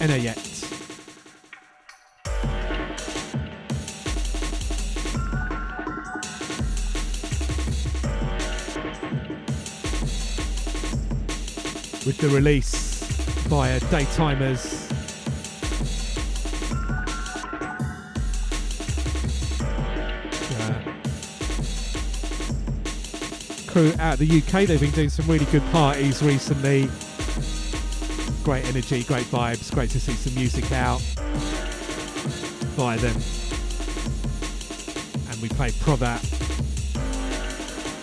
Enayet. 0.00 0.51
The 12.22 12.28
release 12.28 13.02
via 13.48 13.80
Daytimers. 13.80 14.88
Uh, 20.60 20.74
crew 23.68 23.92
out 23.98 24.18
the 24.18 24.38
UK. 24.38 24.68
They've 24.68 24.80
been 24.80 24.92
doing 24.92 25.08
some 25.08 25.26
really 25.26 25.46
good 25.46 25.64
parties 25.72 26.22
recently. 26.22 26.88
Great 28.44 28.66
energy, 28.66 29.02
great 29.02 29.26
vibes. 29.26 29.74
Great 29.74 29.90
to 29.90 29.98
see 29.98 30.12
some 30.12 30.36
music 30.36 30.70
out 30.70 31.00
via 32.76 32.98
them. 32.98 33.16
And 35.28 35.42
we 35.42 35.48
played 35.48 35.72
Provat 35.72 36.22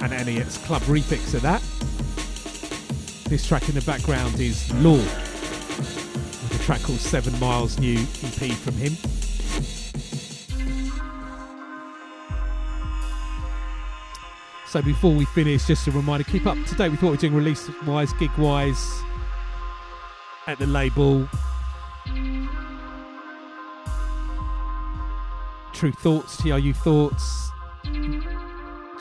and 0.01 0.11
Enayet's 0.11 0.57
club 0.57 0.81
refix 0.81 1.33
of 1.33 1.41
that. 1.43 1.63
This 3.29 3.45
track 3.47 3.69
in 3.69 3.75
the 3.75 3.81
background 3.81 4.39
is 4.39 4.73
Law, 4.81 4.97
with 4.97 6.59
a 6.59 6.63
track 6.63 6.81
called 6.81 6.97
Seven 6.97 7.39
Miles, 7.39 7.77
new 7.77 7.99
EP 7.99 8.51
from 8.53 8.73
him. 8.73 8.93
So 14.65 14.81
before 14.81 15.13
we 15.13 15.25
finish, 15.25 15.67
just 15.67 15.85
a 15.85 15.91
reminder, 15.91 16.23
keep 16.23 16.47
up 16.47 16.57
to 16.69 16.73
date 16.73 16.89
with 16.89 17.03
what 17.03 17.11
we're 17.11 17.17
doing 17.17 17.35
release 17.35 17.69
wise, 17.85 18.11
gig 18.13 18.31
wise, 18.35 19.03
at 20.47 20.57
the 20.57 20.65
label. 20.65 21.29
Tru 25.73 25.91
Thoughts, 25.91 26.37
TRU 26.37 26.73
Thoughts. 26.73 27.51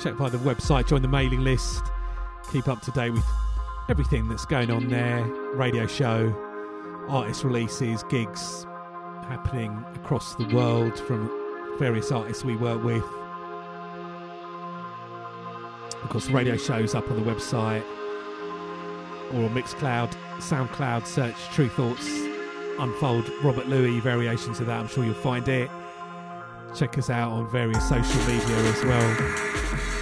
Check 0.02 0.18
by 0.18 0.28
the 0.28 0.38
website, 0.40 0.86
join 0.86 1.00
the 1.00 1.08
mailing 1.08 1.40
list. 1.40 1.82
Keep 2.52 2.68
up 2.68 2.82
to 2.82 2.90
date 2.90 3.12
with 3.12 3.24
everything 3.88 4.28
that's 4.28 4.44
going 4.44 4.70
on 4.70 4.88
there. 4.88 5.24
Radio 5.54 5.86
show, 5.86 6.34
artist 7.08 7.42
releases, 7.44 8.02
gigs 8.04 8.66
happening 9.26 9.84
across 9.94 10.34
the 10.34 10.46
world 10.54 10.98
from 10.98 11.30
various 11.78 12.12
artists 12.12 12.44
we 12.44 12.56
work 12.56 12.82
with. 12.84 13.04
Of 16.02 16.10
course, 16.10 16.26
the 16.26 16.32
radio 16.32 16.56
show's 16.56 16.94
up 16.94 17.10
on 17.10 17.22
the 17.22 17.30
website 17.30 17.84
or 19.32 19.44
on 19.44 19.54
Mixcloud, 19.54 20.14
SoundCloud. 20.38 21.06
Search 21.06 21.36
Tru 21.52 21.68
Thoughts, 21.68 22.08
Unfold, 22.78 23.30
Robert 23.42 23.68
Luis, 23.68 24.02
variations 24.02 24.60
of 24.60 24.66
that. 24.66 24.80
I'm 24.80 24.88
sure 24.88 25.04
you'll 25.04 25.14
find 25.14 25.48
it. 25.48 25.70
Check 26.74 26.98
us 26.98 27.10
out 27.10 27.32
on 27.32 27.48
various 27.50 27.86
social 27.88 28.20
media 28.26 28.56
as 28.56 28.84
well. 28.84 29.97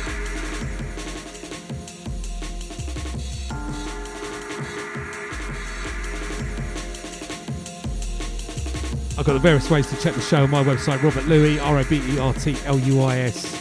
I've 9.27 9.33
got 9.33 9.43
the 9.43 9.49
various 9.49 9.69
ways 9.69 9.89
to 9.89 9.97
check 9.97 10.15
the 10.15 10.21
show 10.21 10.45
on 10.45 10.51
my 10.51 10.63
website, 10.63 11.03
Robert 11.03 11.27
Luis, 11.27 11.59
R 11.59 11.79
O 11.79 11.83
B 11.83 11.97
E 11.97 12.19
R 12.21 12.33
T 12.33 12.57
L 12.65 12.79
U 12.79 13.01
I 13.03 13.19
S. 13.19 13.61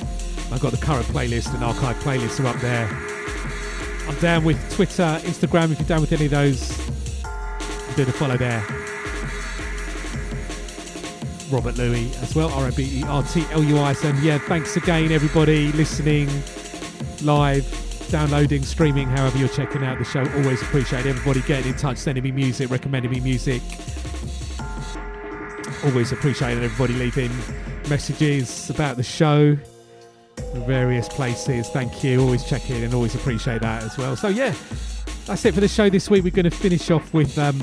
I've 0.51 0.59
got 0.59 0.71
the 0.71 0.77
current 0.77 1.07
playlist 1.07 1.55
and 1.55 1.63
archive 1.63 1.95
playlists 2.03 2.39
are 2.39 2.45
up 2.45 2.61
there. 2.61 2.87
I'm 4.07 4.15
down 4.19 4.43
with 4.43 4.59
Twitter, 4.75 5.19
Instagram. 5.23 5.71
If 5.71 5.79
you're 5.79 5.87
down 5.87 6.01
with 6.01 6.13
any 6.13 6.25
of 6.25 6.31
those, 6.31 6.67
do 7.95 8.05
the 8.05 8.13
follow 8.13 8.37
there. 8.37 8.63
Robert 11.49 11.75
Luis 11.79 12.15
as 12.21 12.35
well, 12.35 12.51
R 12.51 12.67
O 12.67 12.71
B 12.71 12.99
E 12.99 13.03
R 13.03 13.23
T 13.23 13.43
L 13.49 13.63
U 13.63 13.79
I 13.79 13.89
S. 13.89 14.03
And 14.03 14.19
yeah, 14.19 14.37
thanks 14.37 14.77
again, 14.77 15.11
everybody 15.11 15.71
listening 15.71 16.29
live, 17.23 17.65
downloading, 18.11 18.61
streaming, 18.61 19.07
however 19.07 19.39
you're 19.39 19.47
checking 19.47 19.83
out 19.83 19.97
the 19.97 20.05
show. 20.05 20.29
Always 20.35 20.61
appreciate 20.61 21.07
everybody 21.07 21.41
getting 21.41 21.71
in 21.71 21.75
touch, 21.75 21.97
sending 21.97 22.23
me 22.23 22.31
music, 22.31 22.69
recommending 22.69 23.09
me 23.09 23.19
music. 23.19 23.63
Always 25.85 26.11
appreciate 26.11 26.57
everybody 26.57 26.93
leaving 26.93 27.31
messages 27.89 28.69
about 28.69 28.97
the 28.97 29.03
show 29.03 29.57
various 30.65 31.07
places. 31.07 31.69
Thank 31.69 32.03
you. 32.03 32.21
Always 32.21 32.43
check 32.43 32.69
in 32.69 32.83
and 32.83 32.93
always 32.93 33.15
appreciate 33.15 33.61
that 33.61 33.83
as 33.83 33.97
well. 33.97 34.15
So 34.15 34.27
yeah, 34.27 34.53
that's 35.25 35.45
it 35.45 35.53
for 35.53 35.61
the 35.61 35.67
show 35.67 35.89
this 35.89 36.09
week. 36.09 36.23
We're 36.23 36.31
going 36.31 36.45
to 36.45 36.51
finish 36.51 36.89
off 36.91 37.13
with 37.13 37.37
um, 37.37 37.57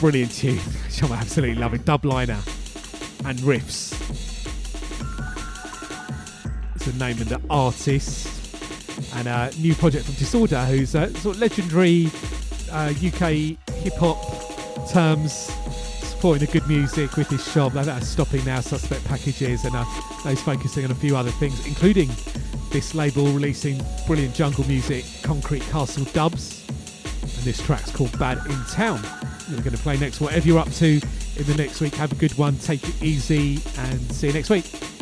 brilliant 0.00 0.32
tune, 0.32 0.58
which 0.58 1.02
I'm 1.02 1.12
absolutely 1.12 1.56
loving. 1.56 1.82
Dub 1.82 2.04
liner 2.04 2.38
and 3.24 3.38
riffs 3.40 3.92
It's 6.74 6.86
the 6.86 6.98
name 6.98 7.20
of 7.20 7.28
the 7.28 7.40
artist. 7.50 8.28
And 9.14 9.28
a 9.28 9.50
new 9.58 9.74
project 9.74 10.06
from 10.06 10.14
Disorder, 10.14 10.64
who's 10.64 10.94
a 10.94 11.12
sort 11.18 11.36
of 11.36 11.40
legendary 11.40 12.10
uh, 12.70 12.92
UK 13.04 13.58
hip 13.82 13.94
hop 13.98 14.18
terms, 14.90 15.50
supporting 16.22 16.46
the 16.46 16.52
good 16.52 16.68
music 16.68 17.16
with 17.16 17.28
his 17.28 17.44
shop. 17.50 17.74
Like 17.74 17.86
that, 17.86 18.04
stopping 18.04 18.44
now, 18.44 18.60
suspect 18.60 19.04
packages, 19.06 19.64
and 19.64 19.74
uh, 19.74 19.82
he's 20.22 20.40
focusing 20.40 20.84
on 20.84 20.92
a 20.92 20.94
few 20.94 21.16
other 21.16 21.32
things, 21.32 21.66
including 21.66 22.08
this 22.70 22.94
label 22.94 23.24
releasing 23.32 23.84
brilliant 24.06 24.32
jungle 24.32 24.64
music, 24.68 25.04
Concrete 25.24 25.62
Castle 25.62 26.04
dubs. 26.12 26.64
And 27.22 27.42
this 27.44 27.60
track's 27.60 27.90
called 27.90 28.16
Bad 28.20 28.38
in 28.46 28.64
Town. 28.66 29.02
We're 29.50 29.64
going 29.64 29.76
to 29.76 29.82
play 29.82 29.98
next. 29.98 30.20
Whatever 30.20 30.46
you're 30.46 30.60
up 30.60 30.70
to 30.70 30.86
in 30.86 31.44
the 31.44 31.56
next 31.56 31.80
week, 31.80 31.96
have 31.96 32.12
a 32.12 32.14
good 32.14 32.38
one, 32.38 32.56
take 32.58 32.88
it 32.88 33.02
easy, 33.02 33.60
and 33.78 34.00
see 34.12 34.28
you 34.28 34.32
next 34.32 34.48
week. 34.48 35.01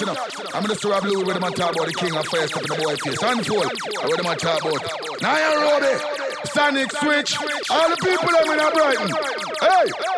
You 0.00 0.06
know. 0.06 0.16
I'm 0.54 0.64
Mr. 0.64 0.90
Rob 0.90 1.04
Louie 1.04 1.24
with 1.24 1.38
them 1.38 1.52
talk 1.54 1.74
the 1.86 1.92
king 1.92 2.14
of 2.16 2.26
fire, 2.26 2.46
stepping 2.48 2.68
the 2.68 2.76
boy 2.82 2.96
face. 2.96 3.22
Unfold, 3.22 3.70
with 4.04 4.16
them 4.16 4.36
talk 4.36 4.60
about. 4.64 5.22
Naya 5.22 5.50
Roby, 5.60 5.94
Sonic 6.50 6.90
Switch, 6.92 7.36
all 7.70 7.88
the 7.90 7.96
people 7.96 8.28
that 8.32 8.44
in 8.50 8.72
Brighton. 8.72 9.08
Hey! 9.60 10.13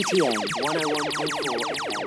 BTM 0.00 0.32
101.4 0.32 1.60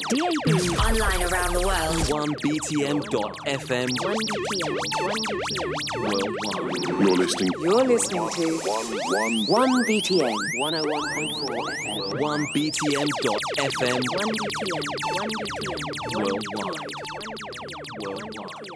DAB. 0.10 0.50
Online 0.82 1.22
around 1.30 1.54
the 1.54 1.62
world. 1.62 1.94
1btm.fm. 2.10 3.88
1 4.02 4.18
BTM. 4.34 4.74
1 4.98 5.14
BTM. 5.30 5.70
Worldwide. 6.02 6.74
You're 6.90 7.18
listening. 7.22 7.54
You're 7.62 7.86
listening 7.86 8.26
to 8.34 8.46
One, 8.66 8.90
one. 9.14 9.46
1 9.46 9.86
BTM 9.86 10.34
101.4 10.58 11.54
FM. 11.54 12.10
1btm.fm. 12.18 13.14
1 13.70 14.26
BTM. 14.34 14.82
1 15.14 15.30
BTM. 15.30 15.78
Worldwide. 16.18 16.74
Worldwide. 16.74 17.54
Worldwide. 18.02 18.34
Worldwide. 18.42 18.73